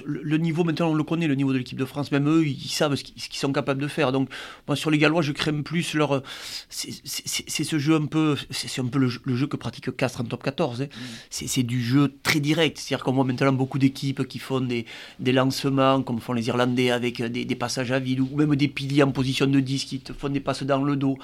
le, 0.06 0.38
niveau, 0.38 0.64
maintenant, 0.64 0.92
on 0.92 0.94
le 0.94 1.04
connaît, 1.04 1.26
le 1.26 1.34
niveau 1.34 1.54
de 1.54 1.58
l'équipe 1.58 1.80
de 1.80 1.86
France. 1.86 2.12
Même 2.12 2.30
eux, 2.30 2.46
ils 2.46 2.70
savent 2.70 2.94
ce 2.94 3.04
qu'ils 3.04 3.40
sont 3.40 3.52
capables 3.52 3.82
de 3.82 3.88
faire. 3.88 4.12
Donc, 4.12 4.30
moi, 4.68 4.76
sur 4.76 4.92
les 4.92 5.00
Gallois, 5.00 5.24
je 5.24 5.32
crème 5.32 5.64
plus 5.64 5.96
leur. 5.96 6.22
C'est 6.70 7.64
ce 7.64 7.80
jeu 7.80 7.96
un 7.96 8.06
peu. 8.06 8.36
C'est 8.52 8.80
un 8.80 8.86
peu 8.86 9.00
le, 9.00 9.36
jeu 9.36 9.48
que 9.48 9.58
pratique 9.58 9.96
Castres 9.98 10.22
en 10.22 10.26
top 10.26 10.44
14. 10.44 10.84
Hein. 10.84 10.86
Mm. 10.86 11.00
C'est 11.32 11.64
du 11.64 11.82
jeu 11.82 12.14
très 12.22 12.40
direct. 12.40 12.78
C'est-à-dire 12.78 13.04
qu'on 13.04 13.14
voit 13.14 13.24
maintenant 13.24 13.54
beaucoup 13.54 13.80
d'équipes 13.80 14.28
qui 14.28 14.38
font 14.38 14.62
des, 14.62 14.86
des, 15.20 15.32
lancements, 15.32 16.04
comme 16.04 16.20
font 16.20 16.34
les 16.34 16.48
Irlandais, 16.48 16.92
avec 16.92 17.24
des, 17.24 17.44
des 17.44 17.56
passages 17.56 17.92
à 17.92 17.98
vide, 17.98 18.20
ou 18.20 18.30
même 18.36 18.56
des 18.56 18.68
piliers 18.68 19.02
en 19.02 19.15
position 19.16 19.48
de 19.48 19.60
10 19.60 19.86
qui 19.86 20.00
te 20.00 20.14
font 20.14 20.30
des 20.30 20.40
passes 20.40 20.64
dans 20.64 20.84
le 20.84 20.96
dos. 20.96 21.18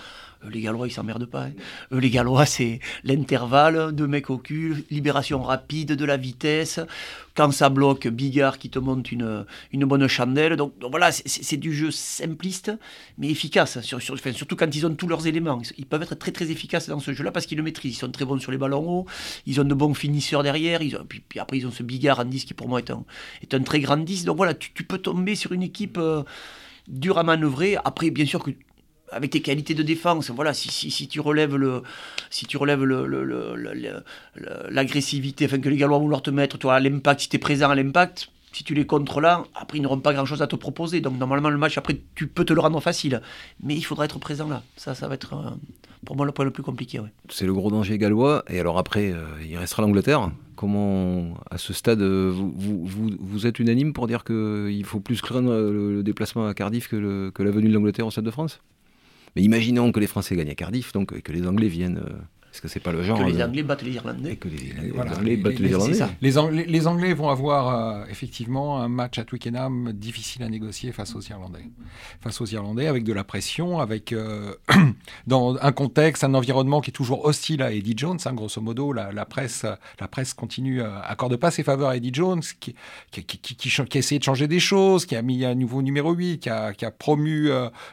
Euh, 0.43 0.49
les 0.49 0.61
Gallois, 0.61 0.87
ils 0.87 0.91
s'emmerdent 0.91 1.25
pas. 1.25 1.43
Hein. 1.43 1.51
Euh, 1.91 1.99
les 1.99 2.09
Gallois, 2.09 2.45
c'est 2.45 2.79
l'intervalle, 3.03 3.93
de 3.93 4.05
mecs 4.05 4.29
au 4.29 4.37
cul, 4.37 4.85
libération 4.89 5.41
rapide, 5.43 5.93
de 5.93 6.05
la 6.05 6.17
vitesse. 6.17 6.79
Quand 7.35 7.51
ça 7.51 7.69
bloque, 7.69 8.07
Bigard 8.07 8.57
qui 8.57 8.69
te 8.69 8.77
monte 8.79 9.11
une, 9.11 9.45
une 9.71 9.85
bonne 9.85 10.07
chandelle. 10.07 10.57
Donc, 10.57 10.73
voilà, 10.89 11.11
c'est 11.11 11.57
du 11.57 11.73
jeu 11.73 11.89
simpliste, 11.91 12.71
mais 13.17 13.29
efficace. 13.29 13.79
Sur, 13.81 14.01
surtout 14.01 14.55
quand 14.55 14.75
ils 14.75 14.85
ont 14.85 14.93
tous 14.95 15.07
leurs 15.07 15.27
éléments. 15.27 15.61
Ils 15.77 15.85
peuvent 15.85 16.01
être 16.01 16.15
très 16.15 16.31
très 16.31 16.51
efficaces 16.51 16.89
dans 16.89 16.99
ce 16.99 17.13
jeu-là 17.13 17.31
parce 17.31 17.45
qu'ils 17.45 17.57
le 17.57 17.63
maîtrisent. 17.63 17.95
Ils 17.95 17.99
sont 17.99 18.11
très 18.11 18.25
bons 18.25 18.39
sur 18.39 18.51
les 18.51 18.57
ballons 18.57 18.83
hauts, 18.85 19.05
ils 19.45 19.61
ont 19.61 19.63
de 19.63 19.73
bons 19.73 19.93
finisseurs 19.93 20.43
derrière. 20.43 20.81
Ils 20.81 20.97
puis, 21.07 21.39
après, 21.39 21.57
ils 21.57 21.67
ont 21.67 21.71
ce 21.71 21.83
Bigard 21.83 22.19
en 22.19 22.25
10 22.25 22.45
qui 22.45 22.53
pour 22.53 22.67
moi 22.67 22.79
est 22.79 22.91
un, 22.91 23.03
est 23.41 23.53
un 23.53 23.61
très 23.61 23.79
grand 23.79 23.97
10. 23.97 24.25
Donc 24.25 24.37
voilà, 24.37 24.53
tu, 24.53 24.83
peux 24.83 24.97
tomber 24.97 25.35
sur 25.35 25.53
une 25.53 25.63
équipe... 25.63 25.97
Euh, 25.97 26.23
dur 26.87 27.17
à 27.17 27.23
manœuvrer. 27.23 27.77
Après, 27.83 28.09
bien 28.09 28.25
sûr 28.25 28.43
que 28.43 28.51
avec 29.11 29.31
tes 29.31 29.41
qualités 29.41 29.73
de 29.73 29.83
défense, 29.83 30.29
voilà, 30.31 30.53
si, 30.53 30.69
si, 30.71 30.89
si 30.89 31.07
tu 31.07 31.19
relèves 31.19 31.55
le, 31.55 31.83
si 32.29 32.45
tu 32.45 32.57
relèves 32.57 32.83
l'agressivité, 34.69 35.45
enfin 35.45 35.59
que 35.59 35.69
les 35.69 35.75
Gallois 35.75 35.97
vont 35.97 36.03
vouloir 36.05 36.21
te 36.21 36.29
mettre, 36.29 36.57
toi, 36.57 36.79
l'impact, 36.79 37.21
si 37.21 37.29
tu 37.29 37.35
es 37.35 37.39
présent 37.39 37.69
à 37.69 37.75
l'impact, 37.75 38.29
si 38.53 38.63
tu 38.63 38.73
les 38.73 38.85
contres 38.85 39.21
là, 39.21 39.43
après 39.55 39.77
ils 39.77 39.81
n'auront 39.81 39.99
pas 39.99 40.13
grand 40.13 40.25
chose 40.25 40.41
à 40.41 40.47
te 40.47 40.55
proposer. 40.55 41.01
Donc 41.01 41.17
normalement 41.17 41.49
le 41.49 41.57
match, 41.57 41.77
après 41.77 42.01
tu 42.15 42.27
peux 42.27 42.45
te 42.45 42.53
le 42.53 42.61
rendre 42.61 42.79
facile, 42.81 43.21
mais 43.61 43.75
il 43.75 43.81
faudra 43.81 44.05
être 44.05 44.19
présent 44.19 44.47
là. 44.47 44.63
Ça, 44.75 44.95
ça 44.95 45.07
va 45.07 45.15
être 45.15 45.57
pour 46.05 46.15
moi 46.15 46.25
le 46.25 46.31
point 46.31 46.45
le 46.45 46.51
plus 46.51 46.63
compliqué. 46.63 46.99
C'est 47.29 47.45
le 47.45 47.53
gros 47.53 47.69
danger 47.69 47.97
gallois. 47.97 48.43
Et 48.49 48.59
alors 48.59 48.77
après, 48.77 49.11
euh, 49.11 49.25
il 49.47 49.57
restera 49.57 49.81
l'Angleterre. 49.81 50.31
Comment, 50.55 51.35
à 51.49 51.57
ce 51.57 51.73
stade, 51.73 52.01
euh, 52.01 52.31
vous, 52.33 53.47
êtes 53.47 53.59
unanime 53.59 53.93
pour 53.93 54.07
dire 54.07 54.23
qu'il 54.23 54.83
faut 54.85 54.99
plus 54.99 55.21
craindre 55.21 55.51
le, 55.53 56.03
déplacement 56.03 56.45
à 56.45 56.53
Cardiff 56.53 56.87
que, 56.87 57.29
que 57.29 57.43
la 57.43 57.51
venue 57.51 57.69
de 57.69 57.73
l'Angleterre 57.73 58.05
au 58.05 58.11
Stade 58.11 58.25
de 58.25 58.31
France? 58.31 58.61
Mais 59.35 59.41
imaginons 59.41 59.91
que 59.91 59.99
les 59.99 60.07
Français 60.07 60.35
gagnent 60.35 60.51
à 60.51 60.55
Cardiff, 60.55 60.91
donc 60.91 61.19
que 61.21 61.31
les 61.31 61.47
Anglais 61.47 61.67
viennent. 61.67 61.99
Euh, 61.99 62.19
est-ce 62.51 62.61
que 62.61 62.67
c'est 62.67 62.81
pas 62.81 62.91
le 62.91 63.01
genre 63.01 63.17
Que 63.17 63.23
les 63.23 63.41
Anglais 63.41 63.63
battent 63.63 63.81
les 63.81 63.93
Irlandais. 63.93 64.35
Que 64.35 64.49
les, 64.49 64.73
Anglais 64.99 65.37
battent 65.37 65.59
les, 65.59 65.69
Irlandais. 65.69 65.99
Les, 66.21 66.37
Anglais, 66.37 66.65
les, 66.67 66.87
Anglais, 66.87 67.13
vont 67.13 67.29
avoir 67.29 68.09
effectivement 68.09 68.81
un 68.81 68.89
match 68.89 69.17
à 69.19 69.23
Twickenham 69.23 69.93
difficile 69.93 70.43
à 70.43 70.49
négocier 70.49 70.91
face 70.91 71.15
aux 71.15 71.21
Irlandais. 71.21 71.63
Face 72.19 72.41
aux 72.41 72.45
Irlandais, 72.45 72.87
avec 72.87 73.05
de 73.05 73.13
la 73.13 73.23
pression, 73.23 73.79
avec 73.79 74.13
dans 75.27 75.57
un 75.61 75.71
contexte, 75.71 76.25
un 76.25 76.33
environnement 76.33 76.81
qui 76.81 76.89
est 76.89 76.93
toujours 76.93 77.23
hostile 77.23 77.61
à 77.61 77.71
Eddie 77.71 77.93
Jones. 77.95 78.19
Hein, 78.25 78.33
grosso 78.33 78.59
modo, 78.59 78.91
la, 78.91 79.25
presse, 79.25 79.65
la 80.01 80.09
presse 80.09 80.33
continue, 80.33 80.81
à 80.81 80.99
accorde 80.99 81.37
pas 81.37 81.51
ses 81.51 81.63
faveurs 81.63 81.89
à 81.89 81.95
Eddie 81.95 82.13
Jones, 82.13 82.41
qui, 82.59 82.75
qui, 83.11 83.23
qui, 83.23 83.81
a 83.81 83.97
essayé 83.97 84.19
de 84.19 84.25
changer 84.25 84.49
des 84.49 84.59
choses, 84.59 85.05
qui 85.05 85.15
a 85.15 85.21
mis 85.21 85.45
un 85.45 85.55
nouveau 85.55 85.81
numéro 85.81 86.11
8, 86.11 86.39
qui 86.39 86.49
a, 86.49 86.73
qui 86.73 86.83
a 86.83 86.91
promu 86.91 87.47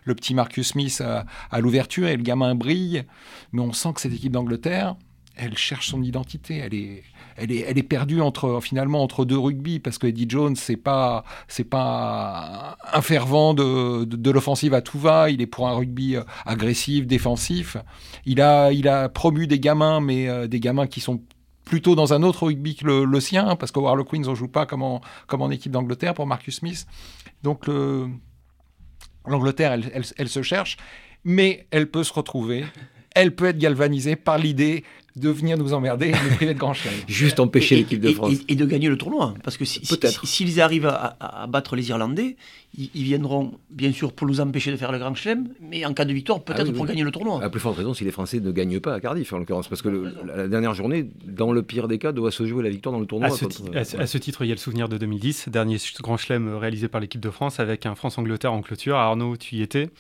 le 0.04 0.14
petit 0.16 0.34
Marcus 0.34 0.66
Smith 0.68 1.00
à, 1.00 1.26
à 1.52 1.60
l'ouverture 1.60 2.08
et 2.08 2.16
le 2.16 2.24
gamin 2.24 2.56
brille. 2.56 3.04
Mais 3.52 3.62
on 3.62 3.72
sent 3.72 3.90
que 3.94 4.00
cette 4.00 4.12
équipe 4.12 4.32
d'Angleterre 4.32 4.47
Angleterre, 4.48 4.96
elle 5.36 5.58
cherche 5.58 5.88
son 5.88 6.02
identité. 6.02 6.56
Elle 6.56 6.72
est, 6.72 7.02
elle 7.36 7.52
est, 7.52 7.66
elle 7.68 7.76
est 7.76 7.82
perdue 7.82 8.22
entre, 8.22 8.60
finalement 8.62 9.02
entre 9.02 9.26
deux 9.26 9.38
rugby 9.38 9.78
parce 9.78 9.98
que 9.98 10.06
Eddie 10.06 10.24
Jones, 10.26 10.56
c'est 10.56 10.78
pas, 10.78 11.22
c'est 11.48 11.64
pas 11.64 12.78
un 12.94 13.02
fervent 13.02 13.52
de, 13.52 14.04
de, 14.04 14.30
l'offensive 14.30 14.72
à 14.72 14.80
tout 14.80 14.98
va. 14.98 15.28
Il 15.28 15.42
est 15.42 15.46
pour 15.46 15.68
un 15.68 15.74
rugby 15.74 16.16
euh, 16.16 16.22
agressif, 16.46 17.06
défensif. 17.06 17.76
Il 18.24 18.40
a, 18.40 18.72
il 18.72 18.88
a 18.88 19.10
promu 19.10 19.46
des 19.46 19.60
gamins, 19.60 20.00
mais 20.00 20.30
euh, 20.30 20.46
des 20.46 20.60
gamins 20.60 20.86
qui 20.86 21.00
sont 21.00 21.20
plutôt 21.66 21.94
dans 21.94 22.14
un 22.14 22.22
autre 22.22 22.46
rugby 22.46 22.76
que 22.76 22.86
le, 22.86 23.20
sien, 23.20 23.54
parce 23.54 23.70
qu'au 23.70 23.86
Harlequins, 23.86 24.26
on 24.26 24.34
joue 24.34 24.48
pas 24.48 24.64
comme 24.64 24.82
en, 24.82 25.02
comme 25.26 25.42
en 25.42 25.50
équipe 25.50 25.72
d'Angleterre 25.72 26.14
pour 26.14 26.26
Marcus 26.26 26.56
Smith. 26.56 26.86
Donc 27.42 27.66
l'Angleterre, 29.26 29.72
elle, 29.72 30.02
elle 30.16 30.28
se 30.30 30.40
cherche, 30.40 30.78
mais 31.24 31.66
elle 31.70 31.90
peut 31.90 32.04
se 32.04 32.14
retrouver 32.14 32.64
elle 33.18 33.34
peut 33.34 33.46
être 33.46 33.58
galvanisée 33.58 34.14
par 34.14 34.38
l'idée 34.38 34.84
de 35.16 35.28
venir 35.28 35.58
nous 35.58 35.72
emmerder 35.72 36.06
et 36.06 36.12
nous 36.12 36.36
priver 36.36 36.54
de 36.54 36.58
grand 36.58 36.72
chien. 36.72 36.92
Juste 37.08 37.40
empêcher 37.40 37.74
l'équipe 37.74 38.00
de 38.00 38.12
France. 38.12 38.34
Et, 38.46 38.54
de 38.54 38.64
gagner 38.64 38.88
le 38.88 38.96
tournoi. 38.96 39.34
Parce 39.42 39.56
que 39.56 39.64
s'ils 39.64 40.60
arrivent 40.60 40.86
à, 40.86 41.46
battre 41.48 41.74
les 41.74 41.88
Irlandais, 41.88 42.36
ils, 42.76 43.02
viendront 43.02 43.54
bien 43.70 43.90
sûr 43.90 44.12
pour 44.12 44.28
nous 44.28 44.40
empêcher 44.40 44.70
de 44.70 44.76
faire 44.76 44.92
le 44.92 44.98
grand 44.98 45.16
chelem, 45.16 45.48
mais 45.60 45.84
en 45.84 45.94
cas 45.94 46.04
de 46.04 46.12
victoire, 46.12 46.44
peut-être 46.44 46.68
ah 46.68 46.72
pour 46.72 46.86
gagner 46.86 47.02
le 47.02 47.10
tournoi. 47.10 47.42
À 47.42 47.50
plus 47.50 47.58
forte 47.58 47.78
raison 47.78 47.92
si 47.92 48.04
les 48.04 48.12
Français 48.12 48.38
ne 48.38 48.52
gagnent 48.52 48.78
pas 48.78 48.94
à 48.94 49.00
Cardiff, 49.00 49.32
en 49.32 49.38
l'occurrence. 49.38 49.66
Parce 49.66 49.82
que 49.82 49.88
la 50.24 50.46
dernière 50.46 50.74
journée, 50.74 51.08
dans 51.26 51.50
le 51.50 51.62
pire 51.64 51.88
des 51.88 51.98
cas, 51.98 52.12
doit 52.12 52.30
se 52.30 52.46
jouer 52.46 52.62
la 52.62 52.70
victoire 52.70 52.92
dans 52.92 53.00
le 53.00 53.06
tournoi. 53.06 53.30
À 53.74 54.06
ce, 54.06 54.18
titre, 54.18 54.44
il 54.44 54.48
y 54.48 54.52
a 54.52 54.54
le 54.54 54.60
souvenir 54.60 54.88
de 54.88 54.96
2010, 54.96 55.48
dernier 55.48 55.78
grand 56.00 56.16
chelem 56.16 56.54
réalisé 56.54 56.86
par 56.86 57.00
l'équipe 57.00 57.20
de 57.20 57.30
France 57.30 57.58
avec 57.58 57.86
un 57.86 57.96
France-Angleterre 57.96 58.52
en 58.52 58.62
clôture. 58.62 58.94
Arnaud, 58.94 59.36
tu 59.36 59.56
y 59.56 59.62
étais 59.62 59.90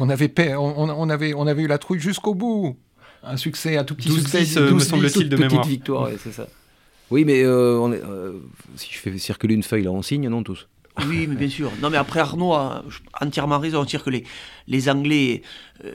on 0.00 0.08
avait, 0.08 0.32
on, 0.56 1.08
avait, 1.10 1.34
on 1.34 1.46
avait 1.46 1.62
eu 1.62 1.66
la 1.66 1.78
trouille 1.78 2.00
jusqu'au 2.00 2.34
bout. 2.34 2.76
Un 3.22 3.36
succès, 3.36 3.76
un 3.76 3.84
tout 3.84 3.94
petit 3.94 4.08
12, 4.08 4.18
succès. 4.20 4.40
10, 4.40 4.56
me 4.58 4.78
semble-t-il, 4.80 5.28
de 5.28 5.36
mémoire. 5.36 5.66
victoire, 5.66 6.08
c'est 6.22 6.32
ça. 6.32 6.48
Oui, 7.10 7.24
mais 7.24 7.46
on 7.46 7.92
est, 7.92 8.02
si 8.76 8.88
je 8.92 8.98
fais 8.98 9.16
circuler 9.18 9.54
une 9.54 9.62
feuille 9.62 9.84
là, 9.84 9.90
on 9.90 10.02
signe, 10.02 10.28
non 10.28 10.42
tous? 10.42 10.68
Oui, 11.06 11.26
mais 11.26 11.36
bien 11.36 11.48
sûr. 11.48 11.70
Non, 11.80 11.88
mais 11.90 11.96
après, 11.96 12.20
Arnaud 12.20 12.52
a 12.52 12.84
entièrement 13.20 13.58
raison. 13.58 13.80
C'est-à-dire 13.82 14.04
que 14.04 14.10
les, 14.10 14.24
les 14.66 14.88
Anglais, 14.88 15.42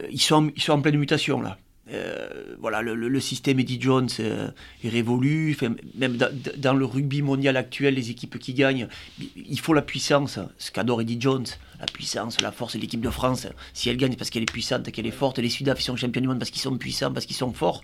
ils, 0.10 0.21
sont, 0.21 0.52
ils 0.56 0.62
sont 0.62 0.73
en 0.73 0.82
pleine 0.82 0.97
mutation, 0.97 1.41
là. 1.41 1.58
Euh, 1.91 2.56
voilà, 2.60 2.82
le, 2.82 3.19
système 3.19 3.60
Eddie 3.60 3.80
Jones 3.80 4.10
euh, 4.19 4.50
est 4.84 4.89
révolu. 4.89 5.58
même 5.95 6.17
dans, 6.58 6.73
le 6.73 6.86
rugby 6.86 7.21
mondial 7.21 7.58
actuel, 7.58 7.95
les 7.95 8.12
équipes 8.12 8.38
qui 8.39 8.54
gagnent, 8.54 8.88
il 9.36 9.60
faut 9.60 9.73
la 9.73 9.82
puissance. 9.82 10.39
Ce 10.58 10.71
qu'adore 10.71 11.02
Eddie 11.02 11.17
Jones, 11.19 11.45
la 11.80 11.86
puissance, 11.86 12.41
la 12.41 12.52
force 12.52 12.76
de 12.76 12.82
l'équipe 12.82 13.02
de 13.02 13.10
France. 13.10 13.47
Si 13.73 13.89
elle 13.89 13.97
gagne, 13.97 14.15
parce 14.15 14.30
qu'elle 14.30 14.43
est 14.43 14.52
puissante, 14.52 14.91
qu'elle 14.91 15.08
est 15.08 15.12
forte. 15.12 15.39
Les 15.39 15.50
Sudaf, 15.50 15.80
sont 15.80 15.95
champions 15.95 16.21
du 16.21 16.28
monde 16.28 16.39
parce 16.39 16.52
qu'ils 16.52 16.62
sont 16.62 16.78
puissants, 16.78 17.13
parce 17.13 17.26
qu'ils 17.26 17.36
sont 17.36 17.54
forts. 17.54 17.82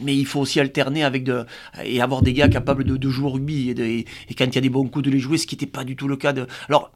Mais 0.00 0.16
il 0.16 0.26
faut 0.26 0.40
aussi 0.40 0.60
alterner 0.60 1.04
avec 1.04 1.24
de, 1.24 1.44
et 1.84 2.00
avoir 2.00 2.22
des 2.22 2.32
gars 2.32 2.48
capables 2.48 2.84
de, 2.84 3.10
jouer 3.10 3.26
au 3.26 3.30
rugby. 3.30 3.70
Et, 3.70 4.06
et, 4.28 4.34
quand 4.34 4.46
il 4.46 4.54
y 4.54 4.58
a 4.58 4.62
des 4.62 4.70
bons 4.70 4.88
coups, 4.88 5.04
de 5.04 5.10
les 5.10 5.20
jouer, 5.20 5.38
ce 5.38 5.46
qui 5.46 5.54
n'était 5.54 5.66
pas 5.66 5.84
du 5.84 5.96
tout 5.96 6.08
le 6.08 6.16
cas 6.16 6.32
de. 6.32 6.46
Alors, 6.68 6.92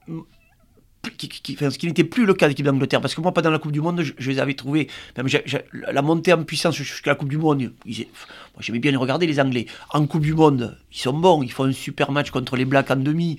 ce 1.05 1.79
qui 1.79 1.87
n'était 1.87 2.05
plus 2.05 2.27
le 2.27 2.35
cas 2.35 2.47
de 2.47 2.51
l'équipe 2.51 2.67
d'Angleterre. 2.67 3.01
Parce 3.01 3.15
que 3.15 3.21
moi, 3.21 3.33
pendant 3.33 3.51
la 3.51 3.59
Coupe 3.59 3.73
du 3.73 3.81
Monde, 3.81 4.03
je, 4.03 4.31
les 4.31 4.39
avais 4.39 4.55
trouvés. 4.55 4.89
La 5.73 6.03
montée 6.03 6.33
en 6.33 6.43
puissance 6.45 6.77
jusqu'à 6.77 7.11
la 7.11 7.15
Coupe 7.17 7.29
du 7.29 7.39
Monde, 7.39 7.73
j'aimais 8.59 8.79
bien 8.79 8.91
les 8.91 8.97
regarder, 8.97 9.27
les 9.27 9.41
Anglais. 9.41 9.67
En 9.91 10.07
Coupe 10.07 10.23
du 10.23 10.35
Monde, 10.35 10.77
ils 10.93 10.99
sont 10.99 11.13
bons, 11.13 11.43
ils 11.43 11.53
font 11.53 11.65
un 11.65 11.73
super 11.73 12.11
match 12.13 12.31
contre 12.31 12.57
les 12.57 12.65
Blacks 12.65 12.91
en 12.91 12.97
demi. 12.97 13.39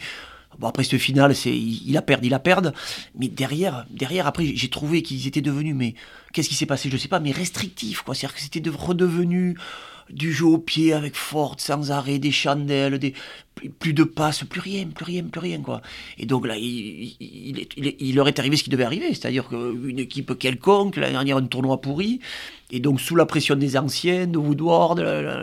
Bon, 0.57 0.67
après, 0.67 0.83
ce 0.83 0.97
final, 0.97 1.35
c'est, 1.35 1.55
il, 1.55 1.95
a 1.95 2.01
perdu, 2.01 2.27
il 2.27 2.33
a 2.33 2.39
perdu. 2.39 2.69
Mais 3.17 3.27
derrière, 3.27 3.85
derrière 3.89 4.27
après, 4.27 4.45
j'ai 4.55 4.69
trouvé 4.69 5.01
qu'ils 5.03 5.27
étaient 5.27 5.41
devenus, 5.41 5.75
mais 5.75 5.95
qu'est-ce 6.33 6.49
qui 6.49 6.55
s'est 6.55 6.65
passé 6.65 6.89
Je 6.89 6.95
ne 6.95 6.99
sais 6.99 7.07
pas, 7.07 7.19
mais 7.19 7.31
restrictifs, 7.31 8.01
quoi. 8.01 8.13
C'est-à-dire 8.15 8.35
que 8.35 8.41
c'était 8.41 8.59
de, 8.59 8.69
redevenu 8.69 9.55
du 10.11 10.33
jeu 10.33 10.45
au 10.45 10.57
pied 10.57 10.93
avec 10.93 11.15
forte, 11.15 11.61
sans 11.61 11.91
arrêt, 11.91 12.19
des 12.19 12.31
chandelles, 12.31 12.99
des, 12.99 13.13
plus 13.67 13.93
de 13.93 14.03
passes, 14.03 14.43
plus 14.43 14.61
rien, 14.61 14.87
plus 14.87 15.05
rien, 15.05 15.23
plus 15.23 15.39
rien, 15.39 15.61
quoi. 15.61 15.81
Et 16.17 16.25
donc 16.25 16.47
là, 16.47 16.55
il, 16.57 17.15
il, 17.19 18.15
leur 18.15 18.27
est 18.27 18.39
arrivé 18.39 18.57
ce 18.57 18.63
qui 18.63 18.69
devait 18.69 18.83
arriver, 18.83 19.09
c'est-à-dire 19.09 19.47
qu'une 19.47 19.99
équipe 19.99 20.37
quelconque, 20.37 20.95
l'année 20.95 21.13
dernière, 21.13 21.37
un 21.37 21.45
tournoi 21.45 21.81
pourri, 21.81 22.19
et 22.71 22.79
donc 22.79 23.01
sous 23.01 23.15
la 23.15 23.25
pression 23.25 23.55
des 23.55 23.77
anciens, 23.77 24.27
de 24.27 24.37
Woodward, 24.37 24.99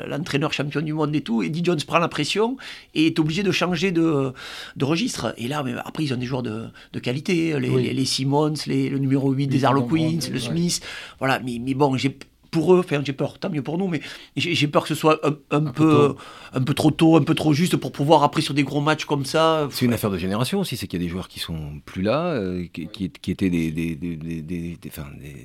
l'entraîneur 0.08 0.52
champion 0.52 0.80
du 0.80 0.92
monde 0.92 1.14
et 1.14 1.20
tout, 1.20 1.42
Eddie 1.42 1.64
Jones 1.64 1.80
prend 1.86 1.98
la 1.98 2.08
pression 2.08 2.56
et 2.94 3.06
est 3.06 3.18
obligé 3.18 3.42
de 3.42 3.50
changer 3.50 3.90
de, 3.90 4.32
de 4.76 4.84
registre. 4.84 5.34
Et 5.36 5.48
là, 5.48 5.62
mais 5.62 5.72
après, 5.84 6.04
ils 6.04 6.14
ont 6.14 6.18
des 6.18 6.26
joueurs 6.26 6.44
de, 6.44 6.66
de 6.92 6.98
qualité, 7.00 7.58
les, 7.58 7.92
les, 7.92 8.04
Simmons, 8.04 8.54
les, 8.66 8.88
le 8.88 8.98
numéro 8.98 9.32
8 9.32 9.48
des 9.48 9.64
Harlequins, 9.64 10.18
le 10.32 10.38
Smith, 10.38 10.80
voilà, 11.18 11.40
mais, 11.40 11.58
mais 11.60 11.74
bon, 11.74 11.96
j'ai 11.96 12.16
pour 12.50 12.74
eux, 12.74 12.80
enfin 12.80 13.02
j'ai 13.04 13.12
peur, 13.12 13.38
tant 13.38 13.50
mieux 13.50 13.62
pour 13.62 13.78
nous, 13.78 13.88
mais 13.88 14.00
j'ai 14.36 14.68
peur 14.68 14.82
que 14.82 14.88
ce 14.88 14.94
soit 14.94 15.20
un, 15.50 15.60
peu, 15.62 16.14
un 16.52 16.62
peu 16.62 16.74
trop 16.74 16.90
tôt, 16.90 17.16
un 17.16 17.22
peu 17.22 17.34
trop 17.34 17.52
juste 17.52 17.76
pour 17.76 17.92
pouvoir 17.92 18.22
après 18.22 18.40
sur 18.40 18.54
des 18.54 18.64
gros 18.64 18.80
matchs 18.80 19.04
comme 19.04 19.24
ça. 19.24 19.68
C'est 19.70 19.84
une 19.84 19.92
affaire 19.92 20.10
de 20.10 20.18
génération 20.18 20.60
aussi, 20.60 20.76
c'est 20.76 20.86
qu'il 20.86 21.00
y 21.00 21.02
a 21.02 21.06
des 21.06 21.10
joueurs 21.10 21.28
qui 21.28 21.40
sont 21.40 21.80
plus 21.84 22.02
là, 22.02 22.32
euh, 22.32 22.66
qui, 22.72 22.88
qui, 22.88 23.30
étaient 23.30 23.50
des, 23.50 23.70
des, 23.70 23.94
des, 23.94 24.16
des, 24.16 24.78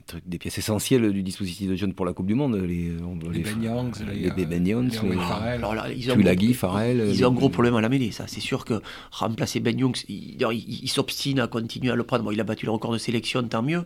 trucs, 0.05 0.27
des 0.27 0.37
pièces 0.37 0.57
essentielles 0.57 1.11
du 1.11 1.23
dispositif 1.23 1.69
de 1.69 1.75
jeunes 1.75 1.93
pour 1.93 2.05
la 2.05 2.13
Coupe 2.13 2.27
du 2.27 2.35
Monde, 2.35 2.55
les, 2.55 2.91
les, 3.31 3.39
Ben 3.39 3.63
Youngs, 3.63 3.91
les, 4.07 4.29
les, 4.29 4.45
Ben 4.45 4.65
Youngs, 4.65 4.89
les, 5.03 5.09
ils 5.09 6.53
Farrell. 6.53 7.07
Ils 7.09 7.25
ont 7.25 7.29
un 7.29 7.33
gros 7.33 7.49
problème 7.49 7.75
à 7.75 7.81
la 7.81 7.89
mêlée, 7.89 8.11
ça. 8.11 8.25
C'est 8.27 8.41
sûr 8.41 8.65
que 8.65 8.81
remplacer 9.11 9.59
Ben 9.59 9.77
Youngs, 9.77 10.03
il, 10.07 10.37
il, 10.39 10.89
s'obstine 10.89 11.39
à 11.39 11.47
continuer 11.47 11.91
à 11.91 11.95
le 11.95 12.03
prendre. 12.03 12.23
Bon, 12.23 12.31
il 12.31 12.39
a 12.39 12.43
battu 12.43 12.65
le 12.65 12.71
record 12.71 12.93
de 12.93 12.97
sélection, 12.97 13.43
tant 13.43 13.63
mieux 13.63 13.83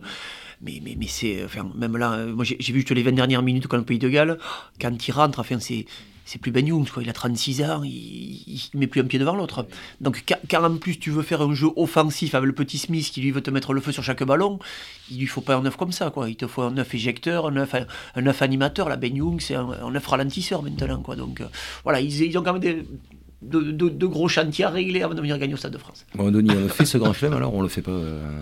mais, 0.62 0.80
mais, 0.82 0.96
mais 0.98 1.06
c'est. 1.08 1.44
Enfin, 1.44 1.68
même 1.74 1.96
là, 1.96 2.26
moi 2.26 2.44
j'ai 2.44 2.72
vu 2.72 2.84
les 2.88 3.02
20 3.02 3.12
dernières 3.12 3.42
minutes 3.42 3.66
quand 3.66 3.76
le 3.76 3.84
Pays 3.84 3.98
de 3.98 4.08
Galles, 4.08 4.38
quand 4.80 5.08
il 5.08 5.12
rentre, 5.12 5.38
enfin, 5.38 5.58
c'est. 5.60 5.86
C'est 6.28 6.40
plus 6.40 6.50
Ben 6.50 6.66
Young, 6.66 6.90
quoi. 6.90 7.04
il 7.04 7.08
a 7.08 7.12
36 7.12 7.62
ans, 7.62 7.82
il, 7.84 8.60
ne 8.74 8.80
met 8.80 8.88
plus 8.88 9.00
un 9.00 9.04
pied 9.04 9.20
devant 9.20 9.36
l'autre. 9.36 9.64
Donc, 10.00 10.24
car 10.48 10.64
en 10.64 10.76
plus 10.76 10.98
tu 10.98 11.12
veux 11.12 11.22
faire 11.22 11.40
un 11.40 11.54
jeu 11.54 11.68
offensif 11.76 12.34
avec 12.34 12.48
le 12.48 12.52
petit 12.52 12.78
Smith 12.78 13.08
qui 13.12 13.20
lui 13.20 13.30
veut 13.30 13.42
te 13.42 13.50
mettre 13.52 13.72
le 13.72 13.80
feu 13.80 13.92
sur 13.92 14.02
chaque 14.02 14.24
ballon, 14.24 14.58
il 15.08 15.20
lui 15.20 15.28
faut 15.28 15.40
pas 15.40 15.54
un 15.54 15.62
neuf 15.62 15.76
comme 15.76 15.92
ça, 15.92 16.10
quoi. 16.10 16.28
Il 16.28 16.34
te 16.34 16.48
faut 16.48 16.62
un 16.62 16.72
neuf 16.72 16.92
éjecteur, 16.92 17.46
un 17.46 17.52
neuf, 17.52 17.76
un 18.16 18.20
neuf 18.20 18.42
animateur. 18.42 18.88
La 18.88 18.96
Ben 18.96 19.14
Young, 19.14 19.40
c'est 19.40 19.54
un, 19.54 19.88
neuf 19.88 20.04
ralentisseur 20.04 20.64
maintenant, 20.64 21.00
quoi. 21.00 21.14
Donc, 21.14 21.40
euh, 21.40 21.46
voilà, 21.84 22.00
ils, 22.00 22.36
ont 22.36 22.42
quand 22.42 22.54
même 22.54 22.60
des, 22.60 22.82
de, 23.42 24.06
gros 24.06 24.26
chantiers 24.26 24.64
à 24.64 24.70
régler 24.70 25.02
avant 25.02 25.14
de 25.14 25.20
venir 25.20 25.38
gagner 25.38 25.54
au 25.54 25.58
Stade 25.58 25.74
de 25.74 25.78
France. 25.78 26.06
Bon, 26.16 26.32
Denis, 26.32 26.50
on 26.50 26.66
a 26.66 26.68
fait 26.68 26.86
ce 26.86 26.98
grand 26.98 27.12
chelem, 27.12 27.34
alors 27.34 27.54
on 27.54 27.62
le 27.62 27.68
fait 27.68 27.82
pas. 27.82 27.92
Euh, 27.92 28.40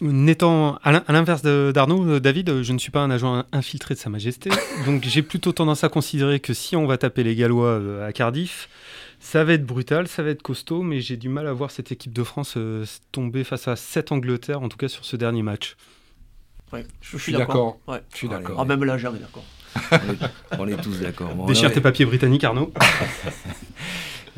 N'étant 0.00 0.78
à 0.82 1.12
l'inverse 1.12 1.42
d'Arnaud, 1.42 2.08
euh, 2.08 2.20
David, 2.20 2.62
je 2.62 2.72
ne 2.72 2.78
suis 2.78 2.90
pas 2.90 3.00
un 3.00 3.10
agent 3.10 3.44
infiltré 3.52 3.94
de 3.94 3.98
Sa 3.98 4.08
Majesté, 4.08 4.48
donc 4.86 5.04
j'ai 5.04 5.22
plutôt 5.22 5.52
tendance 5.52 5.84
à 5.84 5.90
considérer 5.90 6.40
que 6.40 6.54
si 6.54 6.76
on 6.76 6.86
va 6.86 6.96
taper 6.96 7.22
les 7.22 7.34
Gallois 7.34 7.68
euh, 7.68 8.08
à 8.08 8.12
Cardiff, 8.12 8.70
ça 9.20 9.44
va 9.44 9.52
être 9.52 9.66
brutal, 9.66 10.08
ça 10.08 10.22
va 10.22 10.30
être 10.30 10.42
costaud, 10.42 10.82
mais 10.82 11.02
j'ai 11.02 11.18
du 11.18 11.28
mal 11.28 11.46
à 11.46 11.52
voir 11.52 11.70
cette 11.70 11.92
équipe 11.92 12.14
de 12.14 12.22
France 12.22 12.54
euh, 12.56 12.86
tomber 13.12 13.44
face 13.44 13.68
à 13.68 13.76
cette 13.76 14.12
Angleterre, 14.12 14.62
en 14.62 14.70
tout 14.70 14.78
cas 14.78 14.88
sur 14.88 15.04
ce 15.04 15.16
dernier 15.16 15.42
match. 15.42 15.76
Ouais, 16.72 16.86
je, 17.02 17.18
suis 17.18 17.32
d'accord. 17.32 17.78
Je 18.12 18.16
suis 18.16 18.28
d'accord. 18.28 18.56
Ah, 18.58 18.64
même 18.64 18.82
là, 18.82 18.96
jamais 18.96 19.18
d'accord. 19.18 19.44
on 20.58 20.66
est 20.66 20.80
tous 20.80 21.00
d'accord. 21.00 21.46
Déchire 21.46 21.70
tes 21.70 21.82
papiers 21.82 22.06
britanniques, 22.06 22.44
Arnaud. 22.44 22.72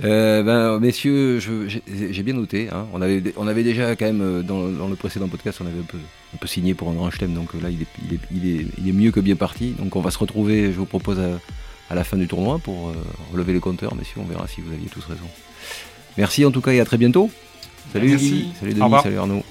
Euh, 0.04 0.42
ben, 0.42 0.78
messieurs, 0.78 1.40
j'ai 1.40 2.22
bien 2.22 2.34
noté. 2.34 2.68
Hein. 2.70 2.86
On, 2.92 3.02
avait, 3.02 3.22
on 3.36 3.48
avait 3.48 3.64
déjà 3.64 3.96
quand 3.96 4.06
même, 4.06 4.22
euh, 4.22 4.42
dans, 4.42 4.88
le 4.88 4.96
précédent 4.96 5.28
podcast, 5.28 5.58
on 5.60 5.66
avait 5.66 5.80
un 5.80 5.82
peu, 5.82 5.98
un 6.34 6.36
peu 6.36 6.46
signé 6.46 6.74
pour 6.74 6.88
un 6.90 6.94
grand 6.94 7.10
chelem. 7.10 7.34
Donc 7.34 7.54
là, 7.54 7.70
il 7.70 7.82
est, 7.82 7.86
il, 8.04 8.14
est, 8.14 8.20
il, 8.30 8.60
est, 8.60 8.66
il 8.78 8.88
est, 8.88 8.92
mieux 8.92 9.10
que 9.10 9.20
bien 9.20 9.36
parti. 9.36 9.70
Donc 9.78 9.96
on 9.96 10.00
va 10.00 10.10
se 10.10 10.18
retrouver, 10.18 10.66
je 10.66 10.78
vous 10.78 10.86
propose, 10.86 11.18
à, 11.90 11.94
la 11.94 12.04
fin 12.04 12.16
du 12.16 12.28
tournoi 12.28 12.58
pour 12.58 12.90
euh, 12.90 12.92
relever 13.32 13.52
les 13.52 13.60
compteurs. 13.60 13.94
Messieurs, 13.94 14.20
on 14.20 14.24
verra 14.24 14.46
si 14.46 14.60
vous 14.60 14.72
aviez 14.72 14.88
tous 14.88 15.04
raison. 15.04 15.26
Merci 16.16 16.44
en 16.44 16.50
tout 16.50 16.60
cas 16.60 16.72
et 16.72 16.80
à 16.80 16.84
très 16.84 16.98
bientôt. 16.98 17.30
Salut 17.92 18.18
Salut 18.18 18.74
Denis, 18.74 18.92
salut 19.02 19.18
Arnaud. 19.18 19.42